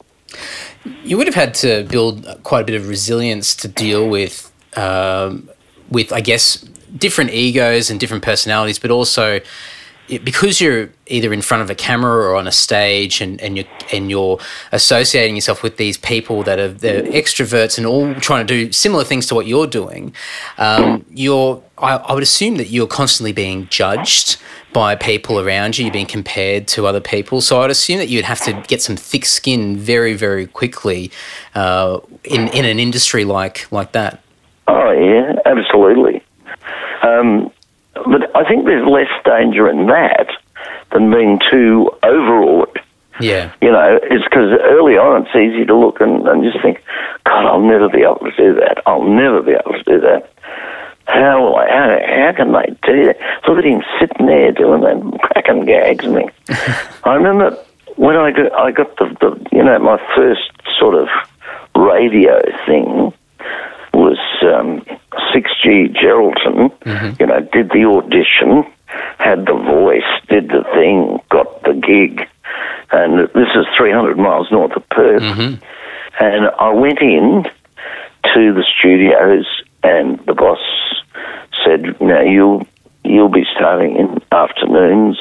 You 1.04 1.16
would 1.16 1.26
have 1.26 1.34
had 1.34 1.54
to 1.54 1.84
build 1.84 2.26
quite 2.42 2.62
a 2.62 2.64
bit 2.64 2.74
of 2.74 2.88
resilience 2.88 3.54
to 3.56 3.68
deal 3.68 4.08
with, 4.08 4.52
um, 4.76 5.48
with 5.90 6.12
I 6.12 6.20
guess, 6.20 6.56
different 6.96 7.30
egos 7.30 7.90
and 7.90 8.00
different 8.00 8.24
personalities, 8.24 8.78
but 8.78 8.90
also 8.90 9.40
because 10.18 10.60
you're 10.60 10.90
either 11.06 11.32
in 11.32 11.42
front 11.42 11.62
of 11.62 11.70
a 11.70 11.74
camera 11.74 12.12
or 12.12 12.34
on 12.34 12.46
a 12.46 12.52
stage 12.52 13.20
and, 13.20 13.40
and 13.40 13.56
you're 13.56 13.66
and 13.92 14.10
you're 14.10 14.38
associating 14.72 15.34
yourself 15.34 15.62
with 15.62 15.76
these 15.76 15.96
people 15.98 16.42
that 16.42 16.58
are 16.58 16.68
they're 16.68 17.02
extroverts 17.02 17.78
and 17.78 17.86
all 17.86 18.14
trying 18.16 18.46
to 18.46 18.54
do 18.66 18.72
similar 18.72 19.04
things 19.04 19.26
to 19.26 19.34
what 19.34 19.46
you're 19.46 19.66
doing, 19.66 20.14
um, 20.58 21.04
you're 21.10 21.62
I, 21.78 21.96
I, 21.96 22.12
would 22.12 22.22
assume 22.22 22.56
that 22.56 22.68
you're 22.68 22.86
constantly 22.86 23.32
being 23.32 23.66
judged 23.68 24.36
by 24.72 24.94
people 24.94 25.40
around 25.40 25.78
you, 25.78 25.86
you're 25.86 25.92
being 25.92 26.06
compared 26.06 26.68
to 26.68 26.86
other 26.86 27.00
people. 27.00 27.40
So 27.40 27.62
I'd 27.62 27.70
assume 27.70 27.98
that 27.98 28.08
you'd 28.08 28.24
have 28.24 28.40
to 28.42 28.52
get 28.68 28.82
some 28.82 28.96
thick 28.96 29.24
skin 29.24 29.76
very, 29.76 30.14
very 30.14 30.46
quickly 30.46 31.10
uh, 31.54 32.00
in 32.24 32.48
in 32.48 32.64
an 32.64 32.78
industry 32.78 33.24
like 33.24 33.70
like 33.72 33.92
that. 33.92 34.22
Oh 34.68 34.92
yeah, 34.92 35.34
absolutely. 35.46 36.22
Um, 37.02 37.50
but 37.94 38.34
I 38.36 38.44
think 38.48 38.64
there's 38.64 38.86
less 38.86 39.10
danger 39.24 39.68
in 39.68 39.86
that 39.86 40.28
than 40.92 41.10
being 41.10 41.40
too 41.50 41.90
overawed. 42.02 42.80
Yeah. 43.20 43.52
You 43.60 43.70
know, 43.70 43.98
it's 44.02 44.24
because 44.24 44.58
early 44.62 44.96
on 44.96 45.26
it's 45.26 45.36
easy 45.36 45.66
to 45.66 45.76
look 45.76 46.00
and, 46.00 46.26
and 46.26 46.42
just 46.42 46.62
think, 46.62 46.82
God, 47.24 47.46
I'll 47.46 47.60
never 47.60 47.88
be 47.88 48.02
able 48.02 48.30
to 48.30 48.36
do 48.36 48.54
that. 48.54 48.82
I'll 48.86 49.04
never 49.04 49.42
be 49.42 49.52
able 49.52 49.72
to 49.72 49.82
do 49.84 50.00
that. 50.00 50.32
How, 51.06 51.56
how, 51.68 51.98
how 52.06 52.32
can 52.36 52.52
they 52.52 52.76
do 52.86 53.06
that? 53.06 53.18
Look 53.46 53.58
at 53.58 53.64
him 53.64 53.82
sitting 53.98 54.26
there 54.26 54.52
doing 54.52 54.80
that, 54.82 55.18
cracking 55.22 55.66
gags 55.66 56.04
and 56.04 56.14
things. 56.14 56.32
I 57.04 57.14
remember 57.14 57.58
when 57.96 58.16
I 58.16 58.30
got, 58.30 58.52
I 58.52 58.70
got 58.70 58.96
the, 58.96 59.06
the, 59.20 59.46
you 59.52 59.62
know, 59.62 59.78
my 59.80 59.98
first 60.16 60.50
sort 60.78 60.94
of 60.94 61.08
radio 61.74 62.40
thing 62.66 63.12
was 63.92 64.18
um, 64.42 64.84
6G 65.34 65.96
Geraldton, 65.96 66.70
mm-hmm. 66.80 67.16
you 67.20 67.26
know, 67.26 67.40
did 67.52 67.70
the 67.70 67.84
audition, 67.84 68.64
had 69.18 69.46
the 69.46 69.54
voice, 69.54 70.08
did 70.28 70.48
the 70.48 70.64
thing, 70.74 71.18
got 71.30 71.62
the 71.62 71.74
gig. 71.74 72.26
And 72.92 73.28
this 73.34 73.48
is 73.54 73.66
300 73.76 74.18
miles 74.18 74.50
north 74.50 74.72
of 74.76 74.88
Perth. 74.88 75.22
Mm-hmm. 75.22 75.64
And 76.20 76.50
I 76.58 76.70
went 76.70 77.00
in 77.00 77.44
to 78.34 78.52
the 78.52 78.64
studios, 78.78 79.46
and 79.82 80.18
the 80.26 80.34
boss 80.34 80.58
said, 81.64 82.00
"Now 82.00 82.20
you'll 82.20 82.66
you'll 83.04 83.30
be 83.30 83.44
starting 83.54 83.96
in 83.96 84.20
afternoons 84.32 85.18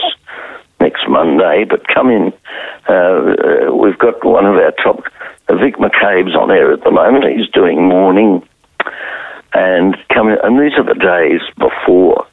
next 0.80 1.08
Monday, 1.08 1.66
but 1.70 1.88
come 1.88 2.10
in. 2.10 2.34
Uh, 2.88 2.94
uh, 2.94 3.76
we've 3.76 3.98
got 3.98 4.24
one 4.26 4.46
of 4.46 4.56
our 4.56 4.72
top, 4.84 5.04
uh, 5.48 5.56
Vic 5.56 5.76
McCabe's 5.78 6.36
on 6.36 6.52
air 6.52 6.72
at 6.72 6.84
the 6.84 6.92
moment. 6.92 7.26
He's 7.26 7.50
doing 7.50 7.88
morning 7.88 8.48
and 9.54 9.98
coming, 10.14 10.38
and 10.44 10.60
these 10.60 10.78
are 10.78 10.86
the 10.86 11.00
days 11.00 11.42
before 11.58 12.26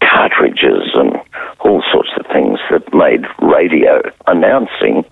cartridges 0.00 0.90
and 0.94 1.16
all 1.60 1.82
sorts 1.90 2.10
of 2.18 2.26
things 2.26 2.58
that 2.70 2.92
made 2.92 3.24
radio 3.40 4.02
announcing 4.26 5.04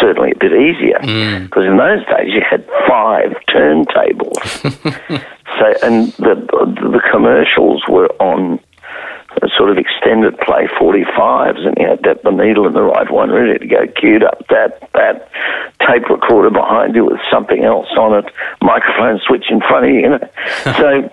certainly 0.00 0.32
a 0.32 0.38
bit 0.38 0.52
easier. 0.52 0.98
Because 1.00 1.64
mm. 1.64 1.70
in 1.70 1.76
those 1.76 2.04
days 2.06 2.32
you 2.32 2.42
had 2.48 2.64
five 2.88 3.32
turntables. 3.48 4.44
so, 5.58 5.74
and 5.82 6.12
the 6.14 6.34
the 6.92 7.00
commercials 7.10 7.82
were 7.88 8.08
on 8.20 8.60
sort 9.56 9.70
of 9.70 9.78
extended 9.78 10.38
play 10.38 10.66
45s 10.80 11.66
and 11.66 11.76
you 11.78 11.88
had 11.88 12.02
that 12.02 12.22
the 12.22 12.30
needle 12.30 12.66
in 12.66 12.72
the 12.72 12.82
right 12.82 13.10
one 13.10 13.30
ready 13.30 13.58
to 13.58 13.66
go 13.66 13.86
queued 13.96 14.22
up 14.22 14.46
that 14.48 14.90
that 14.92 15.30
tape 15.86 16.08
recorder 16.08 16.50
behind 16.50 16.94
you 16.94 17.04
with 17.04 17.20
something 17.30 17.64
else 17.64 17.88
on 17.98 18.14
it 18.14 18.32
microphone 18.62 19.20
switch 19.26 19.46
in 19.50 19.60
front 19.60 19.86
of 19.86 19.90
you, 19.90 20.00
you 20.00 20.08
know. 20.08 20.28
so 20.78 21.10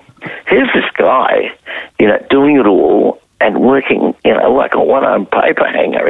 here's 0.47 0.69
this 0.74 0.89
guy 0.97 1.51
you 1.99 2.07
know 2.07 2.17
doing 2.30 2.57
it 2.57 2.65
all 2.65 3.22
and 3.41 3.59
working, 3.59 4.13
you 4.24 4.34
know, 4.34 4.53
like 4.53 4.76
a 4.76 4.84
one-armed 4.84 5.30
paper 5.32 5.65
hanger, 5.67 6.07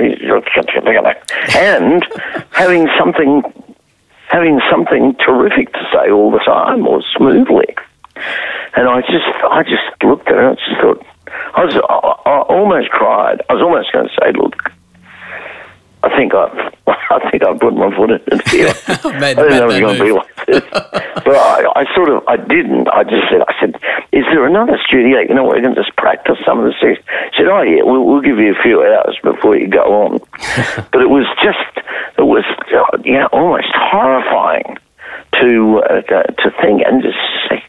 and 1.55 2.05
having 2.51 2.89
something, 2.99 3.41
having 4.27 4.59
something 4.69 5.15
terrific 5.15 5.71
to 5.73 5.79
say 5.93 6.11
all 6.11 6.29
the 6.29 6.39
time 6.39 6.85
or 6.85 7.01
smoothly. 7.15 7.73
And 8.75 8.87
I 8.87 9.01
just, 9.01 9.25
I 9.49 9.63
just 9.63 10.03
looked 10.03 10.27
at 10.27 10.35
it 10.35 10.43
and 10.43 10.57
just 10.57 10.81
thought, 10.81 11.05
I 11.53 11.65
was, 11.65 11.75
I, 11.75 12.29
I 12.29 12.39
almost 12.41 12.89
cried. 12.89 13.41
I 13.49 13.53
was 13.53 13.61
almost 13.61 13.91
going 13.91 14.07
to 14.07 14.13
say, 14.19 14.31
look, 14.33 14.71
I 16.03 16.09
think 16.17 16.33
I, 16.33 16.71
I 16.87 17.29
think 17.29 17.43
I 17.43 17.57
put 17.57 17.75
my 17.75 17.95
foot 17.95 18.11
in 18.11 18.21
it 18.27 18.47
here. 18.47 18.73
I 18.87 19.33
didn't 19.33 19.49
know 19.49 19.63
it 19.63 19.67
was 19.67 19.79
going 19.79 19.97
to 19.97 20.03
be 20.03 20.11
like 20.11 20.45
this, 20.47 20.63
but 20.71 21.35
I, 21.35 21.71
I, 21.75 21.95
sort 21.95 22.09
of, 22.09 22.23
I 22.27 22.37
didn't. 22.37 22.87
I 22.89 23.03
just 23.03 23.29
said, 23.29 23.41
I 23.47 23.53
said, 23.59 23.75
is 24.11 24.25
there 24.31 24.45
another 24.45 24.79
studio? 24.87 25.19
You 25.19 25.35
know, 25.35 25.43
what 25.43 25.57
we 25.57 25.61
can 25.61 25.75
just 25.75 25.95
practice 25.97 26.37
some 26.45 26.59
of 26.59 26.65
the 26.65 26.73
things. 26.81 26.97
He 26.97 27.37
said, 27.37 27.47
oh 27.47 27.61
yeah, 27.61 27.83
we'll, 27.83 28.05
we'll 28.05 28.21
give 28.21 28.39
you 28.39 28.55
a 28.55 28.61
few 28.63 28.81
hours 28.81 29.17
before 29.21 29.55
you 29.55 29.67
go 29.67 29.83
on. 29.83 30.19
but 30.91 31.01
it 31.01 31.09
was 31.09 31.27
just, 31.43 31.85
it 32.17 32.25
was, 32.25 32.45
yeah, 33.05 33.27
almost 33.31 33.69
horrifying 33.73 34.77
to 35.39 35.81
uh, 35.89 36.01
to 36.01 36.51
think 36.61 36.81
and 36.85 37.01
just 37.01 37.17
say, 37.49 37.63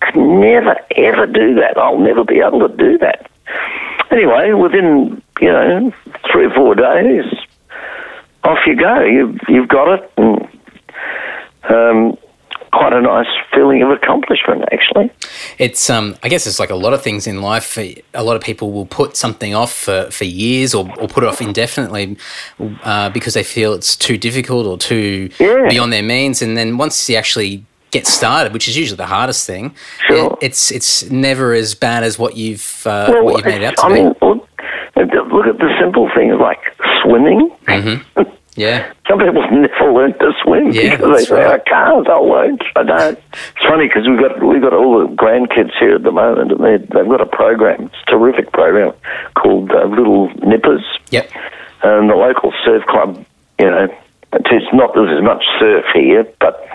could 0.00 0.16
never 0.16 0.76
ever 0.96 1.26
do 1.26 1.54
that. 1.54 1.76
I'll 1.76 1.98
never 1.98 2.24
be 2.24 2.40
able 2.40 2.68
to 2.68 2.76
do 2.76 2.98
that. 2.98 3.27
Anyway, 4.18 4.52
within 4.52 5.22
you 5.40 5.52
know 5.52 5.92
three 6.32 6.46
or 6.46 6.50
four 6.50 6.74
days, 6.74 7.24
off 8.42 8.58
you 8.66 8.74
go. 8.74 9.04
You've 9.04 9.38
you've 9.48 9.68
got 9.68 9.94
it, 9.94 10.12
and 10.16 10.48
um, 11.70 12.18
quite 12.72 12.92
a 12.92 13.00
nice 13.00 13.28
feeling 13.54 13.82
of 13.82 13.90
accomplishment, 13.90 14.64
actually. 14.72 15.10
It's, 15.58 15.88
um, 15.88 16.16
I 16.22 16.28
guess 16.28 16.46
it's 16.46 16.58
like 16.58 16.70
a 16.70 16.74
lot 16.74 16.92
of 16.92 17.02
things 17.02 17.26
in 17.26 17.40
life. 17.42 17.78
A 17.78 18.22
lot 18.22 18.36
of 18.36 18.42
people 18.42 18.72
will 18.72 18.86
put 18.86 19.16
something 19.16 19.54
off 19.54 19.72
for, 19.72 20.10
for 20.10 20.24
years 20.24 20.74
or, 20.74 20.88
or 20.98 21.08
put 21.08 21.24
it 21.24 21.28
off 21.28 21.40
indefinitely 21.40 22.16
uh, 22.82 23.10
because 23.10 23.34
they 23.34 23.42
feel 23.42 23.72
it's 23.72 23.96
too 23.96 24.18
difficult 24.18 24.66
or 24.66 24.76
too 24.76 25.30
yeah. 25.38 25.68
beyond 25.68 25.92
their 25.92 26.02
means. 26.02 26.42
And 26.42 26.56
then 26.56 26.76
once 26.76 27.08
you 27.08 27.16
actually 27.16 27.64
get 27.90 28.06
started, 28.06 28.52
which 28.52 28.68
is 28.68 28.76
usually 28.76 28.96
the 28.96 29.06
hardest 29.06 29.46
thing, 29.46 29.74
sure. 30.06 30.32
it, 30.40 30.46
it's 30.46 30.70
it's 30.70 31.10
never 31.10 31.52
as 31.52 31.74
bad 31.74 32.04
as 32.04 32.18
what 32.18 32.36
you've 32.36 32.86
uh, 32.86 33.08
well, 33.08 33.24
what 33.24 33.36
you've 33.36 33.46
made 33.46 33.62
it 33.62 33.64
out 33.64 33.76
to 33.76 33.84
I 33.84 33.88
be. 33.88 33.94
Mean, 33.94 34.14
look, 34.20 34.48
look 34.96 35.46
at 35.46 35.58
the 35.58 35.74
simple 35.80 36.10
things 36.14 36.36
like 36.40 36.60
swimming. 37.02 37.50
Mm-hmm. 37.66 38.22
Yeah. 38.58 38.92
Some 39.08 39.20
people 39.20 39.40
never 39.52 39.92
learn 39.92 40.18
to 40.18 40.32
swim 40.42 40.72
yeah, 40.72 40.96
because 40.96 41.16
they 41.16 41.24
say, 41.26 41.44
right. 41.44 41.60
I 41.60 41.70
can't, 41.70 42.08
I'll 42.08 42.28
learn. 42.28 42.58
I 42.74 42.82
don't. 42.82 43.16
It's 43.32 43.64
funny 43.64 43.86
because 43.86 44.08
we've 44.08 44.18
got, 44.18 44.42
we've 44.42 44.60
got 44.60 44.72
all 44.72 44.98
the 44.98 45.14
grandkids 45.14 45.78
here 45.78 45.94
at 45.94 46.02
the 46.02 46.10
moment 46.10 46.50
and 46.50 46.64
they've 46.64 47.08
got 47.08 47.20
a 47.20 47.26
program, 47.26 47.84
it's 47.84 47.94
a 48.08 48.10
terrific 48.10 48.50
program 48.50 48.92
called 49.36 49.70
uh, 49.70 49.84
Little 49.84 50.28
Nippers. 50.44 50.84
Yep. 51.10 51.30
And 51.84 52.10
the 52.10 52.16
local 52.16 52.52
surf 52.64 52.84
club, 52.86 53.24
you 53.60 53.66
know, 53.70 53.96
it's 54.32 54.72
not 54.72 54.92
there's 54.92 55.16
as 55.16 55.22
much 55.22 55.44
surf 55.60 55.84
here, 55.94 56.26
but 56.40 56.67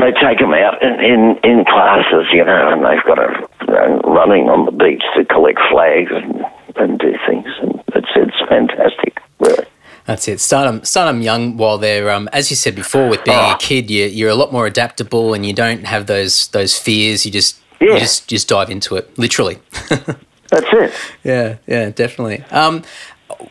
they 0.00 0.12
take 0.12 0.38
them 0.38 0.52
out 0.54 0.82
in, 0.82 1.00
in, 1.00 1.38
in 1.44 1.64
classes, 1.64 2.26
you 2.32 2.44
know, 2.44 2.72
and 2.72 2.84
they've 2.84 3.04
got 3.04 3.18
a 3.18 3.48
you 3.66 3.72
know, 3.72 4.00
running 4.04 4.48
on 4.48 4.66
the 4.66 4.72
beach 4.72 5.02
to 5.16 5.24
collect 5.24 5.60
flags 5.70 6.10
and, 6.12 6.44
and 6.76 6.98
do 6.98 7.14
things. 7.26 7.46
And 7.62 7.82
it's, 7.94 8.08
it's 8.16 8.36
fantastic, 8.48 9.20
really. 9.38 9.66
That's 10.06 10.26
it. 10.28 10.40
Start 10.40 10.66
them, 10.66 10.84
start 10.84 11.06
them 11.12 11.22
young 11.22 11.56
while 11.56 11.78
they're, 11.78 12.10
um, 12.10 12.28
as 12.32 12.50
you 12.50 12.56
said 12.56 12.74
before, 12.74 13.08
with 13.08 13.22
being 13.24 13.38
oh. 13.38 13.52
a 13.52 13.58
kid, 13.58 13.90
you, 13.90 14.06
you're 14.06 14.30
a 14.30 14.34
lot 14.34 14.52
more 14.52 14.66
adaptable 14.66 15.34
and 15.34 15.46
you 15.46 15.52
don't 15.52 15.84
have 15.84 16.06
those 16.06 16.48
those 16.48 16.76
fears. 16.76 17.24
You 17.24 17.30
just 17.30 17.60
yeah. 17.80 17.94
you 17.94 17.98
just 18.00 18.26
just 18.26 18.48
dive 18.48 18.70
into 18.70 18.96
it, 18.96 19.16
literally. 19.18 19.58
That's 19.88 20.66
it. 20.72 20.92
Yeah, 21.22 21.58
yeah, 21.66 21.90
definitely. 21.90 22.42
Um, 22.50 22.82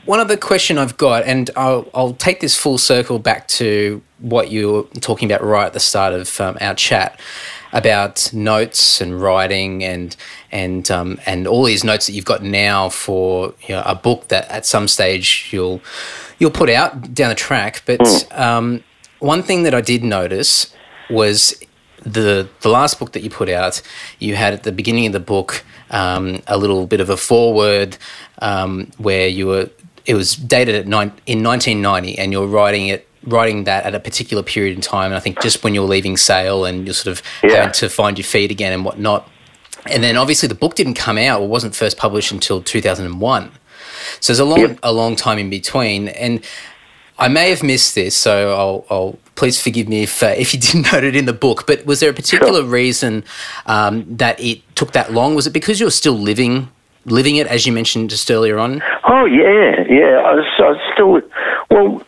one 0.06 0.20
other 0.20 0.36
question 0.36 0.78
I've 0.78 0.98
got, 0.98 1.24
and 1.24 1.50
I'll, 1.56 1.88
I'll 1.94 2.14
take 2.14 2.42
this 2.42 2.58
full 2.58 2.78
circle 2.78 3.20
back 3.20 3.48
to 3.50 4.02
what 4.20 4.52
you 4.52 4.72
were 4.72 4.84
talking 5.00 5.32
about 5.32 5.44
right 5.44 5.68
at 5.68 5.74
the 5.74 5.80
start 5.80 6.14
of 6.14 6.40
um, 6.42 6.58
our 6.62 6.76
chat 6.76 7.20
about 7.72 8.34
notes 8.34 9.00
and 9.00 9.22
writing 9.22 9.84
and 9.84 10.16
and 10.52 10.90
um, 10.90 11.20
and 11.26 11.48
all 11.48 11.64
these 11.64 11.84
notes 11.84 12.08
that 12.08 12.14
you've 12.14 12.26
got 12.26 12.44
now 12.44 12.90
for 12.90 13.54
you 13.68 13.76
know, 13.76 13.84
a 13.86 13.96
book 13.96 14.28
that 14.30 14.50
at 14.50 14.66
some 14.66 14.88
stage 14.88 15.50
you'll 15.52 15.82
you'll 16.40 16.52
put 16.52 16.70
out 16.70 17.14
down 17.14 17.30
the 17.30 17.36
track. 17.36 17.84
But 17.86 18.00
mm. 18.00 18.40
um, 18.40 18.84
one 19.20 19.44
thing 19.44 19.64
that 19.64 19.74
I 19.74 19.82
did 19.82 20.04
notice 20.04 20.74
was 21.10 21.54
the 22.02 22.50
the 22.62 22.70
last 22.70 23.00
book 23.00 23.12
that 23.14 23.24
you 23.24 23.30
put 23.30 23.50
out. 23.50 23.82
You 24.20 24.36
had 24.36 24.54
at 24.54 24.64
the 24.64 24.72
beginning 24.72 25.06
of 25.08 25.14
the 25.14 25.20
book 25.20 25.64
um, 25.92 26.42
a 26.48 26.58
little 26.58 26.88
bit 26.88 27.02
of 27.02 27.10
a 27.10 27.18
foreword 27.18 27.98
um, 28.42 28.92
where 28.98 29.28
you 29.28 29.48
were. 29.48 29.70
It 30.06 30.16
was 30.16 30.34
dated 30.34 30.74
at 30.74 30.88
nine, 30.88 31.12
in 31.28 31.44
1990, 31.44 32.18
and 32.18 32.32
you're 32.32 32.48
writing 32.48 32.88
it 32.88 33.08
writing 33.24 33.66
that 33.66 33.86
at 33.86 33.96
a 33.96 34.00
particular 34.00 34.44
period 34.44 34.76
in 34.76 34.82
time. 34.82 35.08
And 35.08 35.16
I 35.16 35.20
think 35.20 35.42
just 35.42 35.64
when 35.64 35.76
you're 35.76 35.88
leaving 35.88 36.18
Sale 36.18 36.66
and 36.66 36.86
you're 36.86 36.94
sort 36.94 37.18
of 37.18 37.24
yeah. 37.44 37.58
having 37.58 37.74
to 37.74 37.90
find 37.90 38.18
your 38.18 38.26
feet 38.26 38.52
again 38.52 38.74
and 38.74 38.86
whatnot. 38.86 39.30
And 39.86 40.04
then 40.04 40.18
obviously 40.18 40.48
the 40.48 40.56
book 40.56 40.76
didn't 40.76 40.96
come 40.96 41.18
out 41.18 41.42
or 41.42 41.48
wasn't 41.48 41.76
first 41.76 41.98
published 41.98 42.32
until 42.32 42.62
2001. 42.62 43.52
So 44.20 44.34
there's 44.34 44.40
a 44.40 44.46
long, 44.46 44.60
Yep. 44.60 44.80
a 44.84 44.92
long 44.92 45.16
time 45.16 45.40
in 45.40 45.50
between, 45.50 46.10
and 46.10 46.44
I 47.18 47.28
may 47.28 47.50
have 47.50 47.64
missed 47.64 47.96
this, 47.96 48.16
so 48.16 48.54
I'll, 48.54 48.86
I'll 48.90 49.20
please 49.36 49.62
forgive 49.62 49.90
me 49.90 50.04
if 50.04 50.24
uh, 50.24 50.28
if 50.38 50.54
you 50.54 50.60
didn't 50.60 50.92
note 50.92 51.04
it 51.04 51.16
in 51.16 51.26
the 51.26 51.34
book. 51.34 51.68
But 51.68 51.86
was 51.86 52.00
there 52.00 52.10
a 52.10 52.14
particular 52.14 52.64
reason 52.64 53.24
um, 53.66 54.06
that 54.18 54.40
it 54.40 54.62
took 54.76 54.94
that 54.94 55.14
long? 55.14 55.36
Was 55.36 55.46
it 55.46 55.52
because 55.52 55.80
you 55.80 55.86
were 55.86 55.92
still 55.92 56.14
living 56.18 56.70
living 57.06 57.36
it, 57.38 57.48
as 57.48 57.66
you 57.66 57.74
mentioned 57.74 58.10
just 58.10 58.30
earlier 58.32 58.58
on? 58.58 58.82
Oh 59.08 59.26
yeah, 59.26 59.84
yeah. 59.90 60.22
I 60.26 60.34
was, 60.34 60.46
I 60.60 60.70
was 60.70 60.80
still 60.94 61.22
well. 61.70 62.06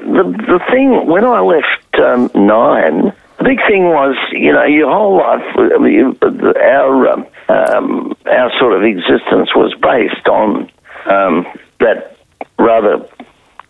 The 0.00 0.24
the 0.46 0.60
thing 0.70 1.06
when 1.06 1.24
I 1.24 1.40
left 1.40 1.94
um, 1.98 2.30
nine, 2.34 3.12
the 3.38 3.44
big 3.44 3.58
thing 3.66 3.84
was 3.84 4.16
you 4.32 4.52
know 4.52 4.64
your 4.64 4.90
whole 4.90 5.16
life. 5.18 5.42
I 5.56 5.78
mean, 5.78 5.92
you- 5.92 6.18
our 6.60 7.08
um, 7.08 7.26
um, 7.48 8.16
our 8.26 8.50
sort 8.58 8.72
of 8.74 8.82
existence 8.82 9.54
was 9.54 9.74
based 9.80 10.28
on 10.28 10.70
um, 11.06 11.46
that 11.80 12.16
rather 12.58 13.04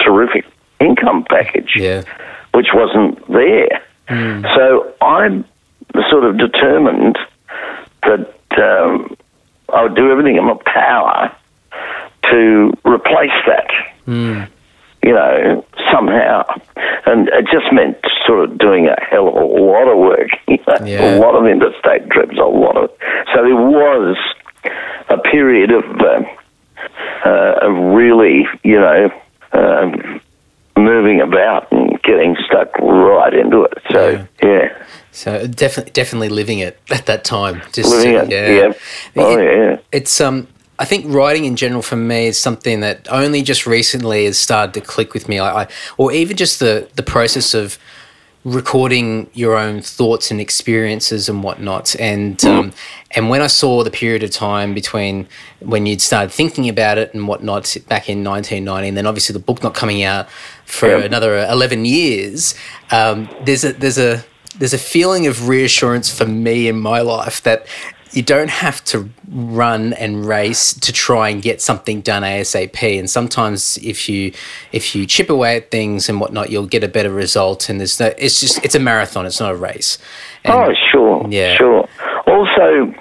terrific 0.01 0.45
income 0.81 1.25
package, 1.29 1.75
Yeah. 1.77 2.03
which 2.55 2.69
wasn't 2.73 3.27
there. 3.29 3.83
So 4.09 4.93
I 5.03 5.45
sort 6.11 6.25
of 6.25 6.39
determined 6.39 7.19
that 8.05 8.33
um, 8.57 9.15
I 9.75 9.83
would 9.83 9.95
do 9.95 10.11
everything 10.11 10.37
in 10.37 10.45
my 10.45 10.57
power 10.65 11.31
to 12.31 12.73
replace 12.87 13.31
that. 13.47 14.49
You 15.03 15.13
know, 15.13 15.65
somehow, 15.93 16.45
and 17.07 17.29
it 17.29 17.47
just 17.51 17.73
meant 17.73 17.97
sort 18.27 18.45
of 18.45 18.59
doing 18.59 18.89
a 18.89 18.97
hell 19.01 19.29
of 19.29 19.35
a 19.35 19.45
lot 19.45 19.89
of 19.89 19.99
work. 19.99 20.29
You 20.49 20.59
know, 20.67 20.85
Yeah. 20.87 21.17
A 21.17 21.21
lot 21.21 21.35
of 21.35 21.47
interstate 21.47 22.11
trips, 22.11 22.37
a 22.39 22.45
lot 22.45 22.77
of. 22.77 22.91
So 23.35 23.43
there 23.43 23.55
was 23.57 24.17
a 25.09 25.19
period 25.19 25.71
of 25.71 25.85
uh, 26.01 26.23
uh, 27.25 27.55
of 27.63 27.95
really, 27.95 28.47
you 28.65 28.79
know, 28.81 29.11
um, 29.53 30.21
moving 30.77 31.21
about 31.21 31.71
and 31.73 32.01
getting 32.03 32.37
stuck 32.47 32.77
right 32.79 33.35
into 33.35 33.63
it. 33.63 33.79
So 33.91 34.27
yeah. 34.43 34.85
So 35.13 35.47
definitely, 35.47 35.93
definitely 35.93 36.29
living 36.29 36.61
it 36.61 36.79
at 36.91 37.07
that 37.07 37.25
time. 37.25 37.63
Just 37.73 37.91
Living 37.91 38.15
it, 38.15 38.31
yeah. 38.31 38.73
Oh, 39.17 39.37
yeah. 39.39 39.79
It's 39.93 40.21
um. 40.21 40.49
I 40.79 40.85
think 40.85 41.07
writing 41.13 41.45
in 41.45 41.57
general 41.57 41.83
for 41.83 41.97
me 41.97 42.27
is 42.27 42.39
something 42.39 42.81
that 42.81 43.09
only 43.11 43.43
just 43.43 43.67
recently 43.67 44.27
has 44.27 44.39
started 44.39 44.75
to 44.75 44.81
click 44.81 45.13
with 45.13 45.29
me. 45.29 45.39
I, 45.39 45.63
I 45.63 45.69
or 45.97 46.13
even 46.13 46.37
just 46.37 46.61
the 46.61 46.89
the 46.97 47.03
process 47.03 47.55
of 47.55 47.79
recording 48.45 49.29
your 49.35 49.57
own 49.57 49.81
thoughts 49.81 50.31
and 50.31 50.41
experiences 50.41 51.29
and 51.29 51.43
whatnot. 51.43 51.97
And 51.99 52.43
um, 52.45 52.73
and 53.11 53.29
when 53.29 53.43
I 53.43 53.47
saw 53.49 53.83
the 53.83 53.91
period 53.91 54.23
of 54.23 54.31
time 54.31 54.75
between 54.75 55.27
when 55.61 55.87
you'd 55.87 56.01
started 56.01 56.31
thinking 56.31 56.69
about 56.69 56.99
it 56.99 57.13
and 57.15 57.27
whatnot 57.29 57.77
back 57.89 58.09
in 58.09 58.25
1990, 58.25 58.89
and 58.89 58.97
then 58.97 59.07
obviously 59.07 59.33
the 59.33 59.39
book 59.41 59.63
not 59.63 59.75
coming 59.75 60.03
out 60.03 60.31
for 60.65 60.89
Yeah. 60.89 60.99
another 61.05 61.39
11 61.51 61.85
years, 61.85 62.55
um, 62.91 63.29
there's 63.45 63.65
a 63.65 63.73
there's 63.73 63.99
a 63.99 64.25
there's 64.59 64.75
a 64.75 64.79
feeling 64.79 65.27
of 65.27 65.49
reassurance 65.49 66.11
for 66.13 66.25
me 66.27 66.69
in 66.69 66.79
my 66.81 67.01
life 67.01 67.43
that 67.43 67.67
you 68.13 68.23
don't 68.23 68.51
have 68.51 68.83
to 68.85 69.09
run 69.31 69.93
and 69.95 70.25
race 70.27 70.73
to 70.75 70.93
try 70.93 71.29
and 71.29 71.43
get 71.43 71.61
something 71.61 72.01
done 72.01 72.23
ASAP. 72.23 72.99
And 72.99 73.09
sometimes 73.09 73.79
if 73.79 74.09
you 74.09 74.33
if 74.73 74.95
you 74.95 75.07
chip 75.07 75.31
away 75.31 75.57
at 75.57 75.71
things 75.71 76.09
and 76.09 76.21
whatnot, 76.21 76.51
you'll 76.51 76.67
get 76.67 76.83
a 76.85 76.89
better 76.89 77.11
result. 77.11 77.69
And 77.69 77.79
there's 77.81 78.01
no 78.01 78.13
it's 78.19 78.41
just 78.41 78.65
it's 78.65 78.75
a 78.75 78.81
marathon, 78.81 79.27
it's 79.27 79.41
not 79.41 79.53
a 79.53 79.57
race. 79.57 79.99
And 80.45 80.55
Oh, 80.55 80.73
sure, 80.91 81.27
Yeah. 81.29 81.55
sure. 81.57 81.89
Also, 82.27 82.95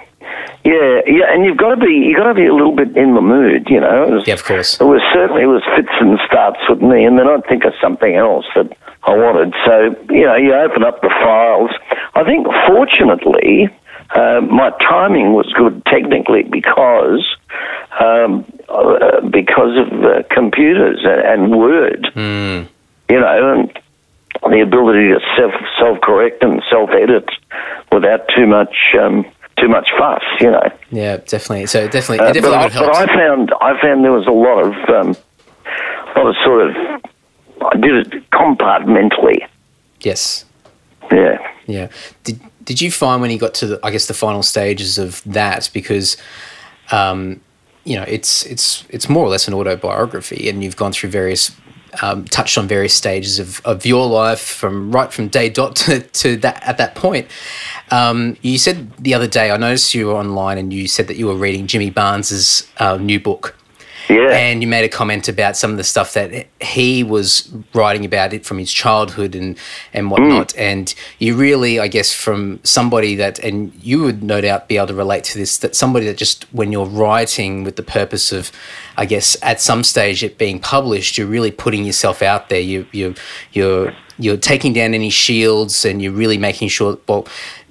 yeah, 0.64 1.00
yeah, 1.06 1.32
and 1.32 1.44
you've 1.44 1.56
got 1.56 1.70
to 1.74 1.76
be 1.76 1.92
you 1.92 2.16
got 2.16 2.28
to 2.28 2.34
be 2.34 2.46
a 2.46 2.52
little 2.52 2.74
bit 2.76 2.96
in 2.96 3.14
the 3.14 3.20
mood, 3.22 3.68
you 3.70 3.80
know. 3.80 4.06
Was, 4.10 4.26
Yeah, 4.26 4.34
of 4.34 4.44
course. 4.44 4.78
It 4.80 4.84
was 4.84 5.00
certainly 5.14 5.42
it 5.42 5.46
was 5.46 5.62
fits 5.76 5.88
and 6.00 6.18
starts 6.26 6.58
with 6.68 6.82
me, 6.82 7.04
and 7.04 7.18
then 7.18 7.26
I'd 7.26 7.46
think 7.48 7.64
of 7.64 7.72
something 7.80 8.14
else 8.16 8.44
that 8.54 8.76
I 9.04 9.14
wanted. 9.16 9.54
So 9.64 9.96
you 10.12 10.26
know, 10.26 10.36
you 10.36 10.52
open 10.54 10.84
up 10.84 11.00
the 11.00 11.08
files. 11.08 11.70
I 12.14 12.24
think 12.24 12.46
fortunately. 12.66 13.70
Uh, 14.14 14.40
my 14.40 14.70
timing 14.80 15.32
was 15.34 15.52
good 15.56 15.82
technically 15.86 16.42
because 16.42 17.24
um, 18.00 18.44
uh, 18.68 19.20
because 19.28 19.76
of 19.76 19.88
uh, 20.04 20.22
computers 20.30 21.00
and, 21.04 21.20
and 21.44 21.58
Word, 21.58 22.10
you 22.16 23.20
know, 23.20 23.52
and 23.62 24.52
the 24.52 24.60
ability 24.60 25.08
to 25.08 25.20
self 25.36 25.52
self 25.78 26.00
correct 26.00 26.42
and 26.42 26.62
self 26.70 26.90
edit 26.90 27.28
without 27.92 28.20
too 28.34 28.46
much 28.46 28.74
um, 28.98 29.24
too 29.58 29.68
much 29.68 29.88
fuss, 29.98 30.22
you 30.40 30.50
know. 30.50 30.62
Yeah, 30.90 31.18
definitely. 31.18 31.66
So 31.66 31.86
definitely, 31.88 32.20
Uh, 32.20 32.30
it 32.30 32.34
definitely 32.34 32.58
but, 32.58 32.64
I, 32.64 32.68
help. 32.68 32.86
but 32.86 32.96
I 32.96 33.06
found 33.14 33.52
I 33.60 33.80
found 33.82 34.04
there 34.04 34.12
was 34.12 34.26
a 34.26 34.30
lot 34.30 34.62
of 34.64 34.72
um, 34.88 35.16
lot 36.16 36.26
of 36.28 36.36
sort 36.44 36.70
of 36.70 36.76
I 37.72 37.76
did 37.76 38.06
it 38.14 38.30
compartmentally. 38.30 39.46
yes. 40.00 40.44
Yeah. 41.10 41.38
Yeah. 41.66 41.88
Did 42.24 42.38
Did 42.68 42.82
you 42.82 42.90
find 42.90 43.22
when 43.22 43.30
you 43.30 43.38
got 43.38 43.54
to 43.54 43.66
the, 43.66 43.80
I 43.82 43.90
guess 43.90 44.08
the 44.08 44.12
final 44.12 44.42
stages 44.42 44.98
of 44.98 45.22
that 45.24 45.70
because, 45.72 46.18
um, 46.92 47.40
you 47.84 47.96
know, 47.96 48.02
it's 48.02 48.44
it's 48.44 48.84
it's 48.90 49.08
more 49.08 49.24
or 49.24 49.30
less 49.30 49.48
an 49.48 49.54
autobiography, 49.54 50.50
and 50.50 50.62
you've 50.62 50.76
gone 50.76 50.92
through 50.92 51.08
various. 51.08 51.50
Um, 52.02 52.26
touched 52.26 52.58
on 52.58 52.68
various 52.68 52.92
stages 52.92 53.38
of, 53.38 53.62
of 53.64 53.86
your 53.86 54.06
life 54.06 54.40
from 54.40 54.92
right 54.92 55.10
from 55.10 55.28
day 55.28 55.48
dot 55.48 55.74
to, 55.76 56.00
to 56.00 56.36
that 56.36 56.62
at 56.62 56.76
that 56.76 56.94
point. 56.94 57.26
Um, 57.90 58.36
you 58.42 58.58
said 58.58 58.92
the 58.98 59.14
other 59.14 59.26
day, 59.26 59.50
I 59.50 59.56
noticed 59.56 59.94
you 59.94 60.08
were 60.08 60.12
online 60.12 60.58
and 60.58 60.70
you 60.70 60.86
said 60.86 61.06
that 61.08 61.16
you 61.16 61.26
were 61.26 61.34
reading 61.34 61.66
Jimmy 61.66 61.88
Barnes's 61.88 62.68
uh, 62.76 62.98
new 62.98 63.18
book. 63.18 63.56
Yeah. 64.08 64.30
And 64.30 64.62
you 64.62 64.68
made 64.68 64.84
a 64.84 64.88
comment 64.88 65.28
about 65.28 65.56
some 65.56 65.70
of 65.70 65.76
the 65.76 65.84
stuff 65.84 66.14
that 66.14 66.46
he 66.60 67.04
was 67.04 67.52
writing 67.74 68.04
about 68.04 68.32
it 68.32 68.46
from 68.46 68.58
his 68.58 68.72
childhood 68.72 69.34
and 69.34 69.58
and 69.92 70.06
mm. 70.06 70.10
whatnot. 70.10 70.56
And 70.56 70.94
you 71.18 71.34
really, 71.36 71.78
I 71.78 71.88
guess, 71.88 72.12
from 72.12 72.60
somebody 72.64 73.14
that, 73.16 73.38
and 73.40 73.72
you 73.82 74.02
would 74.02 74.22
no 74.22 74.40
doubt 74.40 74.68
be 74.68 74.76
able 74.76 74.88
to 74.88 74.94
relate 74.94 75.24
to 75.24 75.38
this, 75.38 75.58
that 75.58 75.76
somebody 75.76 76.06
that 76.06 76.16
just 76.16 76.44
when 76.54 76.72
you're 76.72 76.86
writing 76.86 77.64
with 77.64 77.76
the 77.76 77.82
purpose 77.82 78.32
of, 78.32 78.50
I 78.96 79.04
guess, 79.04 79.36
at 79.42 79.60
some 79.60 79.84
stage 79.84 80.24
it 80.24 80.38
being 80.38 80.58
published, 80.58 81.18
you're 81.18 81.26
really 81.26 81.50
putting 81.50 81.84
yourself 81.84 82.22
out 82.22 82.48
there. 82.48 82.60
You 82.60 82.86
you 82.92 83.14
you're 83.52 83.92
you're 84.18 84.36
taking 84.36 84.72
down 84.72 84.94
any 84.94 85.10
shields, 85.10 85.84
and 85.84 86.02
you're 86.02 86.12
really 86.12 86.38
making 86.38 86.68
sure 86.68 86.98
well. 87.06 87.26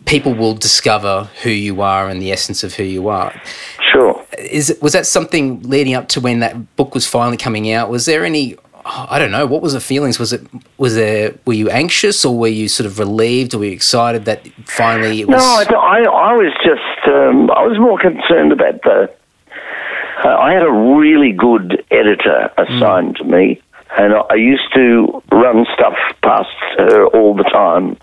People 0.07 0.33
will 0.33 0.55
discover 0.55 1.29
who 1.43 1.49
you 1.49 1.81
are 1.81 2.07
and 2.09 2.21
the 2.21 2.31
essence 2.31 2.63
of 2.63 2.73
who 2.75 2.83
you 2.83 3.07
are 3.09 3.33
Sure. 3.91 4.25
is 4.37 4.77
was 4.81 4.93
that 4.93 5.05
something 5.05 5.61
leading 5.63 5.93
up 5.93 6.07
to 6.09 6.21
when 6.21 6.39
that 6.39 6.75
book 6.75 6.93
was 6.93 7.05
finally 7.07 7.37
coming 7.37 7.71
out? 7.71 7.89
Was 7.89 8.05
there 8.05 8.25
any 8.25 8.55
I 8.89 9.19
don't 9.19 9.31
know, 9.31 9.45
what 9.45 9.61
was 9.61 9.73
the 9.73 9.81
feelings? 9.81 10.17
Was 10.17 10.31
it 10.31 10.47
was 10.77 10.95
there 10.95 11.33
were 11.45 11.53
you 11.53 11.69
anxious 11.69 12.23
or 12.23 12.37
were 12.37 12.47
you 12.47 12.67
sort 12.69 12.87
of 12.87 12.99
relieved 12.99 13.53
or 13.53 13.59
were 13.59 13.65
you 13.65 13.71
excited 13.71 14.25
that 14.25 14.47
finally 14.65 15.21
it 15.21 15.27
was 15.27 15.41
No, 15.41 15.77
I, 15.77 15.99
I, 15.99 15.99
I 16.03 16.33
was 16.33 16.53
just, 16.63 17.07
um, 17.07 17.51
I 17.51 17.63
was 17.67 17.77
more 17.79 17.99
concerned 17.99 18.51
about 18.53 18.81
the. 18.83 19.11
Uh, 20.23 20.29
I 20.29 20.53
had 20.53 20.63
a 20.63 20.71
really 20.71 21.31
good 21.31 21.83
editor 21.91 22.49
assigned 22.57 23.17
to 23.17 23.23
me, 23.23 23.61
and 23.97 24.13
I 24.31 24.35
used 24.35 24.73
to 24.73 25.21
run 25.31 25.65
stuff 25.75 25.93
past 26.23 26.49
her 26.77 27.05
all 27.07 27.35
the 27.35 27.43
time. 27.43 27.97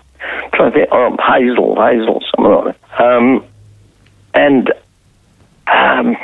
Trying 0.53 0.71
to 0.71 0.77
think, 0.77 0.89
oh, 0.91 1.15
Hazel, 1.19 1.75
Hazel, 1.75 2.23
something 2.35 2.53
like 2.53 2.75
that. 2.75 3.01
Um, 3.01 3.45
and, 4.33 4.73
um, 5.67 6.17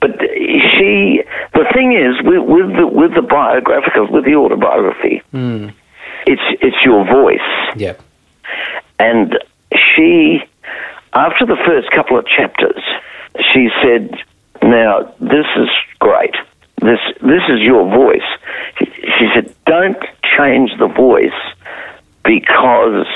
but 0.00 0.20
she, 0.20 1.22
the 1.54 1.64
thing 1.74 1.92
is, 1.92 2.22
with, 2.22 2.42
with 2.42 2.76
the 2.76 2.86
with 2.86 3.14
the 3.14 3.22
biographical, 3.22 4.10
with 4.10 4.24
the 4.24 4.34
autobiography, 4.34 5.22
it's 6.26 6.42
it's 6.62 6.76
your 6.84 7.04
voice. 7.04 7.40
Yeah. 7.76 7.94
And 8.98 9.38
she, 9.74 10.40
after 11.14 11.46
the 11.46 11.56
first 11.66 11.90
couple 11.90 12.18
of 12.18 12.26
chapters, 12.26 12.82
she 13.52 13.70
said, 13.82 14.14
"Now 14.62 15.12
this 15.20 15.46
is 15.56 15.68
great. 15.98 16.34
This 16.80 17.00
this 17.20 17.42
is 17.48 17.60
your 17.60 17.88
voice." 17.88 18.28
She 18.78 19.28
said, 19.34 19.52
"Don't 19.66 20.02
change 20.22 20.70
the 20.78 20.88
voice 20.88 21.32
because 22.28 23.06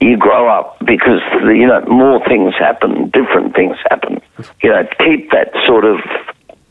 you 0.00 0.16
grow 0.16 0.48
up. 0.48 0.78
Because 0.84 1.20
you 1.42 1.66
know 1.66 1.80
more 1.86 2.24
things 2.26 2.54
happen, 2.54 3.10
different 3.10 3.54
things 3.54 3.76
happen. 3.90 4.20
You 4.62 4.70
know, 4.70 4.86
keep 4.98 5.30
that 5.32 5.52
sort 5.66 5.84
of 5.84 5.98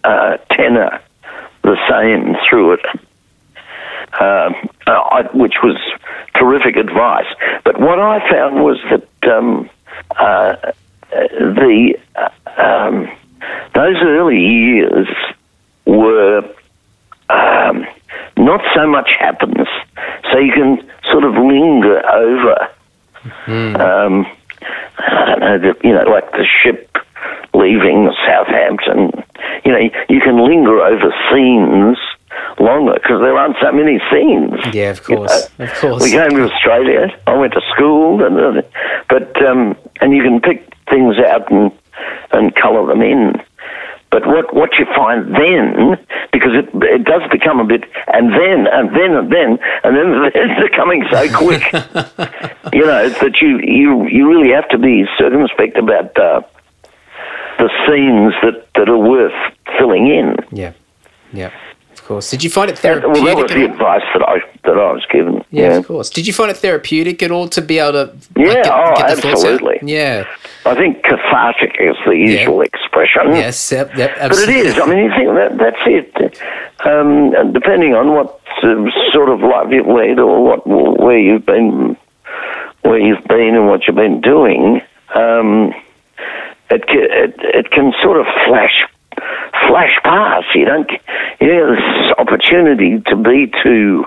uh, 0.04 0.38
tenor 0.52 1.02
the 1.64 1.76
same 1.90 2.36
through 2.48 2.74
it." 2.74 2.86
um, 4.20 4.56
uh, 4.88 4.92
I, 4.92 5.22
which 5.34 5.56
was 5.64 5.78
terrific 6.36 6.76
advice. 6.76 7.28
But 7.64 7.80
what 7.80 8.00
I 8.00 8.20
found 8.30 8.64
was 8.64 8.80
that 8.90 9.32
um, 9.32 9.70
uh, 10.16 10.56
the 11.12 11.94
um, 12.58 13.10
those 13.74 13.98
early 14.02 14.40
years 14.40 15.08
were 15.86 16.40
um, 17.30 17.86
not 18.38 18.62
so 18.76 18.88
much 18.88 19.10
happens, 19.20 19.68
so 20.32 20.40
you 20.40 20.54
can 20.54 20.92
sort 21.18 21.26
of 21.26 21.44
linger 21.44 22.06
over. 22.06 22.68
Um, 23.48 24.26
I 25.00 25.26
don't 25.26 25.40
know, 25.40 25.58
the, 25.58 25.76
you 25.84 25.94
know, 25.94 26.04
like 26.04 26.32
the 26.32 26.46
ship 26.46 26.96
leaving 27.54 28.12
Southampton. 28.26 29.24
you 29.66 29.72
know, 29.72 29.80
you 30.10 30.20
can 30.22 30.38
linger 30.48 30.80
over 30.80 31.14
scenes 31.32 31.98
longer 32.60 32.94
because 32.94 33.20
there 33.22 33.36
aren't 33.36 33.56
so 33.62 33.72
many 33.72 34.00
scenes. 34.12 34.54
Yeah, 34.74 34.92
of 34.92 35.04
course, 35.04 35.50
you 35.58 35.66
know? 35.66 35.72
of 35.72 35.78
course. 35.80 36.04
We 36.04 36.12
came 36.12 36.30
to 36.30 36.52
Australia. 36.52 37.08
I 37.26 37.36
went 37.36 37.54
to 37.54 37.62
school, 37.74 38.24
and 38.24 38.40
uh, 38.40 38.62
but 39.10 39.42
um, 39.44 39.76
and 40.02 40.14
you 40.14 40.22
can 40.22 40.40
pick 40.40 40.72
things 40.90 41.18
out 41.18 41.52
and 41.52 41.72
and 42.32 42.54
colour 42.56 42.86
them 42.86 43.02
in. 43.02 43.42
But 44.10 44.26
what, 44.26 44.54
what 44.54 44.70
you 44.80 44.86
find 44.96 45.36
then, 45.36 45.98
because 46.32 46.54
it, 46.56 46.70
it 46.84 47.04
does 47.04 47.24
become 47.30 47.60
a 47.60 47.66
bit, 47.66 47.84
and 48.08 48.32
then, 48.32 48.68
and 48.72 48.96
then, 48.96 49.12
and 49.18 49.32
then, 49.32 49.60
and 49.84 49.98
then 49.98 50.32
they're 50.58 50.70
coming 50.70 51.04
so 51.12 51.28
quick, 51.38 51.64
you 52.74 52.86
know, 52.86 53.10
that 53.10 53.38
you, 53.42 53.60
you, 53.60 54.08
you 54.08 54.30
really 54.30 54.54
have 54.54 54.68
to 54.70 54.78
be 54.78 55.06
circumspect 55.18 55.78
about 55.78 56.18
uh, 56.18 56.42
the 57.60 57.70
scenes 57.86 58.34
that, 58.44 58.66
that 58.76 58.88
are 58.88 58.98
worth 58.98 59.34
filling 59.78 60.08
in. 60.08 60.36
Yeah, 60.52 60.74
yeah 61.34 61.52
of 61.92 62.04
course. 62.06 62.32
Did 62.32 62.44
you 62.44 62.50
find 62.50 62.70
it 62.70 62.78
That, 62.78 63.02
therapeutic? 63.02 63.24
well, 63.24 63.36
that 63.36 63.42
was 63.42 63.52
the 63.52 63.66
advice 63.66 64.04
that 64.14 64.24
I 64.24 64.40
that 64.68 64.78
I 64.78 64.92
was 64.92 65.06
given. 65.12 65.44
yeah, 65.50 65.78
of 65.78 65.88
course. 65.88 66.10
Did 66.12 66.28
you 66.28 66.34
find 66.34 66.52
it 66.52 66.58
therapeutic 66.58 67.24
at 67.24 67.32
all 67.32 67.48
to 67.50 67.62
be 67.62 67.80
able 67.80 67.94
to 67.94 68.14
Yeah, 68.36 68.48
like, 68.48 68.64
get, 68.64 68.72
oh, 68.72 68.94
get 68.96 69.16
the 69.16 69.22
thoughts 69.22 69.44
out? 69.44 69.52
absolutely. 69.54 69.80
Yeah. 69.82 70.26
I 70.66 70.76
think 70.76 71.02
cathartic 71.04 71.76
is 71.80 71.96
the 72.06 72.12
usual 72.16 72.62
expression. 72.62 73.28
Yes. 73.36 73.72
Yep. 73.72 73.96
Yep. 73.98 74.12
But 74.20 74.38
it 74.38 74.50
is. 74.50 74.78
I 74.78 74.86
mean, 74.86 75.06
you 75.06 75.12
think 75.16 75.30
that 75.34 75.58
that's 75.58 75.84
it. 75.88 76.42
Um, 76.86 77.54
depending 77.54 77.94
on 77.96 78.12
what 78.14 78.40
uh, 78.62 78.86
sort 79.14 79.30
of 79.30 79.40
life 79.42 79.68
you've 79.72 79.88
led 79.88 80.20
or 80.20 80.44
what 80.44 80.68
where 80.68 81.18
you've 81.20 81.46
been, 81.46 81.96
where 82.84 83.00
you've 83.00 83.24
been 83.26 83.56
and 83.56 83.68
what 83.68 83.88
you've 83.88 83.96
been 83.96 84.20
doing, 84.22 84.82
um, 85.16 85.74
it, 86.70 86.84
it 86.90 87.36
it 87.40 87.72
can 87.72 87.94
sort 88.04 88.20
of 88.20 88.26
flash 88.46 88.84
flash 89.68 89.98
past. 90.04 90.48
You 90.54 90.66
don't. 90.66 90.92
You 91.40 91.48
know, 91.48 91.76
this 91.76 92.14
opportunity 92.18 93.00
to 93.08 93.16
be 93.16 93.52
too 93.64 94.06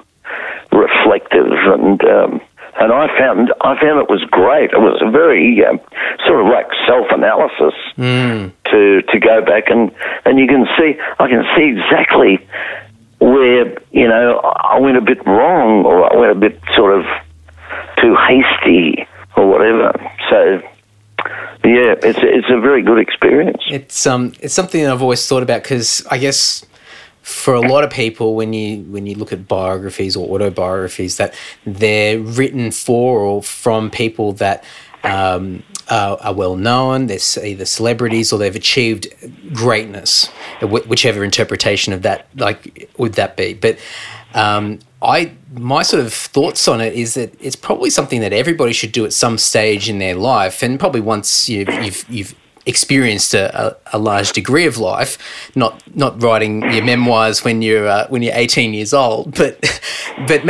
reflective 0.73 1.53
and. 1.75 2.03
Um, 2.05 2.41
and 2.79 2.93
I 2.93 3.09
found 3.19 3.53
I 3.61 3.79
found 3.81 4.01
it 4.01 4.09
was 4.09 4.25
great. 4.31 4.71
It 4.71 4.79
was 4.79 5.03
a 5.03 5.11
very 5.11 5.63
um, 5.67 5.81
sort 6.25 6.41
of 6.41 6.47
like 6.47 6.67
self 6.87 7.07
analysis 7.11 7.75
to 8.71 9.03
to 9.03 9.19
go 9.19 9.45
back 9.45 9.65
and 9.69 9.91
and 10.25 10.39
you 10.39 10.47
can 10.47 10.67
see 10.79 10.95
I 11.19 11.29
can 11.29 11.45
see 11.57 11.77
exactly 11.77 12.39
where 13.19 13.77
you 13.91 14.09
know 14.09 14.39
I 14.39 14.79
went 14.79 14.97
a 14.97 15.03
bit 15.03 15.25
wrong 15.27 15.85
or 15.85 16.11
I 16.11 16.17
went 16.17 16.33
a 16.33 16.41
bit 16.41 16.61
sort 16.75 16.99
of 16.99 17.05
too 18.01 18.17
hasty 18.17 19.07
or 19.37 19.47
whatever. 19.47 19.93
So 20.31 20.63
yeah, 21.65 21.95
it's 22.03 22.19
it's 22.23 22.49
a 22.51 22.61
very 22.61 22.83
good 22.83 22.99
experience. 22.99 23.63
It's 23.69 24.07
um, 24.07 24.33
it's 24.41 24.55
something 24.55 24.83
that 24.83 24.93
I've 24.93 25.03
always 25.03 25.27
thought 25.27 25.43
about 25.43 25.63
because 25.63 26.07
I 26.11 26.19
guess 26.19 26.65
for 27.23 27.55
a 27.55 27.61
lot 27.61 27.85
of 27.85 27.91
people, 27.91 28.35
when 28.35 28.53
you 28.53 28.83
when 28.85 29.07
you 29.07 29.15
look 29.15 29.33
at 29.33 29.47
biographies 29.47 30.17
or 30.17 30.29
autobiographies, 30.35 31.17
that 31.19 31.35
they're 31.65 32.19
written 32.19 32.71
for 32.71 33.21
or 33.21 33.43
from 33.43 33.91
people 33.91 34.33
that 34.35 34.65
um, 35.05 35.63
are, 35.91 36.17
are 36.21 36.35
well 36.35 36.57
known. 36.57 37.07
They're 37.07 37.19
either 37.43 37.65
celebrities 37.65 38.33
or 38.33 38.39
they've 38.39 38.57
achieved 38.57 39.09
greatness, 39.53 40.29
whichever 40.63 41.25
interpretation 41.25 41.93
of 41.93 42.03
that 42.03 42.27
like 42.37 42.91
would 42.97 43.15
that 43.15 43.37
be. 43.37 43.55
But 43.55 43.79
um, 44.35 44.79
I 45.03 45.33
my 45.53 45.83
sort 45.83 46.05
of 46.05 46.13
thoughts 46.13 46.69
on 46.69 46.81
it 46.81 46.95
is 46.95 47.15
that 47.15 47.35
it's 47.41 47.57
probably 47.57 47.91
something 47.91 48.21
that 48.21 48.33
everybody 48.33 48.73
should 48.73 48.93
do 48.93 49.05
at 49.05 49.13
some 49.13 49.39
stage 49.39 49.89
in 49.89 49.99
their 49.99 50.15
life, 50.15 50.63
and 50.63 50.79
probably 50.79 51.01
once 51.01 51.49
you've 51.49 51.69
you've, 51.69 52.09
you've 52.09 52.35
experienced 52.71 53.35
a, 53.35 53.45
a, 53.61 53.77
a 53.93 53.99
large 53.99 54.33
degree 54.33 54.67
of 54.67 54.79
life, 54.79 55.19
not 55.55 55.73
not 55.95 56.23
writing 56.23 56.63
your 56.73 56.85
memoirs 56.85 57.45
when 57.45 57.61
you're 57.63 57.87
uh, 57.89 58.07
when 58.09 58.23
you're 58.23 58.35
18 58.35 58.73
years 58.73 58.95
old, 58.95 59.35
but 59.41 59.61
but 60.27 60.41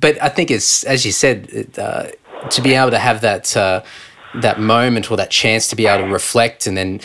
but 0.00 0.22
I 0.22 0.28
think 0.28 0.50
it's 0.50 0.84
as 0.84 1.04
you 1.04 1.12
said 1.12 1.48
it, 1.50 1.78
uh, 1.78 2.04
to 2.50 2.62
be 2.62 2.74
able 2.74 2.90
to 2.90 2.98
have 2.98 3.20
that 3.22 3.56
uh, 3.56 3.82
that 4.40 4.60
moment 4.60 5.10
or 5.10 5.16
that 5.16 5.30
chance 5.30 5.66
to 5.68 5.76
be 5.76 5.86
able 5.86 6.06
to 6.06 6.12
reflect 6.12 6.66
and 6.66 6.76
then 6.76 7.00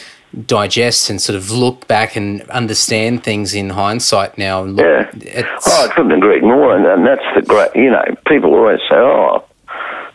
digest 0.45 1.09
and 1.09 1.21
sort 1.21 1.37
of 1.37 1.51
look 1.51 1.87
back 1.87 2.15
and 2.17 2.41
understand 2.49 3.23
things 3.23 3.53
in 3.55 3.69
hindsight 3.69 4.37
now. 4.37 4.61
And 4.63 4.75
look, 4.75 4.85
Yeah. 4.85 5.09
it's, 5.41 5.67
Oh, 5.67 5.85
I 5.89 5.93
couldn't 5.93 6.11
agree 6.11 6.41
more, 6.41 6.75
and, 6.75 6.85
and 6.85 7.05
that's 7.07 7.23
the 7.35 7.41
great. 7.41 7.69
You 7.75 7.89
know, 7.91 8.03
people 8.27 8.53
always 8.53 8.79
say, 8.89 8.95
"Oh, 8.95 9.43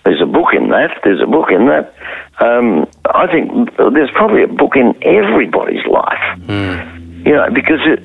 there's 0.04 0.20
a 0.20 0.26
book 0.26 0.52
in 0.54 0.68
that. 0.70 1.00
There's 1.04 1.20
a 1.22 1.26
book 1.26 1.50
in 1.50 1.66
that." 1.66 1.94
Um, 2.42 2.88
I 3.14 3.26
think 3.30 3.76
there's 3.76 4.10
probably 4.10 4.42
a 4.42 4.48
book 4.48 4.74
in 4.74 4.94
everybody's 5.02 5.84
life. 5.86 6.38
You 7.24 7.34
know, 7.34 7.48
because 7.54 7.80
it, 7.84 8.00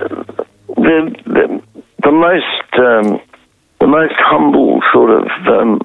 uh, 0.00 0.42
the, 0.76 1.14
the 1.26 1.62
the 2.02 2.12
most 2.12 2.68
um, 2.78 3.20
the 3.80 3.86
most 3.86 4.14
humble 4.16 4.80
sort 4.92 5.10
of 5.10 5.26
um, 5.46 5.80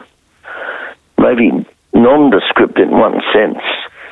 maybe 1.17 1.65
nondescript 1.93 2.79
in 2.79 2.91
one 2.91 3.21
sense 3.33 3.59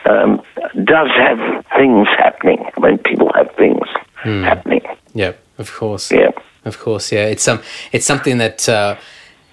um, 0.05 0.41
does 0.83 1.09
have 1.15 1.65
things 1.77 2.07
happening. 2.17 2.65
I 2.75 2.79
mean, 2.81 2.97
people 2.97 3.31
have 3.35 3.49
things 3.55 3.87
happening. 4.23 4.81
yeah, 5.13 5.33
of 5.57 5.71
course. 5.73 6.11
Yeah. 6.11 6.31
Of 6.65 6.79
course, 6.79 7.11
yeah. 7.13 7.27
It's 7.27 7.47
um, 7.47 7.61
it's 7.93 8.05
something 8.05 8.39
that 8.39 8.67
uh, 8.67 8.97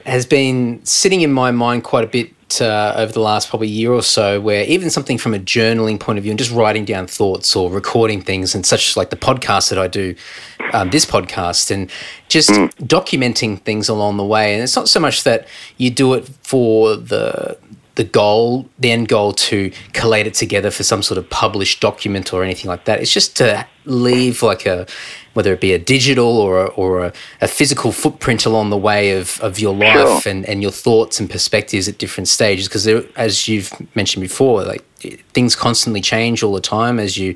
has 0.04 0.26
been 0.26 0.84
sitting 0.84 1.20
in 1.20 1.32
my 1.32 1.52
mind 1.52 1.84
quite 1.84 2.02
a 2.02 2.08
bit 2.08 2.35
uh, 2.60 2.94
over 2.96 3.12
the 3.12 3.20
last 3.20 3.48
probably 3.48 3.68
year 3.68 3.92
or 3.92 4.02
so. 4.02 4.40
Where 4.40 4.64
even 4.64 4.90
something 4.90 5.18
from 5.18 5.34
a 5.34 5.38
journaling 5.38 5.98
point 5.98 6.18
of 6.18 6.22
view 6.22 6.32
and 6.32 6.38
just 6.38 6.52
writing 6.52 6.84
down 6.84 7.06
thoughts 7.06 7.54
or 7.56 7.70
recording 7.70 8.22
things, 8.22 8.54
and 8.54 8.64
such 8.64 8.96
like 8.96 9.10
the 9.10 9.16
podcast 9.16 9.70
that 9.70 9.78
I 9.78 9.88
do, 9.88 10.14
um, 10.72 10.90
this 10.90 11.04
podcast, 11.04 11.70
and 11.70 11.90
just 12.28 12.50
documenting 12.50 13.60
things 13.60 13.88
along 13.88 14.16
the 14.16 14.24
way. 14.24 14.54
And 14.54 14.62
it's 14.62 14.76
not 14.76 14.88
so 14.88 15.00
much 15.00 15.24
that 15.24 15.46
you 15.76 15.90
do 15.90 16.14
it 16.14 16.28
for 16.42 16.96
the 16.96 17.58
the 17.96 18.04
goal, 18.04 18.68
the 18.78 18.90
end 18.92 19.08
goal 19.08 19.32
to 19.32 19.72
collate 19.92 20.26
it 20.26 20.34
together 20.34 20.70
for 20.70 20.82
some 20.82 21.02
sort 21.02 21.18
of 21.18 21.28
published 21.28 21.80
document 21.80 22.32
or 22.32 22.44
anything 22.44 22.68
like 22.68 22.84
that. 22.84 23.00
It's 23.00 23.12
just 23.12 23.36
to 23.38 23.66
leave 23.86 24.42
like 24.42 24.66
a, 24.66 24.86
whether 25.32 25.52
it 25.52 25.60
be 25.60 25.72
a 25.72 25.78
digital 25.78 26.38
or 26.38 26.64
a, 26.64 26.66
or 26.68 27.06
a, 27.06 27.12
a 27.40 27.48
physical 27.48 27.92
footprint 27.92 28.44
along 28.46 28.70
the 28.70 28.76
way 28.76 29.18
of, 29.18 29.40
of 29.40 29.58
your 29.58 29.74
life 29.74 30.22
Sure. 30.22 30.30
and, 30.30 30.44
and 30.46 30.62
your 30.62 30.70
thoughts 30.70 31.18
and 31.18 31.28
perspectives 31.30 31.88
at 31.88 31.98
different 31.98 32.28
stages. 32.28 32.68
Because 32.68 32.86
as 33.16 33.48
you've 33.48 33.72
mentioned 33.96 34.20
before, 34.22 34.62
like 34.62 34.84
things 35.32 35.56
constantly 35.56 36.00
change 36.00 36.42
all 36.42 36.52
the 36.52 36.60
time 36.60 36.98
as 36.98 37.16
you 37.16 37.34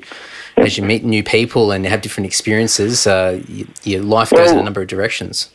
as 0.57 0.77
you 0.77 0.83
meet 0.83 1.03
new 1.03 1.23
people 1.23 1.71
and 1.71 1.85
have 1.85 2.01
different 2.01 2.27
experiences. 2.27 3.07
Uh, 3.07 3.41
your 3.83 4.01
life 4.01 4.29
goes 4.29 4.51
in 4.51 4.59
a 4.59 4.63
number 4.63 4.81
of 4.81 4.87
directions. 4.87 5.49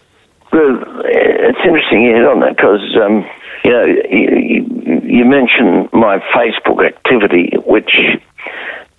Well, 0.52 0.78
it's 1.04 1.58
interesting 1.64 2.02
you 2.02 2.14
hit 2.14 2.24
on 2.24 2.40
that 2.40 2.56
because 2.56 2.96
um, 3.04 3.24
you 3.64 3.70
know 3.70 3.84
you, 5.16 5.24
mentioned 5.24 5.88
my 5.92 6.18
Facebook 6.34 6.84
activity, 6.84 7.52
which 7.64 7.94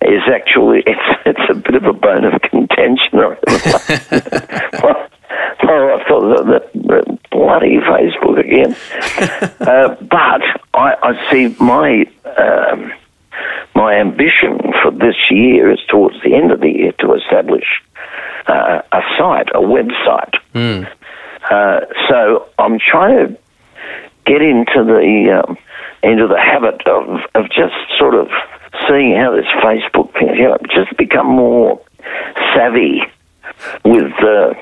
is 0.02 0.22
actually 0.32 0.82
it's 0.86 1.20
it's 1.26 1.50
a 1.50 1.54
bit 1.54 1.74
of 1.74 1.84
a 1.84 1.92
bone 1.92 2.24
of 2.24 2.40
contention. 2.42 3.10
well, 3.12 3.34
I 5.60 6.04
thought 6.08 6.46
that, 6.46 6.70
that, 6.74 7.18
bloody 7.30 7.76
Facebook 7.78 8.38
again, 8.38 8.76
uh, 9.60 9.94
but 10.00 10.42
I, 10.74 10.96
I 11.02 11.30
see 11.30 11.54
my. 11.60 12.06
Um, 12.36 12.92
my 13.74 13.94
ambition 13.94 14.58
for 14.82 14.90
this 14.90 15.14
year 15.30 15.70
is 15.70 15.78
towards 15.88 16.16
the 16.24 16.34
end 16.34 16.50
of 16.50 16.60
the 16.60 16.68
year 16.68 16.90
to 16.98 17.14
establish 17.14 17.64
uh, 18.48 18.82
a 18.90 19.00
site, 19.16 19.48
a 19.50 19.60
website. 19.60 20.34
Uh, 21.50 21.80
so 22.08 22.48
I'm 22.58 22.78
trying 22.78 23.28
to 23.28 23.38
get 24.24 24.42
into 24.42 24.84
the 24.84 25.42
um, 25.44 25.56
into 26.02 26.26
the 26.26 26.38
habit 26.38 26.86
of 26.86 27.20
of 27.34 27.44
just 27.50 27.74
sort 27.98 28.14
of 28.14 28.28
seeing 28.88 29.16
how 29.16 29.34
this 29.34 29.46
Facebook 29.62 30.12
thing, 30.14 30.34
you 30.36 30.44
know, 30.48 30.58
just 30.72 30.96
become 30.96 31.26
more 31.26 31.80
savvy 32.54 33.02
with 33.84 34.12
uh, 34.22 34.54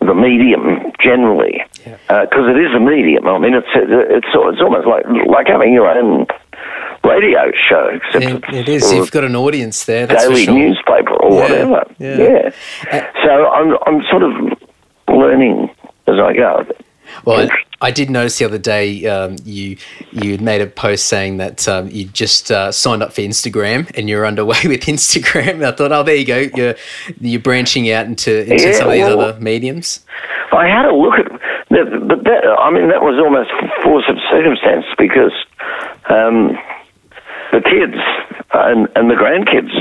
the 0.00 0.14
medium 0.14 0.92
generally, 1.02 1.62
because 1.84 2.46
it 2.48 2.58
is 2.58 2.74
a 2.74 2.80
medium. 2.80 3.26
I 3.26 3.38
mean, 3.38 3.54
it's 3.54 3.66
it's 3.74 4.26
it's 4.32 4.60
almost 4.60 4.86
like 4.86 5.04
like 5.26 5.46
having 5.48 5.72
your 5.72 5.88
own 5.88 6.26
radio 7.04 7.50
show, 7.68 7.90
except 7.94 8.24
It, 8.24 8.44
it's 8.48 8.52
it 8.52 8.68
is. 8.68 8.92
You've 8.92 9.10
got 9.10 9.24
an 9.24 9.36
audience 9.36 9.84
there. 9.84 10.06
That's 10.06 10.24
daily 10.26 10.44
sure. 10.44 10.54
newspaper 10.54 11.14
or 11.14 11.32
Yeah, 11.32 11.64
whatever. 11.64 11.84
yeah. 11.98 12.50
Yeah. 12.92 13.12
So 13.24 13.48
I'm 13.48 13.76
I'm 13.86 14.02
sort 14.10 14.22
of 14.22 14.32
learning 15.08 15.70
as 16.06 16.18
I 16.20 16.32
go. 16.34 16.66
Well, 17.26 17.48
I, 17.82 17.90
did 17.90 18.08
notice 18.08 18.38
the 18.38 18.44
other 18.44 18.58
day 18.58 19.04
um, 19.06 19.36
you 19.44 19.76
you 20.12 20.30
had 20.30 20.40
made 20.40 20.60
a 20.60 20.66
post 20.66 21.06
saying 21.06 21.38
that 21.38 21.66
um, 21.68 21.88
you 21.88 22.04
just 22.06 22.50
uh, 22.50 22.70
signed 22.70 23.02
up 23.02 23.12
for 23.12 23.20
Instagram 23.20 23.90
and 23.98 24.08
you're 24.08 24.24
underway 24.24 24.60
with 24.64 24.82
Instagram. 24.82 25.64
I 25.64 25.72
thought, 25.72 25.92
oh, 25.92 26.02
there 26.04 26.14
you 26.14 26.24
go. 26.24 26.48
You're 26.54 26.74
you're 27.20 27.40
branching 27.40 27.90
out 27.90 28.06
into 28.06 28.42
into 28.50 28.68
Yeah, 28.68 28.72
some 28.72 28.86
of 28.88 28.92
these 28.94 29.02
well- 29.02 29.20
other 29.20 29.40
mediums. 29.40 30.04
I 30.52 30.68
had 30.68 30.86
a 30.86 30.94
look 30.94 31.14
at, 31.18 31.32
that, 31.70 32.04
but 32.08 32.22
that 32.24 32.44
I 32.60 32.70
mean 32.70 32.88
that 32.88 33.02
was 33.02 33.18
almost 33.18 33.50
force 33.82 34.04
of 34.08 34.16
circumstance 34.30 34.86
because 34.96 35.32
um, 36.08 36.56
the 37.52 37.60
kids 37.60 38.00
and 38.54 38.88
and 38.94 39.10
the 39.10 39.14
grandkids 39.16 39.74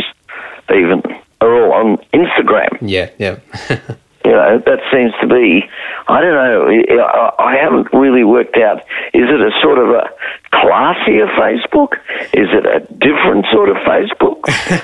even 0.75 1.03
are 1.41 1.53
all 1.53 1.73
on 1.73 1.97
Instagram. 2.13 2.77
Yeah, 2.81 3.11
yeah. 3.19 3.39
You 4.26 4.32
know, 4.32 4.57
that 4.65 4.80
seems 4.91 5.13
to 5.21 5.28
be, 5.28 5.63
I 6.07 6.19
don't 6.19 6.34
know, 6.34 7.03
I- 7.03 7.32
I 7.51 7.55
haven't 7.57 7.88
really 7.93 8.23
worked 8.23 8.57
out. 8.57 8.80
Is 9.13 9.30
it 9.30 9.39
a 9.41 9.51
sort 9.61 9.78
of 9.78 9.89
a 9.91 10.09
classier 10.51 11.28
Facebook? 11.38 11.93
Is 12.34 12.49
it 12.51 12.65
a 12.65 12.80
different 12.95 13.45
sort 13.51 13.69
of 13.69 13.78
Facebook? 13.78 14.39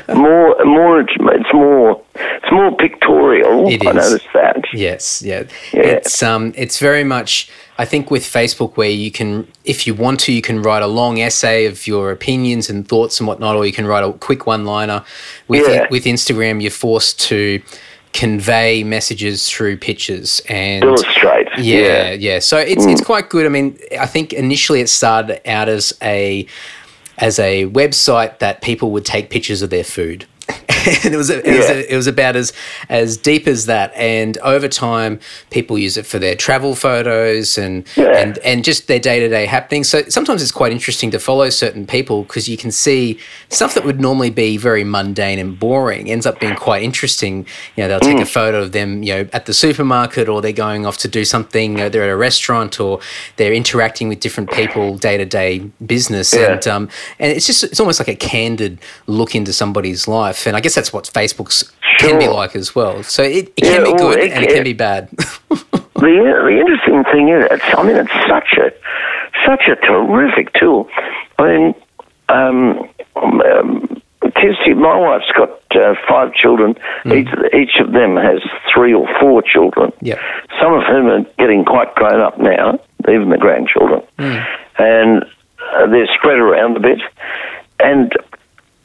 more, 0.15 0.55
more, 0.63 0.99
it's 0.99 1.13
it's 1.17 1.53
more, 1.53 2.01
it's 2.15 2.51
more 2.51 2.75
pictorial. 2.77 3.67
It 3.69 3.85
I 3.85 3.89
is. 3.91 3.95
noticed 3.95 4.27
that. 4.33 4.57
Yes, 4.73 5.21
yeah. 5.23 5.43
Yeah. 5.73 5.81
It's 5.81 6.21
um 6.21 6.53
it's 6.55 6.77
very 6.79 7.03
much 7.03 7.49
I 7.79 7.85
think 7.85 8.11
with 8.11 8.23
Facebook 8.23 8.77
where 8.77 8.89
you 8.89 9.11
can 9.11 9.47
if 9.65 9.87
you 9.87 9.93
want 9.95 10.19
to 10.21 10.31
you 10.31 10.41
can 10.41 10.61
write 10.61 10.83
a 10.83 10.87
long 10.87 11.19
essay 11.19 11.65
of 11.65 11.87
your 11.87 12.11
opinions 12.11 12.69
and 12.69 12.87
thoughts 12.87 13.19
and 13.19 13.27
whatnot, 13.27 13.55
or 13.55 13.65
you 13.65 13.73
can 13.73 13.87
write 13.87 14.03
a 14.03 14.13
quick 14.13 14.45
one 14.45 14.65
liner. 14.65 15.03
With 15.47 15.67
Yeah. 15.67 15.87
with 15.89 16.03
Instagram 16.05 16.61
you're 16.61 16.71
forced 16.71 17.19
to 17.29 17.61
convey 18.13 18.83
messages 18.83 19.49
through 19.49 19.77
pictures 19.77 20.41
and 20.49 20.83
Illustrate. 20.83 21.47
yeah, 21.57 22.11
yeah. 22.11 22.39
So 22.39 22.57
it's 22.57 22.85
it's 22.85 23.01
mm. 23.01 23.05
quite 23.05 23.29
good. 23.29 23.45
I 23.45 23.49
mean, 23.49 23.77
I 23.99 24.05
think 24.05 24.33
initially 24.33 24.81
it 24.81 24.89
started 24.89 25.47
out 25.49 25.69
as 25.69 25.93
a 26.01 26.45
as 27.17 27.39
a 27.39 27.67
website 27.67 28.39
that 28.39 28.61
people 28.61 28.91
would 28.91 29.05
take 29.05 29.29
pictures 29.29 29.61
of 29.61 29.69
their 29.69 29.83
food. 29.83 30.25
and 31.03 31.13
it 31.13 31.17
was 31.17 31.29
it, 31.29 31.45
was 31.45 31.69
Yeah. 31.69 31.83
it 31.89 31.95
was 31.95 32.07
about 32.07 32.35
as 32.35 32.53
as 32.89 33.17
deep 33.17 33.47
as 33.47 33.65
that. 33.67 33.93
And 33.95 34.37
over 34.39 34.67
time, 34.67 35.19
people 35.49 35.77
use 35.77 35.97
it 35.97 36.05
for 36.05 36.17
their 36.19 36.35
travel 36.35 36.75
photos 36.75 37.57
and 37.57 37.85
Yeah. 37.95 38.17
and 38.17 38.37
and 38.39 38.63
just 38.63 38.87
their 38.87 38.99
day 38.99 39.19
to 39.19 39.29
day 39.29 39.45
happenings. 39.45 39.89
So 39.89 40.03
sometimes 40.09 40.41
it's 40.41 40.51
quite 40.51 40.71
interesting 40.71 41.11
to 41.11 41.19
follow 41.19 41.49
certain 41.49 41.85
people 41.85 42.23
because 42.23 42.49
you 42.49 42.57
can 42.57 42.71
see 42.71 43.19
stuff 43.49 43.73
that 43.75 43.83
would 43.85 43.99
normally 44.01 44.29
be 44.29 44.57
very 44.57 44.83
mundane 44.83 45.39
and 45.39 45.59
boring 45.59 46.09
ends 46.09 46.25
up 46.25 46.39
being 46.39 46.55
quite 46.55 46.83
interesting. 46.83 47.45
You 47.75 47.83
know, 47.83 47.87
they'll 47.89 47.99
take 47.99 48.19
a 48.19 48.25
photo 48.25 48.61
of 48.61 48.71
them, 48.71 49.03
you 49.03 49.13
know, 49.13 49.29
at 49.33 49.45
the 49.45 49.53
supermarket, 49.53 50.27
or 50.27 50.41
they're 50.41 50.51
going 50.51 50.85
off 50.85 50.97
to 50.99 51.07
do 51.07 51.25
something. 51.25 51.73
You 51.73 51.77
know, 51.77 51.89
they're 51.89 52.03
at 52.03 52.09
a 52.09 52.15
restaurant, 52.17 52.79
or 52.79 52.99
they're 53.37 53.53
interacting 53.53 54.09
with 54.09 54.19
different 54.19 54.51
people 54.51 54.97
day 54.97 55.17
to 55.17 55.25
day 55.25 55.59
business, 55.85 56.33
Yeah. 56.33 56.53
and 56.53 56.67
um, 56.67 56.89
and 57.19 57.31
it's 57.31 57.45
just 57.45 57.63
it's 57.63 57.79
almost 57.79 57.99
like 57.99 58.07
a 58.07 58.15
candid 58.15 58.79
look 59.07 59.35
into 59.35 59.53
somebody's 59.53 60.07
life. 60.07 60.40
And 60.47 60.55
I 60.57 60.59
guess 60.61 60.75
that's 60.75 60.91
what 60.93 61.05
Facebook's 61.05 61.71
can 61.99 62.17
be 62.19 62.27
like 62.27 62.55
as 62.55 62.73
well. 62.75 63.03
So 63.03 63.23
it, 63.23 63.53
it 63.57 63.63
can 63.63 63.71
Yeah, 63.73 63.83
be 63.83 63.93
well, 63.93 64.11
good 64.11 64.19
it 64.19 64.31
and 64.31 64.43
it 64.43 64.47
can- 64.47 64.55
can 64.57 64.63
be 64.63 64.73
bad. 64.73 65.09
The, 66.01 66.07
the 66.07 66.57
interesting 66.59 67.03
thing 67.13 67.29
is, 67.29 67.45
it's, 67.51 67.63
I 67.77 67.83
mean, 67.83 67.95
it's 67.95 68.11
such 68.27 68.57
a 68.57 68.71
such 69.45 69.67
a 69.67 69.75
terrific 69.85 70.51
tool. 70.53 70.89
I 71.37 71.43
mean, 71.45 71.75
um, 72.27 72.89
um, 73.15 74.01
Kirsty, 74.35 74.73
my 74.73 74.97
wife's 74.97 75.31
got 75.37 75.51
uh, 75.75 75.93
five 76.09 76.33
children. 76.33 76.75
Each, 77.05 77.27
each 77.53 77.75
of 77.79 77.91
them 77.91 78.15
has 78.15 78.41
three 78.73 78.95
or 78.95 79.07
four 79.19 79.43
children. 79.43 79.93
Yep. 80.01 80.17
Some 80.59 80.73
of 80.73 80.81
whom 80.85 81.05
are 81.05 81.21
getting 81.37 81.65
quite 81.65 81.93
grown 81.93 82.19
up 82.19 82.39
now, 82.39 82.79
even 83.07 83.29
the 83.29 83.37
grandchildren, 83.37 84.01
and 84.79 85.23
uh, 85.75 85.85
they're 85.85 86.07
spread 86.17 86.39
around 86.39 86.77
a 86.77 86.79
bit. 86.79 86.99
And 87.79 88.11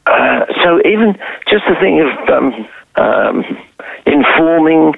uh, 0.07 0.47
so 0.63 0.81
even 0.87 1.19
just 1.49 1.65
the 1.69 1.75
thing 1.81 2.01
of 2.01 2.29
um, 2.31 2.69
um, 2.97 3.45
informing 4.07 4.95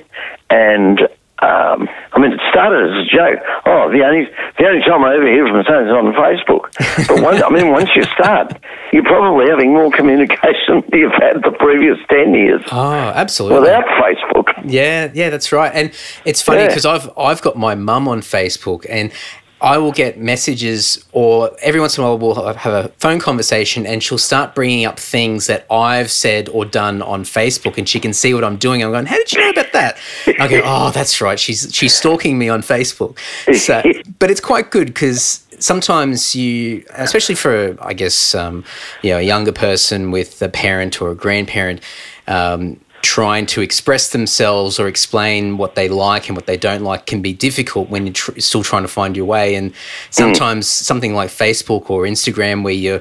and 0.51 1.01
um, 1.41 1.89
I 2.13 2.19
mean, 2.19 2.33
it 2.33 2.41
started 2.51 2.91
as 2.91 3.07
a 3.07 3.09
joke. 3.09 3.39
Oh, 3.65 3.89
the 3.93 4.03
only 4.05 4.27
the 4.59 4.67
only 4.67 4.81
time 4.83 5.05
I 5.05 5.15
ever 5.15 5.27
hear 5.31 5.47
from 5.47 5.63
someone 5.63 5.87
is 5.87 5.93
on 5.93 6.13
Facebook. 6.19 7.07
But 7.07 7.23
once, 7.23 7.41
I 7.41 7.49
mean, 7.51 7.71
once 7.71 7.91
you 7.95 8.03
start, 8.03 8.59
you're 8.93 9.05
probably 9.05 9.49
having 9.49 9.73
more 9.73 9.89
communication 9.97 10.83
than 10.91 10.99
you've 10.99 11.13
had 11.13 11.45
the 11.45 11.55
previous 11.61 11.97
ten 12.11 12.35
years 12.35 12.61
oh, 12.73 13.13
absolutely. 13.15 13.61
without 13.61 13.85
Facebook. 14.03 14.49
Yeah, 14.69 15.13
yeah, 15.15 15.31
that's 15.31 15.53
right. 15.53 15.71
And 15.73 15.93
it's 16.25 16.43
funny 16.43 16.63
Yeah. 16.63 16.69
because 16.69 16.85
I've 16.85 17.09
I've 17.17 17.41
got 17.41 17.57
my 17.57 17.77
mum 17.77 18.09
on 18.09 18.21
Facebook 18.21 18.85
and 18.91 19.13
I 19.61 19.79
will 19.79 19.93
get 19.93 20.19
messages 20.19 21.05
or 21.13 21.51
every 21.61 21.81
once 21.81 21.99
in 21.99 22.05
a 22.05 22.07
while 22.07 22.19
we'll 22.19 22.55
have 22.55 22.73
a 22.73 22.89
phone 22.99 23.19
conversation 23.19 23.87
and 23.87 24.03
she'll 24.03 24.17
start 24.17 24.55
bringing 24.55 24.85
up 24.85 25.01
things 25.01 25.49
that 25.49 25.67
I've 25.71 26.11
said 26.11 26.49
or 26.51 26.65
done 26.65 27.03
on 27.03 27.25
Facebook 27.25 27.77
and 27.77 27.89
she 27.89 27.99
can 27.99 28.13
see 28.13 28.35
what 28.35 28.45
I'm 28.45 28.57
doing. 28.57 28.85
I'm 28.85 28.93
going, 28.93 29.07
how 29.07 29.17
did 29.17 29.33
you 29.33 29.41
know 29.41 29.51
about 29.51 29.73
that? 29.73 29.99
I 30.39 30.47
go, 30.47 30.63
oh, 30.65 30.91
that's 30.93 31.21
right. 31.21 31.39
She's 31.39 31.75
she's 31.75 31.95
stalking 31.95 32.39
me 32.39 32.49
on 32.49 32.63
Facebook. 32.63 33.19
So, 33.57 33.83
but 34.19 34.31
it's 34.31 34.41
quite 34.41 34.71
good 34.71 34.89
because 34.89 35.45
sometimes 35.59 36.37
you, 36.37 36.85
especially 36.95 37.35
for 37.35 37.77
I 37.81 37.95
guess 37.95 38.35
um, 38.35 38.65
you 39.03 39.11
know 39.11 39.19
a 39.19 39.23
younger 39.23 39.53
person 39.53 40.11
with 40.11 40.41
a 40.41 40.49
parent 40.49 41.03
or 41.03 41.11
a 41.11 41.15
grandparent. 41.17 41.81
Um, 42.29 42.79
trying 43.03 43.47
to 43.47 43.61
express 43.61 44.11
themselves 44.11 44.79
or 44.79 44.89
explain 44.89 45.57
what 45.57 45.75
they 45.75 45.89
like 45.89 46.29
and 46.29 46.37
what 46.37 46.47
they 46.47 46.57
don't 46.57 46.83
like 46.83 47.07
can 47.07 47.23
be 47.23 47.33
difficult 47.33 47.89
when 47.89 48.07
you're 48.07 48.13
tr- 48.13 48.39
still 48.41 48.63
trying 48.63 48.83
to 48.83 48.89
find 48.89 49.17
your 49.17 49.27
way. 49.27 49.55
And 49.55 49.73
sometimes 50.11 50.69
something 50.69 51.15
like 51.15 51.31
Facebook 51.31 51.91
or 51.91 52.05
Instagram, 52.05 52.65
where 52.65 52.75
you're 52.75 53.01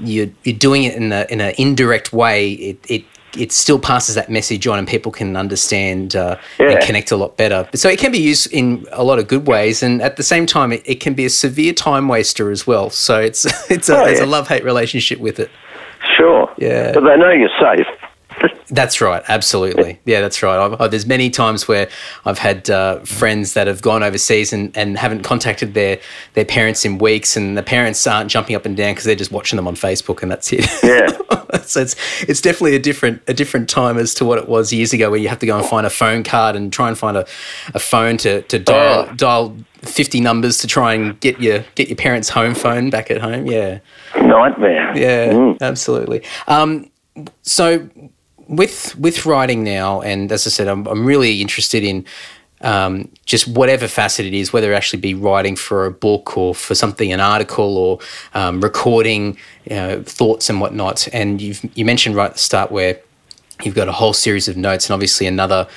you're, 0.00 0.28
you're 0.42 0.56
doing 0.56 0.84
it 0.84 0.94
in 0.96 1.12
a 1.12 1.26
in 1.30 1.40
an 1.40 1.54
indirect 1.58 2.12
way, 2.12 2.52
it, 2.52 2.78
it 2.88 3.04
it 3.36 3.52
still 3.52 3.78
passes 3.78 4.14
that 4.14 4.30
message 4.30 4.66
on, 4.66 4.78
and 4.78 4.86
people 4.86 5.10
can 5.10 5.36
understand 5.36 6.14
uh, 6.14 6.36
and 6.58 6.80
connect 6.84 7.10
a 7.10 7.16
lot 7.16 7.36
better. 7.36 7.68
So 7.74 7.88
it 7.88 7.98
can 7.98 8.12
be 8.12 8.18
used 8.18 8.52
in 8.52 8.86
a 8.92 9.02
lot 9.04 9.18
of 9.18 9.28
good 9.28 9.46
ways, 9.46 9.82
and 9.82 10.00
at 10.02 10.16
the 10.16 10.22
same 10.22 10.46
time, 10.46 10.72
it, 10.72 10.82
it 10.84 11.00
can 11.00 11.14
be 11.14 11.24
a 11.24 11.30
severe 11.30 11.72
time 11.72 12.08
waster 12.08 12.50
as 12.50 12.66
well. 12.66 12.90
So 12.90 13.20
it's 13.20 13.44
it's 13.70 13.88
a, 13.88 13.96
Oh, 13.96 14.04
it's 14.04 14.20
a 14.20 14.26
love 14.26 14.48
hate 14.48 14.64
relationship 14.64 15.18
with 15.20 15.38
it. 15.38 15.50
Sure. 16.16 16.52
Yeah. 16.58 16.92
But 16.92 17.04
they 17.04 17.16
know 17.16 17.30
you're 17.30 17.48
safe. 17.60 17.86
That's 18.70 19.00
right, 19.00 19.22
absolutely. 19.28 20.00
Yeah, 20.06 20.20
that's 20.20 20.42
right. 20.42 20.58
I've, 20.58 20.80
i 20.80 20.88
there's 20.88 21.06
many 21.06 21.28
times 21.30 21.68
where 21.68 21.88
I've 22.24 22.38
had 22.38 22.70
uh, 22.70 23.00
friends 23.00 23.54
that 23.54 23.66
have 23.66 23.82
gone 23.82 24.02
overseas 24.02 24.52
and, 24.52 24.74
and 24.76 24.96
haven't 24.98 25.22
contacted 25.22 25.74
their, 25.74 25.98
their 26.32 26.44
parents 26.44 26.84
in 26.84 26.98
weeks, 26.98 27.36
and 27.36 27.56
the 27.58 27.62
parents 27.62 28.06
aren't 28.06 28.30
jumping 28.30 28.56
up 28.56 28.64
and 28.64 28.76
down 28.76 28.92
because 28.92 29.04
they're 29.04 29.14
just 29.14 29.32
watching 29.32 29.56
them 29.56 29.66
on 29.68 29.74
Facebook, 29.74 30.22
and 30.22 30.30
that's 30.30 30.52
it. 30.52 30.66
Yeah. 30.82 31.08
so 31.62 31.80
it's 31.82 31.94
it's 32.22 32.40
definitely 32.40 32.74
a 32.76 32.78
different 32.80 33.22
a 33.28 33.34
different 33.34 33.68
time 33.68 33.98
as 33.98 34.14
to 34.14 34.24
what 34.24 34.38
it 34.38 34.48
was 34.48 34.72
years 34.72 34.92
ago, 34.92 35.10
where 35.10 35.20
you 35.20 35.28
have 35.28 35.38
to 35.40 35.46
go 35.46 35.56
and 35.58 35.66
find 35.66 35.86
a 35.86 35.90
phone 35.90 36.22
card 36.22 36.56
and 36.56 36.72
try 36.72 36.88
and 36.88 36.96
find 36.98 37.16
a, 37.16 37.26
a 37.74 37.78
phone 37.78 38.16
to, 38.18 38.42
to 38.42 38.58
dial 38.58 39.06
Oh. 39.10 39.14
dial 39.14 39.56
fifty 39.82 40.20
numbers 40.20 40.56
to 40.58 40.66
try 40.66 40.94
and 40.94 41.20
get 41.20 41.40
your 41.40 41.64
get 41.74 41.88
your 41.88 41.96
parents' 41.96 42.28
home 42.30 42.54
phone 42.54 42.88
back 42.90 43.10
at 43.10 43.20
home. 43.20 43.46
Yeah. 43.46 43.80
Nightmare. 44.16 44.96
Yeah, 44.96 45.32
Mm. 45.32 45.60
absolutely. 45.60 46.22
Um, 46.48 46.90
so 47.42 47.88
with 48.48 48.96
with 48.98 49.26
writing 49.26 49.64
now, 49.64 50.00
and 50.00 50.30
as 50.32 50.46
I 50.46 50.50
said, 50.50 50.68
I'm 50.68 50.86
I'm 50.86 51.04
really 51.04 51.40
interested 51.40 51.84
in 51.84 52.04
um, 52.60 53.10
just 53.26 53.46
whatever 53.46 53.86
facet 53.88 54.24
it 54.26 54.34
is, 54.34 54.52
whether 54.52 54.72
it 54.72 54.76
actually 54.76 55.00
be 55.00 55.14
writing 55.14 55.54
for 55.54 55.86
a 55.86 55.90
book 55.90 56.36
or 56.36 56.54
for 56.54 56.74
something, 56.74 57.12
an 57.12 57.20
article, 57.20 57.76
or 57.76 57.98
um, 58.32 58.60
recording 58.60 59.36
you 59.64 60.02
thoughts 60.04 60.48
and 60.50 60.60
whatnot. 60.60 61.08
And 61.12 61.40
you've 61.40 61.64
you 61.74 61.84
mentioned 61.84 62.16
right 62.16 62.26
at 62.26 62.34
the 62.34 62.38
start 62.38 62.72
where 62.72 63.00
you've 63.62 63.74
got 63.74 63.88
a 63.88 63.92
whole 63.92 64.12
series 64.12 64.48
of 64.48 64.56
notes, 64.56 64.88
and 64.88 64.94
obviously 64.94 65.26
another 65.26 65.68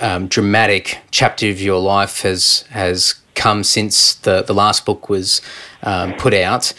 um, 0.00 0.28
dramatic 0.28 0.98
chapter 1.10 1.48
of 1.50 1.60
your 1.60 1.80
life 1.80 2.22
has 2.22 2.64
has 2.70 3.14
come 3.34 3.64
since 3.64 4.14
the 4.14 4.42
the 4.42 4.54
last 4.54 4.84
book 4.84 5.08
was 5.08 5.40
um, 5.82 6.12
put 6.14 6.34
out. 6.34 6.72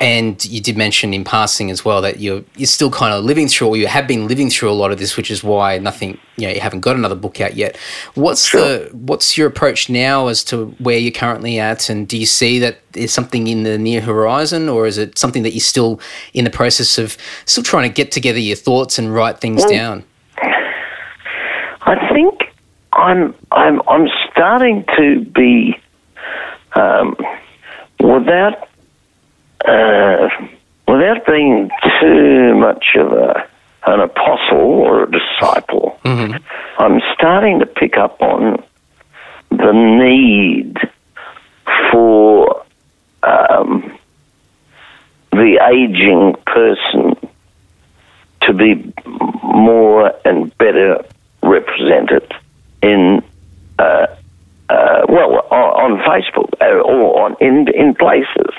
And 0.00 0.44
you 0.44 0.60
did 0.60 0.76
mention 0.76 1.14
in 1.14 1.24
passing 1.24 1.70
as 1.70 1.84
well 1.84 2.02
that 2.02 2.18
you're 2.18 2.42
you're 2.56 2.66
still 2.66 2.90
kind 2.90 3.14
of 3.14 3.24
living 3.24 3.46
through, 3.48 3.68
or 3.68 3.76
you 3.76 3.86
have 3.86 4.08
been 4.08 4.26
living 4.26 4.50
through 4.50 4.70
a 4.70 4.74
lot 4.74 4.90
of 4.90 4.98
this, 4.98 5.16
which 5.16 5.30
is 5.30 5.44
why 5.44 5.78
nothing, 5.78 6.18
you 6.36 6.48
know, 6.48 6.52
you 6.52 6.60
haven't 6.60 6.80
got 6.80 6.96
another 6.96 7.14
book 7.14 7.40
out 7.40 7.54
yet. 7.54 7.76
What's 8.14 8.50
the 8.50 8.90
what's 8.92 9.38
your 9.38 9.46
approach 9.46 9.88
now 9.88 10.26
as 10.26 10.42
to 10.44 10.66
where 10.78 10.98
you're 10.98 11.12
currently 11.12 11.60
at, 11.60 11.88
and 11.88 12.08
do 12.08 12.18
you 12.18 12.26
see 12.26 12.58
that 12.58 12.80
there's 12.92 13.12
something 13.12 13.46
in 13.46 13.62
the 13.62 13.78
near 13.78 14.00
horizon, 14.00 14.68
or 14.68 14.86
is 14.86 14.98
it 14.98 15.16
something 15.16 15.44
that 15.44 15.52
you're 15.52 15.60
still 15.60 16.00
in 16.32 16.44
the 16.44 16.50
process 16.50 16.98
of 16.98 17.16
still 17.46 17.62
trying 17.62 17.88
to 17.88 17.94
get 17.94 18.10
together 18.10 18.40
your 18.40 18.56
thoughts 18.56 18.98
and 18.98 19.14
write 19.14 19.40
things 19.40 19.62
Well, 19.62 19.70
down? 19.70 20.04
I 21.82 22.12
think 22.12 22.52
I'm 22.92 23.34
I'm 23.52 23.80
I'm 23.88 24.08
starting 24.30 24.84
to 24.96 25.24
be 25.24 25.78
um, 26.74 27.16
without 28.00 28.68
uh, 29.66 30.28
without 30.86 31.26
being 31.26 31.70
too 32.00 32.54
much 32.54 32.84
of 32.96 33.12
a 33.12 33.48
an 33.86 34.00
apostle 34.00 34.58
or 34.58 35.02
a 35.04 35.10
disciple. 35.10 35.98
I'm 36.78 37.00
starting 37.14 37.58
to 37.60 37.66
pick 37.66 37.98
up 37.98 38.20
on 38.22 38.62
the 39.50 39.72
need 39.72 40.78
for 41.92 42.64
um, 43.22 43.98
the 45.32 45.60
aging 45.70 46.36
person 46.46 47.14
to 48.42 48.52
be 48.52 48.92
more 49.42 50.14
and 50.24 50.56
better 50.58 51.04
represented 51.42 52.32
in 52.82 53.22
uh, 53.78 54.06
uh, 54.68 55.02
well 55.08 55.46
on, 55.50 55.92
on 55.92 55.98
Facebook 56.00 56.52
uh, 56.60 56.80
or 56.80 57.24
on 57.24 57.36
in 57.40 57.68
in 57.74 57.94
places. 57.94 58.54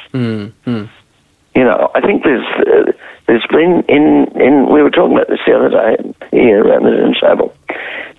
You 1.56 1.64
know, 1.64 1.90
I 1.96 2.02
think 2.02 2.24
there's 2.24 2.46
uh, 2.68 2.92
there's 3.28 3.46
been 3.50 3.84
in 3.88 4.28
in 4.40 4.72
we 4.72 4.82
were 4.84 4.90
talking 4.92 5.16
about 5.16 5.30
this 5.30 5.40
the 5.46 5.54
other 5.54 5.70
day. 5.70 6.14
here 6.32 6.64
around 6.64 6.84
the 6.84 6.92
dinner 6.92 7.16
table. 7.22 7.56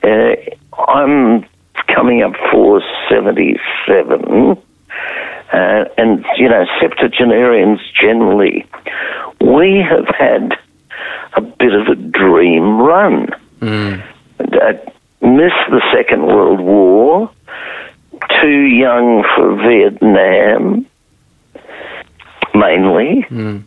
Uh, 0.02 0.82
I'm 0.82 1.44
coming 1.86 2.22
up 2.22 2.32
for 2.50 2.82
77. 3.08 4.62
Uh, 5.52 5.84
and, 5.96 6.24
you 6.36 6.48
know, 6.48 6.66
septuagenarians 6.80 7.80
generally, 8.00 8.66
we 9.40 9.84
have 9.88 10.06
had 10.18 10.52
a 11.34 11.40
bit 11.40 11.74
of 11.74 11.86
a 11.88 11.94
dream 11.94 12.78
run. 12.80 13.28
Mm. 13.60 14.02
Uh, 14.40 14.72
missed 15.20 15.70
the 15.70 15.82
Second 15.94 16.26
World 16.26 16.60
War, 16.60 17.30
too 18.40 18.60
young 18.62 19.24
for 19.34 19.56
Vietnam, 19.56 20.86
mainly. 22.54 23.26
Mm. 23.30 23.64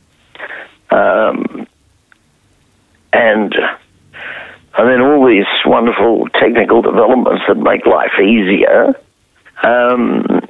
Um, 0.92 1.68
and 3.14 3.54
and 4.78 4.88
then 4.88 5.02
all 5.02 5.28
these 5.28 5.46
wonderful 5.66 6.28
technical 6.30 6.82
developments 6.82 7.44
that 7.48 7.58
make 7.58 7.86
life 7.86 8.14
easier. 8.20 8.94
Um, 9.64 10.42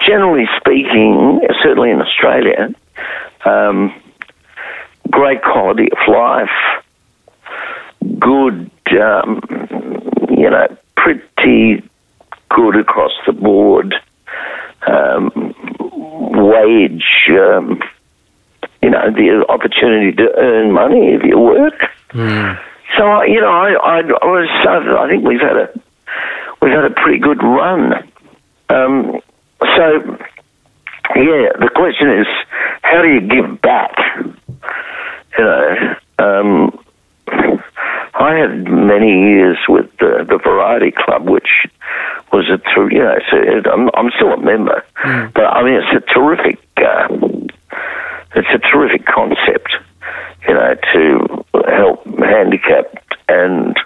generally 0.00 0.46
speaking, 0.56 1.40
certainly 1.62 1.90
in 1.90 2.00
Australia, 2.00 2.74
um, 3.44 3.94
great 5.10 5.42
quality 5.42 5.88
of 5.90 5.98
life, 6.08 6.50
good, 8.18 8.70
um, 9.00 9.40
you 10.30 10.50
know, 10.50 10.76
pretty 10.96 11.82
good 12.50 12.76
across 12.76 13.12
the 13.26 13.32
board 13.32 13.94
um, 14.86 15.54
wage, 16.32 17.04
um, 17.30 17.80
you 18.82 18.90
know, 18.90 19.10
the 19.10 19.44
opportunity 19.48 20.12
to 20.12 20.32
earn 20.36 20.72
money 20.72 21.14
if 21.14 21.22
you 21.24 21.38
work. 21.38 21.74
Mm. 22.10 22.58
So 22.96 23.22
you 23.24 23.40
know, 23.40 23.50
I, 23.50 23.72
I, 23.72 23.98
I 23.98 24.26
was, 24.26 24.48
I 24.66 25.08
think 25.08 25.24
we've 25.24 25.40
had 25.40 25.56
a 25.56 25.80
we've 26.62 26.72
had 26.72 26.84
a 26.84 26.90
pretty 26.90 27.18
good 27.18 27.42
run. 27.42 27.94
Um, 28.68 29.20
so 29.60 30.18
yeah, 31.14 31.52
the 31.58 31.70
question 31.74 32.10
is, 32.20 32.26
how 32.82 33.02
do 33.02 33.08
you 33.08 33.20
give 33.20 33.60
back? 33.60 33.96
You 35.38 35.44
know, 35.44 35.96
um, 36.18 36.84
I 38.14 38.34
had 38.34 38.64
many 38.64 39.10
years 39.10 39.58
with 39.68 39.90
the, 39.98 40.24
the 40.28 40.38
Variety 40.42 40.90
Club, 40.90 41.28
which 41.28 41.66
was 42.36 42.48
a 42.50 42.58
ter- 42.58 42.90
you 42.90 42.98
know, 42.98 43.18
so 43.30 43.36
I'm, 43.72 43.88
I'm 43.94 44.10
still 44.16 44.32
a 44.32 44.36
member, 44.36 44.84
Mm. 45.04 45.32
but 45.34 45.44
I 45.44 45.62
mean 45.64 45.74
it's 45.80 45.94
a 46.04 46.12
terrific 46.14 46.58
uh, 46.76 47.08
it's 48.34 48.48
a 48.52 48.58
terrific 48.58 49.06
concept, 49.06 49.70
you 50.46 50.54
know, 50.54 50.74
to 50.92 51.02
help 51.68 52.04
handicapped 52.18 53.14
and 53.28 53.76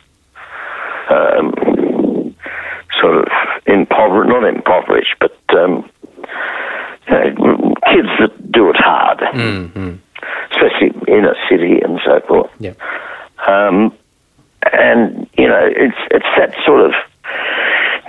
um, 1.11 2.35
sort 3.01 3.17
of 3.19 3.27
impoverished, 3.67 4.29
not 4.31 4.45
impoverished, 4.45 5.15
but 5.21 5.37
um, 5.57 5.89
you 7.09 7.15
know, 7.15 7.75
kids 7.93 8.09
that 8.19 8.53
do 8.53 8.71
it 8.71 8.77
hard, 8.77 9.19
Mm. 9.19 9.99
especially 10.53 10.93
in 11.09 11.25
a 11.25 11.35
city 11.49 11.81
and 11.81 12.01
so 12.05 12.21
forth. 12.27 12.51
Yeah. 12.59 12.73
Um, 13.47 13.93
and 14.73 15.29
you 15.39 15.49
know, 15.49 15.65
it's 15.85 15.97
it's 16.11 16.27
that 16.37 16.55
sort 16.67 16.85
of 16.87 16.93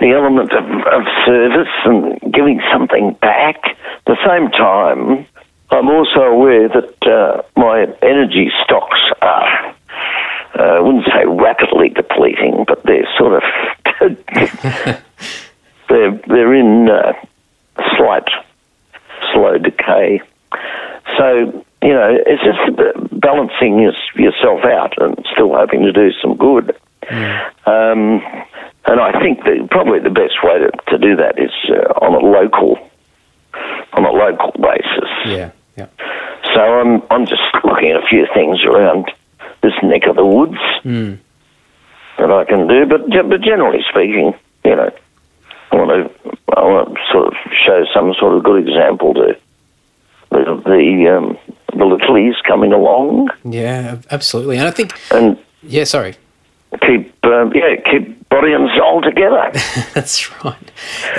the 0.02 0.10
element 0.10 0.52
of, 0.52 0.64
of 0.64 1.02
service 1.24 1.72
and 1.84 2.20
giving 2.32 2.60
something 2.72 3.16
back. 3.20 3.56
At 3.64 4.04
the 4.04 4.16
same 4.26 4.50
time, 4.50 5.26
I'm 5.70 5.88
also 5.88 6.20
aware 6.20 6.68
that 6.68 7.06
uh, 7.06 7.42
my 7.56 7.86
energy 8.02 8.50
stocks 8.64 9.00
are, 9.22 9.74
uh, 10.58 10.62
I 10.62 10.80
wouldn't 10.80 11.06
say 11.06 11.24
rapidly 11.24 11.88
depleting, 11.88 12.64
but 12.66 12.82
they're 12.82 13.08
sort 13.16 13.34
of 13.34 13.42
they're 15.88 16.20
they're 16.26 16.54
in 16.54 16.88
uh, 16.90 17.12
slight 17.96 18.28
slow 19.32 19.58
decay. 19.58 20.20
So 21.16 21.64
you 21.82 21.92
know, 21.92 22.16
it's 22.26 22.42
just 22.42 23.20
balancing 23.20 23.78
your, 23.78 23.92
yourself 24.14 24.64
out 24.64 24.94
and 24.98 25.16
still 25.32 25.54
hoping 25.54 25.82
to 25.82 25.92
do 25.92 26.10
some 26.20 26.36
good. 26.36 26.76
Um, 27.66 28.22
and 28.86 29.00
I 29.00 29.12
think 29.20 29.44
that 29.44 29.68
probably 29.70 30.00
the 30.00 30.10
best 30.10 30.34
way 30.42 30.58
to, 30.58 30.70
to 30.90 30.98
do 30.98 31.16
that 31.16 31.38
is 31.38 31.50
uh, 31.68 32.04
on 32.04 32.14
a 32.14 32.18
local 32.26 32.78
on 33.92 34.04
a 34.04 34.10
local 34.10 34.52
basis. 34.60 35.10
Yeah. 35.26 35.50
Yeah. 35.76 35.86
So 36.54 36.60
I'm 36.60 37.02
I'm 37.10 37.26
just 37.26 37.42
looking 37.64 37.90
at 37.90 37.96
a 38.02 38.06
few 38.08 38.26
things 38.34 38.64
around 38.64 39.10
this 39.62 39.72
neck 39.82 40.06
of 40.08 40.16
the 40.16 40.26
woods 40.26 40.58
Mm. 40.84 41.18
that 42.18 42.30
I 42.30 42.44
can 42.44 42.66
do, 42.68 42.86
but 42.86 43.08
but 43.28 43.40
generally 43.40 43.82
speaking, 43.88 44.34
you 44.64 44.76
know, 44.76 44.90
I 45.70 45.76
want 45.76 45.90
to 45.90 46.30
I 46.56 46.62
want 46.64 46.94
to 46.94 47.00
sort 47.12 47.26
of 47.28 47.34
show 47.64 47.84
some 47.94 48.12
sort 48.18 48.34
of 48.36 48.42
good 48.44 48.66
example 48.66 49.14
to 49.14 49.36
the 50.30 50.38
the, 50.66 51.16
um, 51.16 51.38
the 51.78 51.84
littlies 51.84 52.34
coming 52.46 52.72
along 52.72 53.28
Yeah. 53.44 53.98
Absolutely. 54.10 54.58
And 54.58 54.66
I 54.66 54.70
think. 54.70 54.92
and 55.10 55.38
Yeah. 55.62 55.84
Sorry. 55.84 56.14
keep 56.86 57.12
um, 57.24 57.52
yeah 57.54 57.76
keep 57.90 58.21
body 58.32 58.52
and 58.56 58.68
soul 58.78 59.02
together. 59.02 59.44
That's 59.94 60.16
right. 60.44 60.66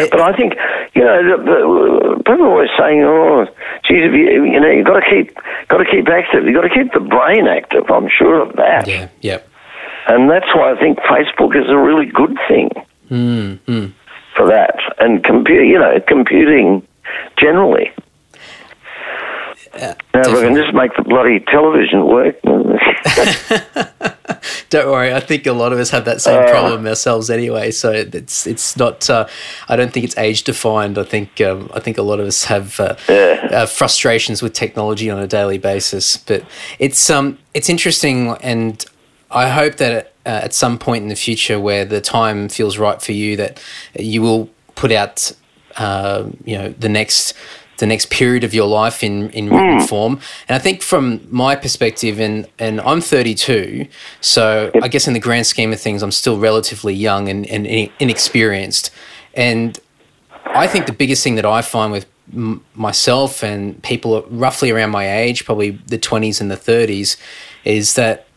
It- 0.01 0.09
But 0.11 0.21
I 0.21 0.35
think 0.35 0.53
you 0.97 1.03
know 1.05 1.17
the, 1.29 1.35
the, 1.45 2.23
people 2.25 2.43
are 2.45 2.51
always 2.57 2.73
saying, 2.77 3.03
"Oh, 3.05 3.45
geez, 3.85 4.03
if 4.09 4.13
you, 4.17 4.43
you 4.49 4.59
know, 4.59 4.69
you've 4.73 4.85
got 4.89 4.99
to 4.99 5.07
keep 5.09 5.37
got 5.69 5.77
to 5.77 5.85
keep 5.85 6.09
active. 6.09 6.45
You've 6.45 6.55
got 6.59 6.67
to 6.67 6.73
keep 6.73 6.91
the 6.93 6.99
brain 7.15 7.45
active." 7.47 7.85
I'm 7.89 8.09
sure 8.09 8.41
of 8.41 8.55
that, 8.57 8.87
yeah. 8.87 9.07
Yeah. 9.21 9.39
and 10.07 10.29
that's 10.29 10.49
why 10.55 10.73
I 10.73 10.79
think 10.79 10.97
Facebook 11.05 11.53
is 11.55 11.69
a 11.69 11.77
really 11.77 12.07
good 12.09 12.35
thing 12.49 12.69
Mm. 13.11 13.59
Mm. 13.67 13.91
for 14.35 14.47
that, 14.47 14.75
and 14.99 15.23
compute, 15.23 15.67
you 15.67 15.77
know, 15.77 15.99
computing 16.07 16.81
generally. 17.37 17.91
Now, 19.75 19.95
if 20.13 20.27
I 20.27 20.41
can 20.41 20.55
just 20.55 20.73
make 20.73 20.95
the 20.95 21.03
bloody 21.03 21.39
television 21.39 22.05
work. 22.05 22.39
Don't 24.69 24.87
worry. 24.87 25.13
I 25.13 25.19
think 25.19 25.45
a 25.45 25.53
lot 25.53 25.73
of 25.73 25.79
us 25.79 25.89
have 25.89 26.05
that 26.05 26.21
same 26.21 26.43
Uh. 26.43 26.49
problem 26.49 26.87
ourselves 26.87 27.29
anyway. 27.29 27.71
So 27.71 27.91
it's 27.91 28.47
it's 28.47 28.77
not. 28.77 29.09
Uh, 29.09 29.27
I 29.69 29.75
don't 29.75 29.91
think 29.91 30.05
it's 30.05 30.17
age 30.17 30.43
defined. 30.43 30.97
I 30.97 31.03
think 31.03 31.39
um, 31.41 31.69
I 31.73 31.79
think 31.79 31.97
a 31.97 32.01
lot 32.01 32.19
of 32.19 32.27
us 32.27 32.45
have 32.45 32.79
uh, 32.79 32.95
uh, 33.09 33.65
frustrations 33.65 34.41
with 34.41 34.53
technology 34.53 35.09
on 35.09 35.19
a 35.19 35.27
daily 35.27 35.57
basis. 35.57 36.17
But 36.17 36.43
it's 36.79 37.09
um 37.09 37.37
it's 37.53 37.69
interesting, 37.69 38.29
and 38.41 38.83
I 39.31 39.49
hope 39.49 39.75
that 39.77 40.13
uh, 40.25 40.29
at 40.43 40.53
some 40.53 40.77
point 40.77 41.03
in 41.03 41.09
the 41.09 41.15
future, 41.15 41.59
where 41.59 41.85
the 41.85 42.01
time 42.01 42.49
feels 42.49 42.77
right 42.77 43.01
for 43.01 43.11
you, 43.11 43.35
that 43.37 43.61
you 43.99 44.21
will 44.21 44.49
put 44.75 44.91
out 44.91 45.31
uh, 45.77 46.25
you 46.45 46.57
know 46.57 46.69
the 46.79 46.89
next 46.89 47.33
the 47.83 47.87
next 47.87 48.09
period 48.09 48.45
of 48.45 48.53
your 48.53 48.65
life 48.65 49.03
in 49.03 49.29
in 49.31 49.49
written 49.49 49.79
hmm. 49.79 49.85
form. 49.85 50.13
And 50.47 50.55
I 50.55 50.59
think 50.59 50.81
from 50.81 51.27
my 51.29 51.53
perspective, 51.57 52.17
and 52.17 52.47
and 52.57 52.79
I'm 52.79 53.01
32, 53.01 53.87
so 54.21 54.71
I 54.81 54.87
guess 54.87 55.05
in 55.05 55.13
the 55.13 55.19
grand 55.19 55.47
scheme 55.47 55.73
of 55.73 55.81
things, 55.81 56.01
I'm 56.01 56.13
still 56.13 56.39
relatively 56.39 56.93
young 56.93 57.27
and, 57.27 57.45
and 57.47 57.67
inexperienced. 57.99 58.89
And 59.33 59.77
I 60.45 60.65
think 60.65 60.85
the 60.85 60.93
biggest 60.93 61.25
thing 61.25 61.35
that 61.35 61.45
I 61.45 61.61
find 61.61 61.91
with 61.91 62.05
m- 62.33 62.63
myself 62.73 63.43
and 63.43 63.83
people 63.83 64.25
roughly 64.29 64.71
around 64.71 64.91
my 64.91 65.05
age, 65.21 65.43
probably 65.43 65.71
the 65.87 65.99
20s 65.99 66.39
and 66.39 66.49
the 66.49 66.55
30s, 66.55 67.17
is 67.65 67.95
that 67.95 68.27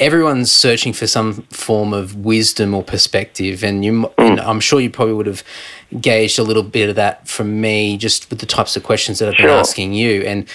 everyone's 0.00 0.50
searching 0.50 0.92
for 0.92 1.06
some 1.06 1.42
form 1.50 1.92
of 1.92 2.16
wisdom 2.16 2.74
or 2.74 2.82
perspective 2.82 3.62
and 3.62 3.84
you 3.84 4.10
and 4.18 4.40
hmm. 4.40 4.48
I'm 4.48 4.60
sure 4.60 4.80
you 4.80 4.90
probably 4.90 5.14
would 5.14 5.26
have 5.26 5.44
gauged 6.00 6.38
a 6.38 6.42
little 6.42 6.62
bit 6.62 6.88
of 6.90 6.96
that 6.96 7.26
from 7.26 7.60
me 7.60 7.96
just 7.96 8.28
with 8.30 8.40
the 8.40 8.46
types 8.46 8.76
of 8.76 8.82
questions 8.82 9.18
that 9.18 9.28
I've 9.28 9.36
been 9.36 9.46
Sure. 9.46 9.58
asking 9.58 9.92
you 9.94 10.22
and 10.22 10.46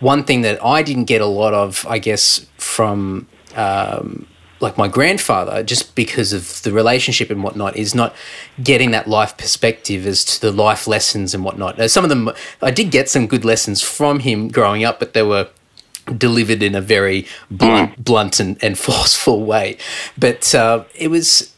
one 0.00 0.24
thing 0.24 0.42
that 0.42 0.64
I 0.64 0.82
didn't 0.82 1.04
get 1.04 1.20
a 1.20 1.26
lot 1.26 1.54
of 1.54 1.86
I 1.88 1.98
guess 1.98 2.46
from 2.58 3.26
um, 3.56 4.26
like 4.60 4.78
my 4.78 4.88
grandfather 4.88 5.62
just 5.62 5.94
because 5.94 6.32
of 6.32 6.62
the 6.62 6.72
relationship 6.72 7.30
and 7.30 7.42
whatnot 7.42 7.76
is 7.76 7.94
not 7.94 8.14
getting 8.62 8.90
that 8.92 9.06
life 9.08 9.36
perspective 9.36 10.06
as 10.06 10.24
to 10.24 10.40
the 10.40 10.52
life 10.52 10.86
lessons 10.86 11.34
and 11.34 11.44
whatnot 11.44 11.78
Now, 11.78 11.86
some 11.88 12.04
of 12.04 12.10
them 12.10 12.30
I 12.62 12.70
did 12.70 12.90
get 12.90 13.08
some 13.08 13.26
good 13.26 13.44
lessons 13.44 13.82
from 13.82 14.20
him 14.20 14.48
growing 14.48 14.84
up 14.84 14.98
but 15.00 15.14
they 15.14 15.22
were 15.22 15.48
delivered 16.16 16.62
in 16.62 16.74
a 16.76 16.80
very 16.80 17.26
blunt, 17.50 18.02
blunt 18.04 18.38
and, 18.38 18.62
and 18.62 18.78
forceful 18.88 19.44
way. 19.44 19.76
But 20.16 20.54
uh, 20.54 20.84
it 20.94 21.08
was, 21.08 21.52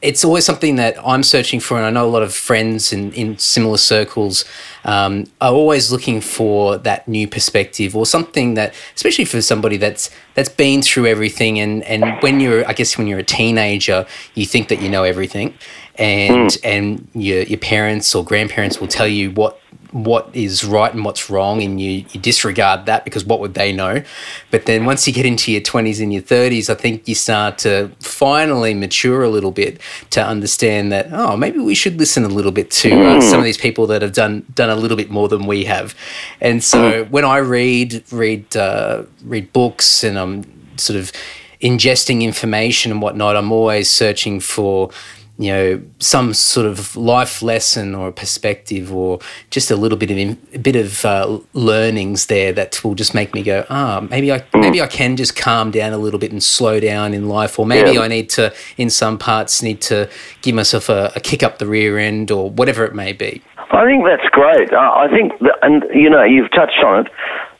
it's 0.00 0.24
always 0.24 0.44
something 0.44 0.76
that 0.76 0.96
I'm 1.04 1.24
searching 1.24 1.58
for, 1.58 1.76
and 1.76 1.84
I 1.84 1.90
know 1.90 2.06
a 2.06 2.10
lot 2.10 2.22
of 2.22 2.32
friends 2.32 2.92
in, 2.92 3.12
in 3.14 3.36
similar 3.38 3.78
circles 3.78 4.44
um, 4.84 5.24
are 5.40 5.52
always 5.52 5.90
looking 5.90 6.20
for 6.20 6.78
that 6.78 7.08
new 7.08 7.26
perspective 7.26 7.96
or 7.96 8.06
something 8.06 8.54
that, 8.54 8.74
especially 8.94 9.24
for 9.24 9.42
somebody 9.42 9.76
that's 9.76 10.10
that's 10.34 10.48
been 10.48 10.82
through 10.82 11.06
everything, 11.06 11.58
and 11.58 11.82
and 11.82 12.22
when 12.22 12.38
you're, 12.38 12.66
I 12.68 12.74
guess, 12.74 12.96
when 12.96 13.08
you're 13.08 13.18
a 13.18 13.24
teenager, 13.24 14.06
you 14.34 14.46
think 14.46 14.68
that 14.68 14.80
you 14.80 14.88
know 14.88 15.02
everything, 15.02 15.54
and 15.96 16.56
and 16.62 17.08
your 17.14 17.42
your 17.42 17.58
parents 17.58 18.14
or 18.14 18.24
grandparents 18.24 18.80
will 18.80 18.88
tell 18.88 19.08
you 19.08 19.32
what 19.32 19.60
what 19.92 20.28
is 20.34 20.64
right 20.64 20.92
and 20.92 21.04
what's 21.04 21.30
wrong, 21.30 21.62
and 21.62 21.80
you, 21.80 22.04
you 22.10 22.20
disregard 22.20 22.86
that 22.86 23.04
because 23.04 23.24
what 23.24 23.40
would 23.40 23.54
they 23.54 23.72
know? 23.72 24.02
But 24.50 24.66
then 24.66 24.84
once 24.84 25.06
you 25.06 25.12
get 25.12 25.26
into 25.26 25.50
your 25.50 25.60
20s 25.60 26.02
and 26.02 26.12
your 26.12 26.22
30s, 26.22 26.68
I 26.68 26.74
think 26.74 27.08
you 27.08 27.14
start 27.14 27.58
to 27.58 27.90
finally 28.00 28.74
mature 28.74 29.22
a 29.22 29.28
little 29.28 29.50
bit 29.50 29.80
to 30.10 30.24
understand 30.24 30.92
that, 30.92 31.08
oh, 31.12 31.36
maybe 31.36 31.58
we 31.58 31.74
should 31.74 31.98
listen 31.98 32.24
a 32.24 32.28
little 32.28 32.52
bit 32.52 32.70
to 32.72 32.90
uh, 32.90 33.20
some 33.20 33.38
of 33.38 33.44
these 33.44 33.58
people 33.58 33.86
that 33.86 34.02
have 34.02 34.12
done 34.12 34.44
done 34.54 34.70
a 34.70 34.76
little 34.76 34.96
bit 34.96 35.10
more 35.10 35.28
than 35.28 35.46
we 35.46 35.64
have. 35.64 35.94
And 36.40 36.62
so 36.62 37.04
when 37.04 37.24
I 37.24 37.38
read 37.38 38.04
read 38.12 38.56
uh, 38.56 39.04
read 39.24 39.52
books 39.52 40.04
and 40.04 40.18
I'm 40.18 40.78
sort 40.78 40.98
of 40.98 41.12
ingesting 41.60 42.22
information 42.22 42.92
and 42.92 43.02
whatnot, 43.02 43.36
I'm 43.36 43.52
always 43.52 43.90
searching 43.90 44.40
for 44.40 44.90
you 45.38 45.52
know 45.52 45.82
some 46.00 46.34
sort 46.34 46.66
of 46.66 46.96
life 46.96 47.42
lesson 47.42 47.94
or 47.94 48.08
a 48.08 48.12
perspective 48.12 48.92
or 48.92 49.20
just 49.50 49.70
a 49.70 49.76
little 49.76 49.96
bit 49.96 50.10
of 50.10 50.18
a 50.52 50.58
bit 50.58 50.74
of 50.74 51.04
uh, 51.04 51.38
learnings 51.52 52.26
there 52.26 52.52
that 52.52 52.82
will 52.84 52.96
just 52.96 53.14
make 53.14 53.32
me 53.34 53.42
go 53.42 53.64
ah 53.70 54.04
maybe 54.10 54.32
I 54.32 54.40
mm. 54.40 54.60
maybe 54.60 54.82
I 54.82 54.88
can 54.88 55.16
just 55.16 55.36
calm 55.36 55.70
down 55.70 55.92
a 55.92 55.98
little 55.98 56.18
bit 56.18 56.32
and 56.32 56.42
slow 56.42 56.80
down 56.80 57.14
in 57.14 57.28
life 57.28 57.58
or 57.58 57.66
maybe 57.66 57.92
yeah. 57.92 58.00
I 58.00 58.08
need 58.08 58.28
to 58.30 58.52
in 58.76 58.90
some 58.90 59.16
parts 59.16 59.62
need 59.62 59.80
to 59.82 60.10
give 60.42 60.54
myself 60.54 60.88
a, 60.88 61.12
a, 61.14 61.20
kick 61.20 61.42
up 61.42 61.58
the 61.58 61.66
rear 61.66 61.98
end 61.98 62.30
or 62.30 62.50
whatever 62.50 62.84
it 62.84 62.94
may 62.94 63.12
be 63.12 63.40
I 63.70 63.84
think 63.84 64.04
that's 64.04 64.28
great 64.30 64.72
I 64.72 65.06
think 65.08 65.38
that, 65.40 65.56
and 65.62 65.84
you 65.94 66.10
know 66.10 66.24
you've 66.24 66.50
touched 66.50 66.82
on 66.84 67.06
it 67.06 67.12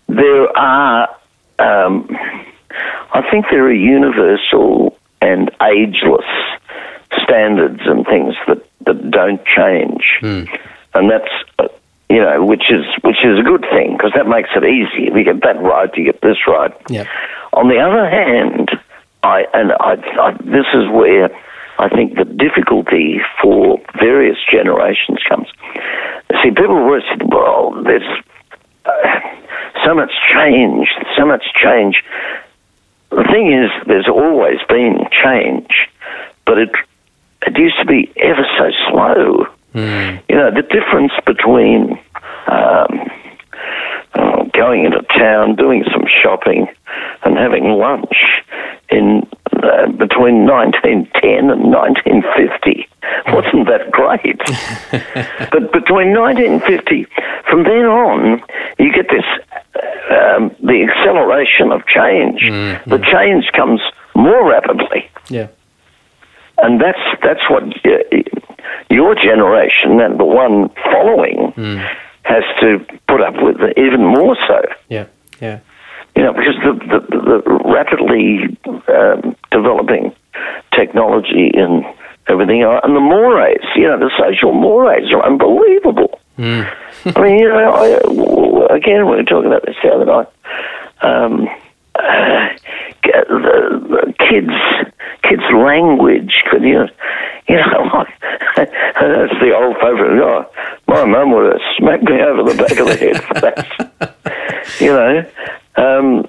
there 0.09 0.57
are 0.59 1.09
um, 1.61 2.09
I 3.13 3.23
think 3.31 3.47
there 3.51 3.65
are 3.65 3.73
universal 3.73 4.97
and 5.21 5.51
ageless 5.63 6.25
standards 7.23 7.81
and 7.85 8.05
things 8.07 8.35
that, 8.47 8.65
that 8.87 9.11
don't 9.11 9.45
change. 9.45 10.05
Mm. 10.21 10.49
And 10.95 11.11
that's, 11.11 11.33
uh, 11.59 11.69
you 12.09 12.21
know, 12.21 12.45
which 12.45 12.71
is, 12.71 12.85
which 13.03 13.25
is 13.25 13.39
a 13.39 13.43
good 13.43 13.65
thing 13.71 13.97
because 13.97 14.13
that 14.15 14.27
makes 14.27 14.51
it 14.57 14.65
easy. 14.65 15.09
If 15.09 15.15
you 15.15 15.25
get 15.25 15.43
that 15.43 15.61
right, 15.61 15.91
you 15.97 16.05
get 16.05 16.21
this 16.21 16.39
right. 16.47 16.75
Yeah. 16.89 17.07
On 17.53 17.69
the 17.69 17.79
other 17.79 18.09
hand, 18.09 18.71
I, 19.23 19.47
and 19.53 19.73
I, 19.73 19.97
I, 20.21 20.33
this 20.43 20.67
is 20.75 20.89
where 20.89 21.31
I 21.79 21.89
think 21.89 22.17
the 22.17 22.25
difficulty 22.25 23.21
for 23.41 23.81
various 23.99 24.39
generations 24.51 25.19
comes. 25.29 25.49
See, 26.43 26.51
people 26.51 26.77
always 26.77 27.03
say, 27.05 27.19
well, 27.25 27.83
there's 27.83 28.03
uh, 28.85 29.21
so 29.85 29.95
much 29.95 30.13
change, 30.33 30.89
so 31.17 31.25
much 31.25 31.45
change. 31.55 32.03
The 33.11 33.25
thing 33.33 33.53
is, 33.53 33.71
there's 33.87 34.09
always 34.09 34.59
been 34.69 35.07
change, 35.11 35.89
but 36.45 36.59
it 36.59 36.71
it 37.47 37.57
used 37.59 37.79
to 37.79 37.87
be 37.87 38.13
ever 38.17 38.47
so 38.59 38.71
slow. 38.91 39.47
Mm. 39.75 40.23
You 40.29 40.37
know, 40.37 40.51
the 40.51 40.63
difference 40.63 41.13
between 41.27 41.99
um, 42.49 43.11
uh, 44.15 44.45
going 44.55 44.85
into 44.85 45.03
town, 45.17 45.57
doing 45.57 45.85
some 45.93 46.05
shopping, 46.23 46.67
and 47.25 47.37
having 47.37 47.65
lunch 47.65 48.15
in 48.91 49.29
uh, 49.63 49.87
between 49.93 50.47
1910 50.47 51.51
and 51.51 51.73
1950 51.73 52.89
wasn't 53.29 53.67
that 53.69 53.91
great. 53.91 54.39
but 55.51 55.73
between 55.73 56.15
1950, 56.17 57.07
from 57.49 57.65
then 57.65 57.85
on, 57.85 58.43
you 58.79 58.93
get 58.93 59.09
this 59.11 59.25
um, 60.11 60.55
the 60.63 60.89
acceleration 60.89 61.71
of 61.71 61.87
change. 61.87 62.41
Mm-hmm. 62.41 62.91
The 62.91 62.99
change 62.99 63.53
comes 63.53 63.81
more 64.15 64.49
rapidly. 64.49 65.11
Yeah 65.29 65.49
and 66.63 66.81
that's 66.81 66.99
that's 67.23 67.49
what 67.49 67.63
your 68.91 69.15
generation 69.15 70.01
and 70.01 70.19
the 70.19 70.25
one 70.25 70.69
following 70.85 71.53
mm. 71.57 71.97
has 72.23 72.45
to 72.61 72.85
put 73.07 73.21
up 73.21 73.35
with 73.43 73.57
even 73.77 74.05
more 74.05 74.37
so. 74.47 74.61
Yeah, 74.89 75.07
yeah. 75.41 75.61
You 76.17 76.25
know, 76.25 76.33
because 76.33 76.57
the 76.63 76.73
the, 76.73 77.01
the 77.11 77.61
rapidly 77.65 78.57
um, 78.89 79.37
developing 79.51 80.15
technology 80.73 81.51
and 81.55 81.85
everything, 82.29 82.65
uh, 82.65 82.81
and 82.83 82.95
the 82.95 83.01
mores, 83.01 83.65
you 83.77 83.83
know, 83.83 83.99
the 83.99 84.11
social 84.19 84.53
mores 84.53 85.13
are 85.13 85.25
unbelievable. 85.25 86.21
Mm. 86.39 86.73
I 87.17 87.21
mean, 87.21 87.39
you 87.39 87.49
know, 87.49 88.69
I, 88.71 88.75
again, 88.77 89.07
we 89.07 89.17
were 89.17 89.23
talking 89.23 89.47
about 89.47 89.65
this 89.65 89.77
the 89.83 89.91
other 89.91 90.05
night. 90.05 90.27
Um, 91.01 91.49
uh, 91.99 92.49
the, 93.03 93.87
the 93.89 94.15
kids 94.19 94.53
kids' 95.23 95.43
language. 95.53 96.43
Could 96.51 96.63
you, 96.63 96.87
you 97.49 97.57
know, 97.57 98.05
that's 98.57 98.73
the 99.41 99.53
old 99.55 99.77
favourite. 99.77 100.21
Oh, 100.21 100.51
my 100.87 101.05
mum 101.05 101.33
would 101.33 101.53
have 101.53 101.61
smacked 101.77 102.05
me 102.05 102.21
over 102.21 102.51
the 102.51 102.57
back 102.57 102.79
of 102.79 102.87
the 102.87 102.97
head 102.97 103.23
for 103.25 103.35
that. 103.35 104.77
you 104.81 104.93
know, 104.93 105.19
um, 105.77 106.27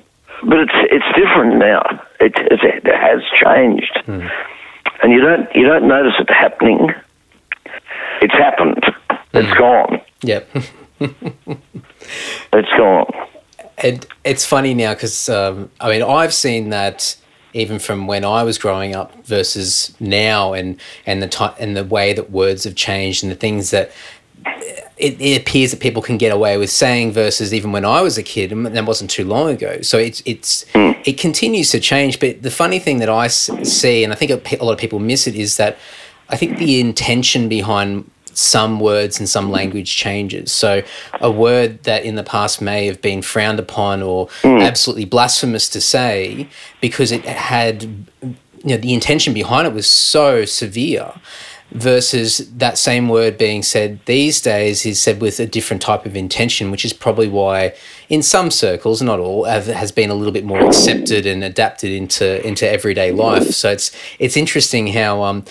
but 0.47 0.59
it's 0.59 0.73
it's 0.91 1.05
different 1.15 1.57
now. 1.57 1.81
It, 2.19 2.33
it, 2.35 2.59
it 2.61 2.85
has 2.85 3.21
changed, 3.43 3.99
mm. 4.05 4.29
and 5.03 5.11
you 5.11 5.21
don't 5.21 5.47
you 5.55 5.65
don't 5.65 5.87
notice 5.87 6.13
it 6.19 6.29
happening. 6.29 6.89
It's 8.21 8.33
happened. 8.33 8.83
It's 9.33 9.47
mm. 9.47 9.57
gone. 9.57 10.01
Yep. 10.21 10.49
it's 12.53 12.77
gone. 12.77 13.11
And 13.81 14.05
it's 14.23 14.45
funny 14.45 14.73
now 14.73 14.93
because 14.93 15.29
um, 15.29 15.69
I 15.79 15.89
mean 15.89 16.03
I've 16.03 16.33
seen 16.33 16.69
that 16.69 17.15
even 17.53 17.79
from 17.79 18.07
when 18.07 18.23
I 18.23 18.43
was 18.43 18.57
growing 18.57 18.95
up 18.95 19.25
versus 19.25 19.95
now, 19.99 20.53
and 20.53 20.79
and 21.05 21.21
the 21.21 21.27
time 21.27 21.53
and 21.59 21.75
the 21.75 21.83
way 21.83 22.13
that 22.13 22.31
words 22.31 22.63
have 22.63 22.75
changed 22.75 23.23
and 23.23 23.31
the 23.31 23.35
things 23.35 23.71
that 23.71 23.91
it, 24.97 25.19
it, 25.19 25.41
appears 25.41 25.71
that 25.71 25.79
people 25.79 26.01
can 26.01 26.17
get 26.17 26.31
away 26.31 26.57
with 26.57 26.69
saying 26.69 27.11
versus 27.11 27.53
even 27.53 27.71
when 27.71 27.85
I 27.85 28.01
was 28.01 28.17
a 28.17 28.23
kid, 28.23 28.51
and 28.51 28.65
that 28.65 28.85
wasn't 28.85 29.09
too 29.09 29.25
long 29.25 29.49
ago. 29.49 29.81
So 29.81 29.97
it's 29.97 30.21
it's 30.25 30.65
it 30.75 31.17
continues 31.17 31.71
to 31.71 31.79
change. 31.79 32.19
But 32.19 32.43
the 32.43 32.51
funny 32.51 32.79
thing 32.79 32.99
that 32.99 33.09
I 33.09 33.27
see, 33.27 34.03
and 34.03 34.13
I 34.13 34.15
think 34.15 34.31
a 34.31 34.63
lot 34.63 34.73
of 34.73 34.79
people 34.79 34.99
miss 34.99 35.27
it, 35.27 35.35
is 35.35 35.57
that 35.57 35.77
I 36.29 36.37
think 36.37 36.57
the 36.57 36.79
intention 36.79 37.49
behind 37.49 38.09
some 38.39 38.79
words 38.79 39.19
and 39.19 39.27
some 39.27 39.51
language 39.51 39.95
changes. 39.95 40.51
So, 40.51 40.83
a 41.21 41.31
word 41.31 41.83
that 41.83 42.03
in 42.03 42.15
the 42.15 42.23
past 42.23 42.61
may 42.61 42.85
have 42.85 43.01
been 43.01 43.21
frowned 43.21 43.59
upon 43.59 44.01
or 44.01 44.27
mm. 44.41 44.65
absolutely 44.65 45.05
blasphemous 45.05 45.69
to 45.69 45.81
say 45.81 46.47
because 46.81 47.11
it 47.11 47.25
had, 47.25 47.83
you 47.83 48.35
know, 48.63 48.77
the 48.77 48.93
intention 48.93 49.33
behind 49.33 49.67
it 49.67 49.73
was 49.73 49.87
so 49.87 50.45
severe 50.45 51.13
versus 51.71 52.39
that 52.57 52.77
same 52.77 53.09
word 53.09 53.37
being 53.37 53.61
said 53.61 53.99
these 54.05 54.41
days 54.41 54.85
is 54.85 55.01
said 55.01 55.21
with 55.21 55.39
a 55.39 55.45
different 55.45 55.81
type 55.81 56.05
of 56.05 56.15
intention, 56.15 56.71
which 56.71 56.83
is 56.83 56.93
probably 56.93 57.27
why, 57.27 57.73
in 58.09 58.23
some 58.23 58.49
circles, 58.49 59.01
not 59.01 59.19
all, 59.19 59.43
have, 59.43 59.67
has 59.67 59.91
been 59.91 60.09
a 60.09 60.15
little 60.15 60.33
bit 60.33 60.43
more 60.43 60.59
accepted 60.59 61.25
and 61.25 61.43
adapted 61.43 61.91
into 61.91 62.45
into 62.45 62.67
everyday 62.67 63.11
life. 63.11 63.51
So 63.51 63.69
it's 63.69 63.91
it's 64.17 64.35
interesting 64.35 64.87
how 64.87 65.21
um, 65.23 65.45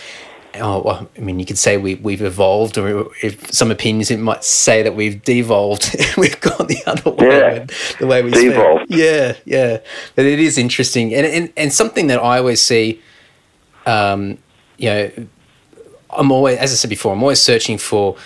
oh, 0.60 0.82
well, 0.82 1.08
I 1.16 1.20
mean, 1.20 1.38
you 1.38 1.46
could 1.46 1.58
say 1.58 1.76
we, 1.76 1.96
we've 1.96 2.22
evolved, 2.22 2.78
or 2.78 3.10
if 3.22 3.50
some 3.52 3.70
opinions 3.70 4.10
it 4.10 4.18
might 4.18 4.44
say 4.44 4.82
that 4.82 4.94
we've 4.94 5.22
devolved. 5.22 5.96
we've 6.16 6.40
gone 6.40 6.66
the 6.66 6.82
other 6.86 7.10
way, 7.10 7.26
yeah. 7.28 7.66
the 7.98 8.06
way 8.06 8.22
we 8.22 8.30
devolved. 8.30 8.86
Speak. 8.86 8.98
Yeah, 8.98 9.36
yeah. 9.44 9.78
But 10.14 10.26
it 10.26 10.38
is 10.38 10.58
interesting, 10.58 11.14
and 11.14 11.26
and, 11.26 11.52
and 11.56 11.72
something 11.72 12.06
that 12.08 12.18
I 12.18 12.38
always 12.38 12.62
see, 12.62 13.00
um, 13.86 14.38
you 14.76 14.90
know, 14.90 15.10
I'm 16.10 16.32
always, 16.32 16.58
as 16.58 16.72
I 16.72 16.74
said 16.74 16.90
before, 16.90 17.12
I'm 17.12 17.22
always 17.22 17.40
searching 17.40 17.78
for 17.78 18.16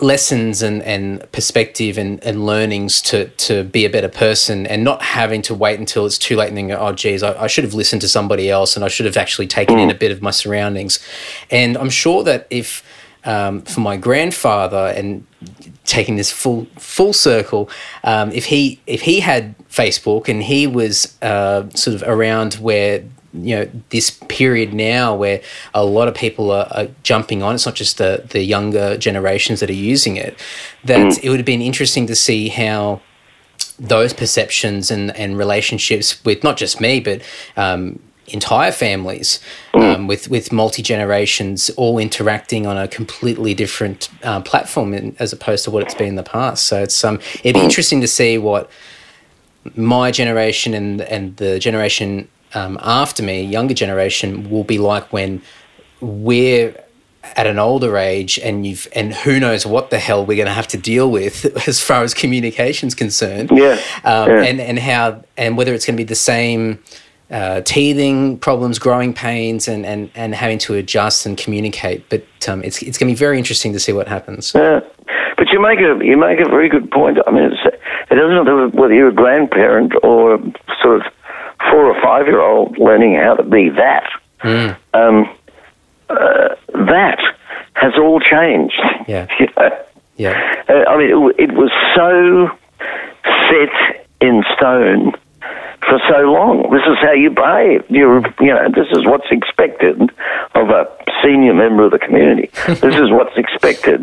lessons 0.00 0.62
and, 0.62 0.82
and 0.82 1.30
perspective 1.32 1.98
and, 1.98 2.22
and 2.24 2.46
learnings 2.46 3.02
to, 3.02 3.28
to 3.28 3.64
be 3.64 3.84
a 3.84 3.90
better 3.90 4.08
person 4.08 4.66
and 4.66 4.82
not 4.82 5.02
having 5.02 5.42
to 5.42 5.54
wait 5.54 5.78
until 5.78 6.06
it's 6.06 6.16
too 6.16 6.36
late 6.36 6.48
and 6.48 6.56
then 6.56 6.68
go, 6.68 6.78
oh, 6.78 6.92
geez, 6.92 7.22
I, 7.22 7.42
I 7.42 7.46
should 7.48 7.64
have 7.64 7.74
listened 7.74 8.00
to 8.02 8.08
somebody 8.08 8.50
else 8.50 8.76
and 8.76 8.84
I 8.84 8.88
should 8.88 9.06
have 9.06 9.16
actually 9.16 9.46
taken 9.46 9.78
in 9.78 9.90
a 9.90 9.94
bit 9.94 10.10
of 10.10 10.22
my 10.22 10.30
surroundings. 10.30 10.98
And 11.50 11.76
I'm 11.76 11.90
sure 11.90 12.22
that 12.24 12.46
if, 12.48 12.82
um, 13.24 13.60
for 13.62 13.80
my 13.80 13.96
grandfather 13.96 14.92
and 14.96 15.26
taking 15.84 16.16
this 16.16 16.32
full 16.32 16.66
full 16.76 17.12
circle, 17.12 17.68
um, 18.04 18.30
if 18.32 18.46
he 18.46 18.80
if 18.86 19.02
he 19.02 19.20
had 19.20 19.54
Facebook 19.68 20.28
and 20.28 20.42
he 20.42 20.66
was 20.66 21.20
uh, 21.20 21.68
sort 21.70 21.94
of 21.94 22.02
around 22.06 22.54
where 22.54 23.04
you 23.34 23.54
know 23.54 23.70
this 23.90 24.10
period 24.28 24.72
now 24.72 25.14
where 25.14 25.40
a 25.74 25.84
lot 25.84 26.08
of 26.08 26.14
people 26.14 26.50
are, 26.50 26.66
are, 26.70 26.88
jumping 27.02 27.42
on 27.42 27.54
it's 27.54 27.66
not 27.66 27.74
just 27.74 27.98
the 27.98 28.24
the 28.30 28.42
younger 28.42 28.96
generations 28.96 29.60
that 29.60 29.68
are 29.68 29.74
using 29.74 30.16
it 30.16 30.38
that 30.84 30.98
mm. 30.98 31.24
it 31.24 31.28
would 31.28 31.38
have 31.38 31.46
been 31.46 31.62
interesting 31.62 32.06
to 32.06 32.14
see 32.14 32.48
how 32.48 33.00
those 33.78 34.12
perceptions 34.12 34.90
and 34.90 35.14
and 35.16 35.36
relationships 35.36 36.24
with 36.24 36.42
not 36.42 36.56
just 36.56 36.80
me 36.80 37.00
but 37.00 37.20
um, 37.56 37.98
entire 38.28 38.72
families 38.72 39.40
mm. 39.74 39.94
um, 39.94 40.06
with 40.06 40.28
with 40.30 40.50
multi 40.50 40.82
generations 40.82 41.70
all 41.70 41.98
interacting 41.98 42.66
on 42.66 42.78
a 42.78 42.88
completely 42.88 43.52
different 43.52 44.08
uh, 44.22 44.40
platform 44.40 44.94
in, 44.94 45.14
as 45.18 45.32
opposed 45.32 45.64
to 45.64 45.70
what 45.70 45.82
it's 45.82 45.94
been 45.94 46.08
in 46.08 46.16
the 46.16 46.22
past 46.22 46.64
so 46.64 46.82
it's 46.82 47.04
um 47.04 47.16
it'd 47.44 47.54
be 47.54 47.60
mm. 47.60 47.64
interesting 47.64 48.00
to 48.00 48.08
see 48.08 48.38
what 48.38 48.70
my 49.76 50.10
generation 50.10 50.72
and 50.72 51.02
and 51.02 51.36
the 51.36 51.58
generation 51.58 52.26
um, 52.54 52.78
after 52.82 53.22
me, 53.22 53.42
younger 53.42 53.74
generation, 53.74 54.50
will 54.50 54.64
be 54.64 54.78
like 54.78 55.12
when 55.12 55.42
we're 56.00 56.74
at 57.36 57.46
an 57.46 57.58
older 57.58 57.96
age 57.98 58.38
and 58.38 58.66
you've 58.66 58.88
and 58.94 59.12
who 59.12 59.38
knows 59.38 59.66
what 59.66 59.90
the 59.90 59.98
hell 59.98 60.24
we're 60.24 60.36
going 60.36 60.46
to 60.46 60.52
have 60.52 60.68
to 60.68 60.78
deal 60.78 61.10
with 61.10 61.44
as 61.68 61.80
far 61.80 62.02
as 62.02 62.14
communication's 62.14 62.94
concerned. 62.94 63.50
Yeah, 63.52 63.80
um, 64.04 64.30
yeah. 64.30 64.42
and 64.42 64.60
and 64.60 64.78
how 64.78 65.24
and 65.36 65.56
whether 65.56 65.74
it's 65.74 65.86
going 65.86 65.96
to 65.96 66.00
be 66.00 66.04
the 66.04 66.14
same 66.14 66.82
uh, 67.30 67.60
teething 67.62 68.38
problems 68.38 68.78
growing 68.78 69.12
pains 69.12 69.68
and, 69.68 69.84
and 69.84 70.10
and 70.14 70.34
having 70.34 70.58
to 70.58 70.74
adjust 70.74 71.26
and 71.26 71.36
communicate. 71.36 72.08
But 72.08 72.24
um, 72.48 72.62
it's 72.62 72.82
it's 72.82 72.98
going 72.98 73.08
to 73.08 73.14
be 73.14 73.18
very 73.18 73.38
interesting 73.38 73.72
to 73.72 73.80
see 73.80 73.92
what 73.92 74.08
happens. 74.08 74.52
Yeah, 74.54 74.80
but 75.36 75.48
you 75.52 75.60
make 75.60 75.80
a 75.80 75.98
you 76.04 76.16
make 76.16 76.40
a 76.40 76.48
very 76.48 76.68
good 76.68 76.90
point. 76.90 77.18
I 77.26 77.30
mean, 77.30 77.44
it's, 77.52 77.76
it 78.10 78.14
doesn't 78.14 78.44
matter 78.44 78.68
whether 78.68 78.94
you're 78.94 79.08
a 79.08 79.12
grandparent 79.12 79.92
or 80.02 80.38
sort 80.82 80.96
of 80.96 81.12
four 81.70 81.86
or 81.86 82.00
five 82.02 82.26
year 82.26 82.40
old 82.40 82.78
learning 82.78 83.16
how 83.16 83.34
to 83.34 83.42
be 83.42 83.70
that. 83.70 84.08
Um, 84.94 85.28
uh, 86.08 86.54
that 86.72 87.18
has 87.74 87.92
all 87.98 88.20
changed. 88.20 88.80
Yeah. 89.06 89.26
You 89.38 89.46
know? 89.56 89.84
yeah 90.16 90.64
Uh, 90.68 90.84
I 90.88 90.98
mean, 90.98 91.10
it, 91.38 91.50
it 91.50 91.52
was 91.52 91.70
so 91.94 92.50
set 93.48 94.06
in 94.20 94.42
stone 94.56 95.12
for 95.88 96.00
so 96.08 96.18
long. 96.32 96.70
This 96.70 96.82
is 96.86 96.98
how 97.00 97.12
you 97.12 97.30
behave. 97.30 97.84
You, 97.88 98.22
you 98.40 98.52
know, 98.52 98.68
this 98.74 98.88
is 98.92 99.04
what's 99.06 99.30
expected 99.30 100.00
of 100.54 100.70
a 100.70 100.86
senior 101.22 101.54
member 101.54 101.84
of 101.84 101.92
the 101.92 101.98
community. 101.98 102.50
this 102.66 102.94
is 102.94 103.10
what's 103.10 103.36
expected 103.36 104.02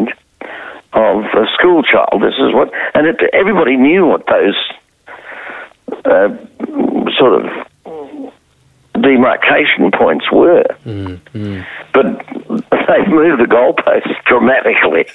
of 0.94 1.24
a 1.36 1.46
school 1.54 1.84
child. 1.84 2.22
This 2.22 2.36
is 2.40 2.54
what, 2.54 2.72
and 2.94 3.08
it, 3.08 3.20
everybody 3.34 3.76
knew 3.76 4.06
what 4.06 4.26
those 4.28 4.56
uh, 6.06 6.30
sort 7.18 7.46
of 7.46 8.32
demarcation 9.02 9.92
points 9.92 10.32
were. 10.32 10.64
But 11.94 12.06
they've 12.88 13.08
moved 13.08 13.42
the 13.42 13.48
goalposts 13.48 14.16
dramatically. 14.26 15.06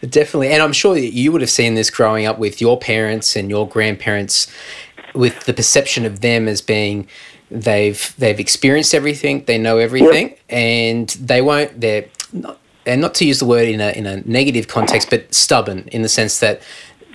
Definitely. 0.08 0.50
And 0.50 0.62
I'm 0.62 0.72
sure 0.72 0.94
that 0.94 1.12
you 1.12 1.32
would 1.32 1.40
have 1.40 1.50
seen 1.50 1.74
this 1.74 1.90
growing 1.90 2.26
up 2.26 2.38
with 2.38 2.60
your 2.60 2.78
parents 2.78 3.36
and 3.36 3.50
your 3.50 3.68
grandparents 3.68 4.50
with 5.14 5.44
the 5.44 5.54
perception 5.54 6.04
of 6.04 6.20
them 6.20 6.48
as 6.48 6.60
being 6.60 7.08
they've 7.50 8.14
they've 8.18 8.40
experienced 8.40 8.94
everything, 8.94 9.44
they 9.44 9.58
know 9.58 9.78
everything 9.78 10.34
and 10.48 11.10
they 11.10 11.40
won't 11.40 11.80
they're 11.80 12.06
not 12.32 12.58
and 12.86 13.00
not 13.00 13.14
to 13.14 13.24
use 13.24 13.38
the 13.38 13.46
word 13.46 13.68
in 13.68 13.80
a 13.80 13.90
in 13.90 14.06
a 14.06 14.20
negative 14.28 14.68
context, 14.68 15.10
but 15.10 15.32
stubborn 15.32 15.88
in 15.92 16.02
the 16.02 16.08
sense 16.08 16.40
that 16.40 16.60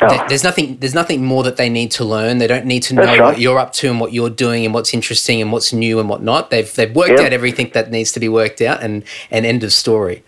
th- 0.08 0.22
there's 0.30 0.44
nothing 0.44 0.78
there's 0.80 0.94
nothing 0.94 1.26
more 1.26 1.44
that 1.44 1.58
they 1.58 1.70
need 1.70 1.92
to 1.92 2.04
learn. 2.06 2.38
They 2.38 2.48
don't 2.48 2.66
need 2.66 2.84
to 2.84 2.94
know 2.94 3.06
That's 3.06 3.20
what 3.20 3.40
you're 3.40 3.60
up 3.60 3.74
to 3.74 3.90
and 3.90 4.00
what 4.00 4.14
you're 4.14 4.30
doing 4.30 4.64
and 4.66 4.74
what's 4.74 4.94
interesting 4.94 5.42
and 5.42 5.52
what's 5.52 5.74
new 5.74 6.00
and 6.00 6.08
what 6.08 6.22
not. 6.24 6.50
They've 6.50 6.74
they've 6.74 6.96
worked 6.96 7.12
Yep. 7.12 7.20
out 7.20 7.34
everything 7.34 7.72
that 7.74 7.92
needs 7.92 8.12
to 8.14 8.20
be 8.20 8.30
worked 8.30 8.62
out 8.62 8.82
and 8.82 9.04
and 9.32 9.46
end 9.46 9.64
of 9.64 9.74
story. 9.74 10.24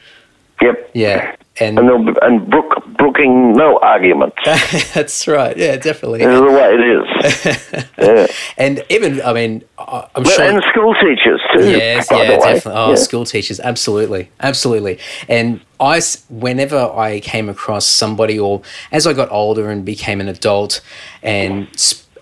Yep. 0.61 0.89
Yeah. 0.93 1.35
And 1.61 1.77
And, 1.79 2.17
and 2.21 2.49
brook, 2.49 2.83
brooking 2.97 3.53
no 3.53 3.77
arguments. 3.79 4.37
That's 4.93 5.27
right. 5.27 5.55
Yeah, 5.55 5.77
definitely. 5.77 6.19
This 6.19 6.33
is 6.33 6.39
the 6.41 6.51
way 6.51 6.73
it 6.73 7.75
is. 7.77 7.85
yeah. 7.97 8.27
And 8.57 8.83
even, 8.89 9.21
I 9.21 9.33
mean, 9.33 9.63
I'm 9.77 10.23
Well, 10.23 10.25
sure. 10.25 10.43
and 10.45 10.63
school 10.71 10.93
teachers 10.95 11.39
too. 11.55 11.69
Yes, 11.69 12.07
yeah, 12.11 12.37
definitely. 12.37 12.71
Oh, 12.73 12.89
Yeah. 12.89 12.95
school 12.95 13.25
teachers, 13.25 13.59
absolutely, 13.59 14.29
absolutely. 14.39 14.97
And 15.29 15.61
I, 15.79 16.01
whenever 16.29 16.79
I 16.95 17.19
came 17.19 17.47
across 17.49 17.85
somebody, 17.85 18.39
or 18.39 18.61
as 18.91 19.05
I 19.05 19.13
got 19.13 19.31
older 19.31 19.69
and 19.69 19.85
became 19.85 20.19
an 20.19 20.27
adult, 20.27 20.81
and 21.23 21.67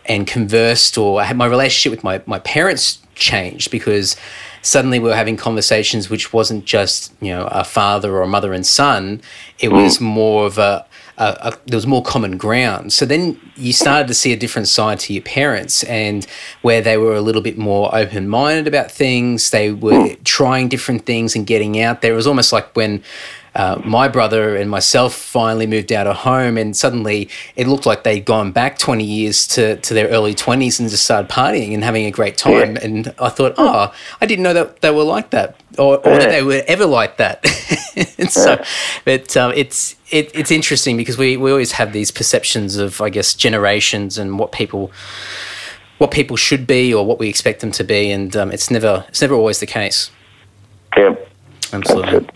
and 0.05 0.25
conversed, 0.25 0.97
or 0.97 1.21
I 1.21 1.25
had 1.25 1.37
my 1.37 1.45
relationship 1.45 1.91
with 1.91 2.03
my 2.03 2.21
my 2.25 2.39
parents 2.39 2.99
changed 3.15 3.69
because 3.69 4.15
suddenly 4.61 4.99
we 4.99 5.09
were 5.09 5.15
having 5.15 5.37
conversations 5.37 6.09
which 6.09 6.33
wasn't 6.33 6.65
just 6.65 7.13
you 7.21 7.29
know 7.29 7.47
a 7.51 7.63
father 7.63 8.15
or 8.15 8.21
a 8.21 8.27
mother 8.27 8.53
and 8.53 8.65
son. 8.65 9.21
It 9.59 9.69
was 9.69 9.97
mm. 9.97 10.01
more 10.01 10.45
of 10.45 10.57
a 10.57 10.85
a, 11.19 11.37
a, 11.41 11.57
there 11.65 11.77
was 11.77 11.85
more 11.85 12.01
common 12.01 12.37
ground. 12.37 12.93
So 12.93 13.05
then 13.05 13.39
you 13.55 13.73
started 13.73 14.07
to 14.07 14.13
see 14.13 14.31
a 14.31 14.37
different 14.37 14.69
side 14.69 14.99
to 15.01 15.13
your 15.13 15.21
parents, 15.23 15.83
and 15.83 16.25
where 16.61 16.81
they 16.81 16.97
were 16.97 17.15
a 17.15 17.21
little 17.21 17.41
bit 17.41 17.57
more 17.57 17.93
open 17.93 18.29
minded 18.29 18.67
about 18.67 18.89
things. 18.89 19.49
They 19.49 19.71
were 19.71 19.91
mm. 19.91 20.23
trying 20.23 20.69
different 20.69 21.05
things 21.05 21.35
and 21.35 21.45
getting 21.45 21.79
out 21.79 22.01
there. 22.01 22.13
It 22.13 22.15
was 22.15 22.27
almost 22.27 22.51
like 22.53 22.75
when. 22.75 23.03
Uh, 23.55 23.81
my 23.83 24.07
brother 24.07 24.55
and 24.55 24.69
myself 24.69 25.13
finally 25.13 25.67
moved 25.67 25.91
out 25.91 26.07
of 26.07 26.17
home, 26.17 26.57
and 26.57 26.75
suddenly 26.75 27.29
it 27.55 27.67
looked 27.67 27.85
like 27.85 28.03
they'd 28.03 28.25
gone 28.25 28.51
back 28.51 28.77
20 28.77 29.03
years 29.03 29.47
to, 29.47 29.77
to 29.77 29.93
their 29.93 30.07
early 30.09 30.33
20s 30.33 30.79
and 30.79 30.89
just 30.89 31.03
started 31.03 31.29
partying 31.29 31.73
and 31.73 31.83
having 31.83 32.05
a 32.05 32.11
great 32.11 32.37
time. 32.37 32.75
Yeah. 32.75 32.83
And 32.83 33.15
I 33.19 33.29
thought, 33.29 33.55
oh, 33.57 33.93
I 34.21 34.25
didn't 34.25 34.43
know 34.43 34.53
that 34.53 34.81
they 34.81 34.91
were 34.91 35.03
like 35.03 35.31
that, 35.31 35.55
or, 35.77 35.97
or 35.97 36.17
that 36.17 36.29
they 36.29 36.43
were 36.43 36.63
ever 36.67 36.85
like 36.85 37.17
that. 37.17 37.45
and 38.17 38.31
so, 38.31 38.63
but 39.05 39.35
um, 39.35 39.53
it's 39.55 39.95
it, 40.09 40.31
it's 40.35 40.51
interesting 40.51 40.97
because 40.97 41.17
we, 41.17 41.37
we 41.37 41.51
always 41.51 41.73
have 41.73 41.93
these 41.93 42.11
perceptions 42.11 42.77
of 42.77 43.01
I 43.01 43.09
guess 43.09 43.33
generations 43.33 44.17
and 44.17 44.39
what 44.39 44.51
people 44.51 44.91
what 45.97 46.11
people 46.11 46.37
should 46.37 46.65
be 46.65 46.93
or 46.93 47.05
what 47.05 47.19
we 47.19 47.29
expect 47.29 47.59
them 47.61 47.71
to 47.71 47.83
be, 47.83 48.11
and 48.11 48.35
um, 48.35 48.51
it's 48.51 48.71
never 48.71 49.05
it's 49.09 49.21
never 49.21 49.35
always 49.35 49.59
the 49.59 49.67
case. 49.67 50.11
Yeah. 50.97 51.15
Absolutely. 51.73 52.27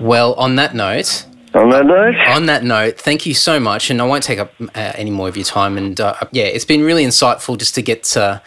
Well, 0.00 0.34
on 0.34 0.56
that 0.56 0.74
note, 0.74 1.26
On 1.54 1.70
that 1.70 1.86
note, 1.86 2.14
on 2.28 2.46
that 2.46 2.64
note, 2.64 2.98
thank 2.98 3.26
you 3.26 3.34
so 3.34 3.58
much, 3.58 3.90
and 3.90 4.00
I 4.00 4.04
won't 4.04 4.22
take 4.22 4.38
up 4.38 4.52
uh, 4.60 4.92
any 4.94 5.10
more 5.10 5.28
of 5.28 5.36
your 5.36 5.44
time. 5.44 5.78
And 5.78 5.98
uh, 6.00 6.14
yeah, 6.32 6.44
it's 6.44 6.64
been 6.64 6.82
really 6.82 7.04
insightful 7.04 7.56
just 7.58 7.74
to 7.76 7.82
get 7.82 8.16
uh, 8.16 8.40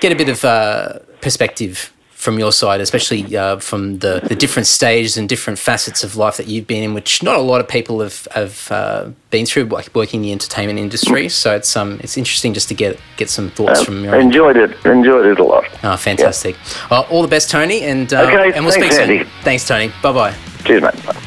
get 0.00 0.12
a 0.12 0.16
bit 0.16 0.28
of 0.28 0.44
uh, 0.44 1.00
perspective 1.20 1.91
from 2.22 2.38
your 2.38 2.52
side, 2.52 2.80
especially 2.80 3.36
uh, 3.36 3.58
from 3.58 3.98
the, 3.98 4.20
the 4.28 4.36
different 4.36 4.68
stages 4.68 5.16
and 5.16 5.28
different 5.28 5.58
facets 5.58 6.04
of 6.04 6.14
life 6.14 6.36
that 6.36 6.46
you've 6.46 6.68
been 6.68 6.84
in, 6.84 6.94
which 6.94 7.20
not 7.20 7.34
a 7.34 7.40
lot 7.40 7.60
of 7.60 7.66
people 7.66 8.00
have 8.00 8.28
have 8.32 8.70
uh, 8.70 9.10
been 9.30 9.44
through, 9.44 9.64
like 9.64 9.92
working 9.92 10.20
in 10.20 10.22
the 10.22 10.32
entertainment 10.32 10.78
industry. 10.78 11.28
So 11.28 11.52
it's 11.56 11.76
um 11.76 11.98
it's 12.00 12.16
interesting 12.16 12.54
just 12.54 12.68
to 12.68 12.74
get 12.74 12.96
get 13.16 13.28
some 13.28 13.50
thoughts 13.50 13.82
from 13.82 14.04
your. 14.04 14.14
Enjoyed 14.14 14.56
it. 14.56 14.70
Enjoyed 14.86 15.26
it 15.26 15.40
a 15.40 15.44
lot. 15.44 15.64
Oh, 15.82 15.96
fantastic! 15.96 16.54
Well, 16.88 17.08
all 17.10 17.22
the 17.22 17.28
best, 17.28 17.50
Tony, 17.50 17.82
and 17.82 18.12
uh, 18.14 18.22
Okay, 18.22 18.52
and 18.54 18.64
we'll 18.64 18.72
thanks, 18.72 18.94
speak 18.94 19.04
soon. 19.04 19.18
Andy. 19.18 19.30
Thanks, 19.42 19.66
Tony. 19.66 19.92
Bye 20.00 20.12
bye. 20.12 20.36
Cheers, 20.64 20.82
mate. 20.82 21.04
Bye. 21.04 21.20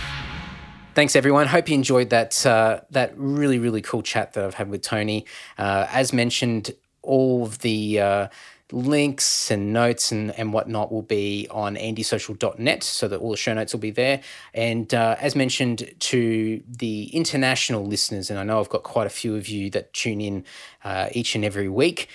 Thanks, 0.93 1.17
everyone. 1.17 1.47
Hope 1.47 1.67
you 1.67 1.75
enjoyed 1.75 2.09
that 2.11 2.45
uh, 2.45 2.79
that 2.91 3.11
really 3.17 3.59
really 3.59 3.81
cool 3.81 4.01
chat 4.01 4.31
that 4.33 4.45
I've 4.45 4.53
had 4.53 4.69
with 4.69 4.81
Tony. 4.81 5.25
Uh, 5.57 5.87
as 5.91 6.13
mentioned, 6.13 6.71
all 7.01 7.43
of 7.43 7.59
the 7.59 7.99
uh, 7.99 8.27
links 8.71 9.51
and 9.51 9.71
notes 9.71 10.11
and, 10.11 10.31
and 10.39 10.51
whatnot 10.51 10.91
will 10.91 11.03
be 11.03 11.47
on 11.51 11.75
andysocial.net, 11.75 12.83
so 12.83 13.07
that 13.07 13.19
all 13.19 13.31
the 13.31 13.37
show 13.37 13.53
notes 13.53 13.73
will 13.73 13.79
be 13.79 13.91
there. 13.91 14.21
And 14.53 14.93
uh, 14.93 15.15
as 15.19 15.35
mentioned 15.35 15.93
to 15.99 16.63
the 16.67 17.05
international 17.15 17.85
listeners, 17.85 18.29
and 18.29 18.39
I 18.39 18.43
know 18.43 18.59
I've 18.59 18.69
got 18.69 18.83
quite 18.83 19.07
a 19.07 19.11
few 19.11 19.35
of 19.35 19.47
you 19.47 19.69
that 19.71 19.93
tune 19.93 20.21
in 20.21 20.43
uh, 20.83 21.09
each 21.11 21.35
and 21.35 21.45
every 21.45 21.69
week 21.69 22.09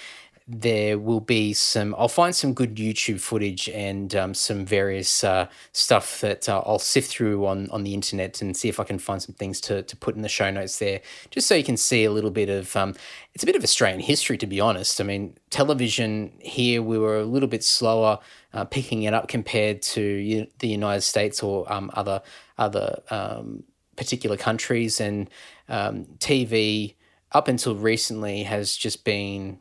there 0.53 0.99
will 0.99 1.21
be 1.21 1.53
some 1.53 1.95
i'll 1.97 2.09
find 2.09 2.35
some 2.35 2.53
good 2.53 2.77
youtube 2.77 3.21
footage 3.21 3.69
and 3.69 4.17
um, 4.17 4.35
some 4.35 4.67
various 4.67 5.23
uh, 5.23 5.47
stuff 5.73 6.21
that 6.21 6.49
uh, 6.49 6.63
i'll 6.67 6.79
sift 6.79 7.11
through 7.11 7.47
on, 7.47 7.71
on 7.71 7.85
the 7.85 7.95
internet 7.95 8.43
and 8.43 8.57
see 8.57 8.69
if 8.69 8.81
i 8.81 8.85
can 8.85 8.99
find 8.99 9.23
some 9.23 9.35
things 9.37 9.61
to, 9.61 9.83
to 9.83 9.97
put 9.97 10.17
in 10.17 10.23
the 10.23 10.29
show 10.29 10.51
notes 10.51 10.79
there 10.81 11.01
just 11.31 11.47
so 11.47 11.55
you 11.55 11.63
can 11.63 11.77
see 11.77 12.05
a 12.05 12.11
little 12.11 12.31
bit 12.31 12.49
of 12.49 12.75
um, 12.75 12.95
it's 13.33 13.45
a 13.45 13.47
bit 13.47 13.55
of 13.55 13.63
australian 13.63 14.01
history 14.01 14.37
to 14.37 14.47
be 14.47 14.61
honest. 14.61 15.01
I 15.01 15.05
mean 15.05 15.37
television 15.51 16.33
here 16.41 16.83
we 16.83 16.99
were 16.99 17.19
a 17.21 17.25
little 17.25 17.49
bit 17.49 17.63
slower 17.63 18.19
uh, 18.53 18.65
picking 18.65 19.05
it 19.05 19.15
up 19.15 19.29
compared 19.29 19.83
to 19.83 20.01
U- 20.01 20.47
the 20.59 20.69
united 20.69 21.03
states 21.03 21.43
or 21.43 21.71
um, 21.73 21.91
other 21.95 22.23
other 22.59 23.01
um, 23.11 23.63
particular 23.97 24.37
countries. 24.37 25.01
And 25.01 25.31
um, 25.69 26.07
tv 26.19 26.95
up 27.33 27.47
until 27.47 27.77
recently 27.77 28.43
has 28.43 28.77
just 28.77 29.05
been 29.05 29.61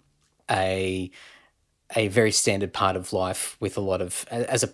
a 0.50 1.12
a 1.96 2.08
very 2.08 2.32
standard 2.32 2.74
part 2.74 2.96
of 2.96 3.14
life 3.14 3.58
with 3.60 3.78
a 3.78 3.82
lot 3.82 4.02
of 4.02 4.26
as 4.32 4.64
a 4.64 4.70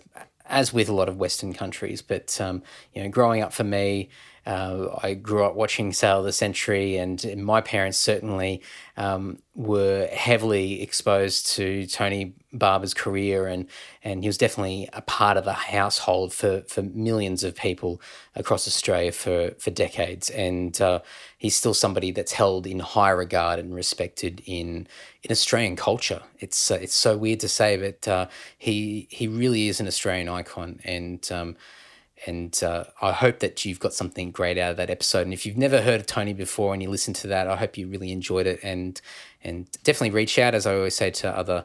as 0.46 0.72
with 0.72 0.88
a 0.88 0.92
lot 0.94 1.08
of 1.08 1.16
Western 1.16 1.52
countries. 1.52 2.02
But 2.02 2.40
um, 2.40 2.62
you 2.92 3.02
know, 3.02 3.08
growing 3.08 3.42
up 3.42 3.52
for 3.52 3.64
me, 3.64 4.10
uh, 4.46 4.96
I 5.02 5.14
grew 5.14 5.44
up 5.44 5.56
watching 5.56 5.92
Sale 5.92 6.20
of 6.20 6.24
the 6.24 6.32
Century, 6.32 6.96
and 6.96 7.42
my 7.42 7.60
parents 7.60 7.98
certainly 7.98 8.62
um, 8.96 9.40
were 9.56 10.06
heavily 10.06 10.82
exposed 10.82 11.48
to 11.54 11.86
Tony 11.86 12.34
Barber's 12.52 12.94
career, 12.94 13.48
and 13.48 13.66
and 14.04 14.22
he 14.22 14.28
was 14.28 14.38
definitely 14.38 14.88
a 14.92 15.02
part 15.02 15.36
of 15.36 15.44
the 15.44 15.52
household 15.52 16.32
for 16.32 16.60
for 16.68 16.82
millions 16.82 17.42
of 17.42 17.56
people 17.56 18.00
across 18.36 18.68
Australia 18.68 19.10
for 19.10 19.50
for 19.58 19.72
decades, 19.72 20.30
and 20.30 20.80
uh, 20.80 21.00
he's 21.36 21.56
still 21.56 21.74
somebody 21.74 22.12
that's 22.12 22.32
held 22.32 22.68
in 22.68 22.78
high 22.78 23.10
regard 23.10 23.58
and 23.58 23.74
respected 23.74 24.42
in 24.46 24.86
in 25.24 25.32
Australian 25.32 25.74
culture. 25.74 26.22
It's 26.38 26.70
uh, 26.70 26.78
it's 26.80 26.94
so 26.94 27.16
weird 27.16 27.40
to 27.40 27.48
say, 27.48 27.76
but 27.76 28.06
uh, 28.06 28.28
he 28.56 29.08
he 29.10 29.26
really 29.26 29.66
is 29.66 29.80
an 29.80 29.88
Australian 29.88 30.28
icon, 30.28 30.78
and 30.84 31.28
um, 31.32 31.56
and 32.24 32.58
uh, 32.62 32.84
I 33.02 33.12
hope 33.12 33.40
that 33.40 33.64
you've 33.64 33.80
got 33.80 33.92
something 33.92 34.30
great 34.30 34.56
out 34.56 34.70
of 34.70 34.76
that 34.78 34.90
episode. 34.90 35.22
And 35.22 35.34
if 35.34 35.44
you've 35.44 35.56
never 35.58 35.82
heard 35.82 36.00
of 36.00 36.06
Tony 36.06 36.32
before 36.32 36.72
and 36.72 36.82
you 36.82 36.88
listen 36.88 37.12
to 37.14 37.26
that, 37.26 37.46
I 37.46 37.56
hope 37.56 37.76
you 37.76 37.88
really 37.88 38.10
enjoyed 38.10 38.46
it, 38.46 38.60
and 38.62 39.00
and 39.44 39.70
definitely 39.84 40.10
reach 40.10 40.38
out, 40.38 40.54
as 40.54 40.66
I 40.66 40.74
always 40.74 40.96
say 40.96 41.10
to 41.10 41.36
other 41.36 41.64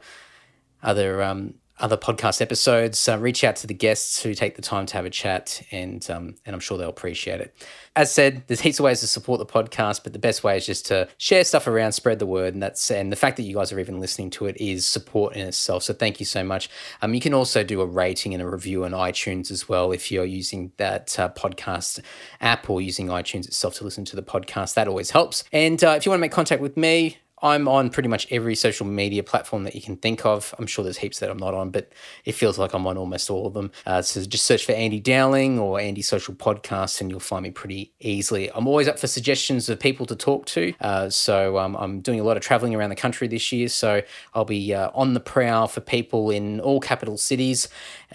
other 0.83 1.21
um, 1.23 1.53
other 1.81 1.97
podcast 1.97 2.41
episodes. 2.41 3.09
Uh, 3.09 3.17
reach 3.17 3.43
out 3.43 3.55
to 3.57 3.67
the 3.67 3.73
guests 3.73 4.21
who 4.21 4.33
take 4.33 4.55
the 4.55 4.61
time 4.61 4.85
to 4.85 4.93
have 4.93 5.05
a 5.05 5.09
chat, 5.09 5.61
and 5.71 6.09
um, 6.09 6.35
and 6.45 6.53
I'm 6.53 6.59
sure 6.59 6.77
they'll 6.77 6.89
appreciate 6.89 7.41
it. 7.41 7.55
As 7.95 8.11
said, 8.11 8.43
there's 8.47 8.61
heaps 8.61 8.79
of 8.79 8.85
ways 8.85 9.01
to 9.01 9.07
support 9.07 9.39
the 9.39 9.45
podcast, 9.45 10.03
but 10.03 10.13
the 10.13 10.19
best 10.19 10.43
way 10.43 10.55
is 10.55 10.65
just 10.65 10.85
to 10.85 11.09
share 11.17 11.43
stuff 11.43 11.67
around, 11.67 11.91
spread 11.91 12.19
the 12.19 12.25
word, 12.25 12.53
and 12.53 12.63
that's 12.63 12.89
and 12.89 13.11
the 13.11 13.15
fact 13.15 13.37
that 13.37 13.43
you 13.43 13.55
guys 13.55 13.73
are 13.73 13.79
even 13.79 13.99
listening 13.99 14.29
to 14.31 14.45
it 14.45 14.55
is 14.57 14.87
support 14.87 15.35
in 15.35 15.47
itself. 15.47 15.83
So 15.83 15.93
thank 15.93 16.19
you 16.19 16.25
so 16.25 16.43
much. 16.43 16.69
Um, 17.01 17.13
you 17.13 17.19
can 17.19 17.33
also 17.33 17.63
do 17.63 17.81
a 17.81 17.85
rating 17.85 18.33
and 18.33 18.41
a 18.41 18.47
review 18.47 18.85
on 18.85 18.91
iTunes 18.91 19.51
as 19.51 19.67
well 19.67 19.91
if 19.91 20.11
you're 20.11 20.25
using 20.25 20.71
that 20.77 21.19
uh, 21.19 21.29
podcast 21.29 21.99
app 22.39 22.69
or 22.69 22.81
using 22.81 23.07
iTunes 23.07 23.47
itself 23.47 23.75
to 23.75 23.83
listen 23.83 24.05
to 24.05 24.15
the 24.15 24.23
podcast. 24.23 24.75
That 24.75 24.87
always 24.87 25.11
helps. 25.11 25.43
And 25.51 25.83
uh, 25.83 25.95
if 25.97 26.05
you 26.05 26.11
want 26.11 26.19
to 26.19 26.21
make 26.21 26.31
contact 26.31 26.61
with 26.61 26.77
me, 26.77 27.17
I'm 27.41 27.68
on 27.68 27.89
pretty 27.89 28.09
much 28.09 28.27
every 28.31 28.55
social 28.55 28.85
media 28.85 29.23
platform 29.23 29.63
that 29.63 29.76
you 29.76 29.81
can 29.81 29.97
think 29.97 30.26
of. 30.26 30.53
I'm 30.59 30.68
sure 30.68 30.84
there's 30.84 30.97
heaps 30.97 31.19
that 31.19 31.30
I'm 31.30 31.38
not 31.38 31.53
on, 31.53 31.72
but 31.72 31.91
it 32.26 32.34
feels 32.34 32.59
like 32.59 32.73
I'm 32.73 32.85
on 32.85 32.97
almost 32.97 33.30
all 33.30 33.47
of 33.47 33.53
them. 33.53 33.72
Uh, 33.85 34.01
so 34.01 34.23
just 34.26 34.45
search 34.45 34.65
for 34.65 34.73
Andy 34.73 34.99
Dowling 34.99 35.59
or 35.59 35.80
Andy 35.80 36.01
Social 36.01 36.34
Podcast, 36.34 37.01
and 37.01 37.09
you'll 37.09 37.19
find 37.19 37.43
me 37.43 37.51
pretty 37.51 37.93
easily. 37.99 38.51
I'm 38.53 38.68
always 38.68 38.88
up 38.88 38.99
for 38.99 39.07
suggestions 39.07 39.69
of 39.69 39.80
people 39.80 40.05
to 40.05 40.15
talk 40.15 40.45
to. 40.47 40.73
Uh, 40.81 41.09
so 41.09 41.57
um, 41.57 41.76
I'm 41.77 42.01
doing 42.01 42.19
a 42.19 42.23
lot 42.23 42.38
of 42.38 42.43
traveling 42.43 42.76
around 42.76 42.89
the 42.89 42.95
country 42.95 43.27
this 43.27 43.51
year. 43.51 43.68
So 43.69 44.01
I'll 44.34 44.45
be 44.45 44.73
uh, 44.73 44.91
on 44.93 45.13
the 45.13 45.19
prowl 45.19 45.68
for 45.68 45.81
people 45.81 46.30
in 46.30 46.59
all 46.59 46.80
capital 46.80 47.18
cities. 47.18 47.68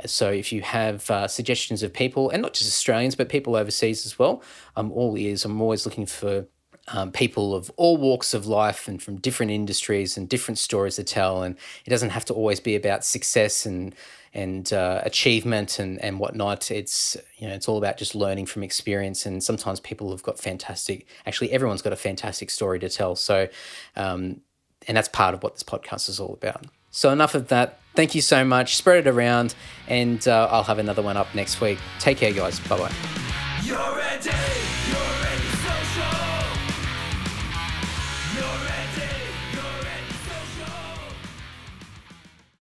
So 0.05 0.31
if 0.31 0.53
you 0.53 0.63
have 0.63 1.11
uh, 1.11 1.29
suggestions 1.29 1.83
of 1.83 1.93
people, 1.93 2.31
and 2.31 2.43
not 2.43 2.53
just 2.53 2.69
Australians, 2.69 3.17
but 3.17 3.29
people 3.29 3.57
overseas 3.57 4.07
as 4.07 4.19
well, 4.19 4.43
I'm 4.77 4.93
all 4.93 5.17
ears. 5.19 5.45
I'm 5.45 5.61
always 5.61 5.85
looking 5.85 6.07
for 6.07 6.47
um, 6.89 7.11
people 7.11 7.55
of 7.55 7.71
all 7.77 7.97
walks 7.97 8.35
of 8.35 8.47
life 8.47 8.87
and 8.89 9.03
from 9.03 9.17
different 9.17 9.53
industries 9.53 10.17
and 10.17 10.29
different 10.29 10.59
stories 10.59 10.97
to 10.97 11.05
tell. 11.05 11.43
And 11.43 11.57
it 11.85 11.91
doesn't 11.91 12.11
have 12.11 12.25
to 12.27 12.35
always 12.35 12.61
be 12.61 12.77
about 12.77 13.05
success 13.05 13.67
and 13.67 13.95
and 14.35 14.71
uh, 14.73 15.01
achievement 15.03 15.79
and 15.79 15.99
and 16.01 16.21
whatnot. 16.21 16.71
It's 16.71 17.17
you 17.39 17.49
know 17.49 17.55
it's 17.55 17.69
all 17.69 17.79
about 17.79 17.97
just 17.97 18.15
learning 18.15 18.47
from 18.47 18.63
experience. 18.63 19.27
And 19.27 19.43
sometimes 19.43 19.81
people 19.81 20.11
have 20.11 20.23
got 20.23 20.39
fantastic. 20.39 21.07
Actually, 21.27 21.53
everyone's 21.53 21.83
got 21.83 21.93
a 21.93 21.97
fantastic 21.97 22.51
story 22.51 22.79
to 22.81 22.89
tell. 22.89 23.17
So, 23.17 23.49
um, 23.97 24.41
and 24.87 24.97
that's 24.97 25.09
part 25.09 25.35
of 25.35 25.43
what 25.43 25.55
this 25.55 25.63
podcast 25.63 26.09
is 26.09 26.21
all 26.21 26.35
about. 26.35 26.67
So 26.91 27.11
enough 27.11 27.35
of 27.35 27.49
that. 27.49 27.81
Thank 27.95 28.15
you 28.15 28.21
so 28.21 28.45
much. 28.45 28.77
Spread 28.77 29.07
it 29.07 29.11
around, 29.11 29.55
and 29.89 30.27
uh, 30.29 30.49
I'll 30.51 30.65
have 30.65 30.79
another 30.79 31.03
one 31.03 31.17
up 31.17 31.35
next 31.35 31.61
week. 31.61 31.79
Take 31.99 32.19
care, 32.19 32.33
guys. 32.33 32.61
Bye 32.61 32.79
bye. 32.79 32.93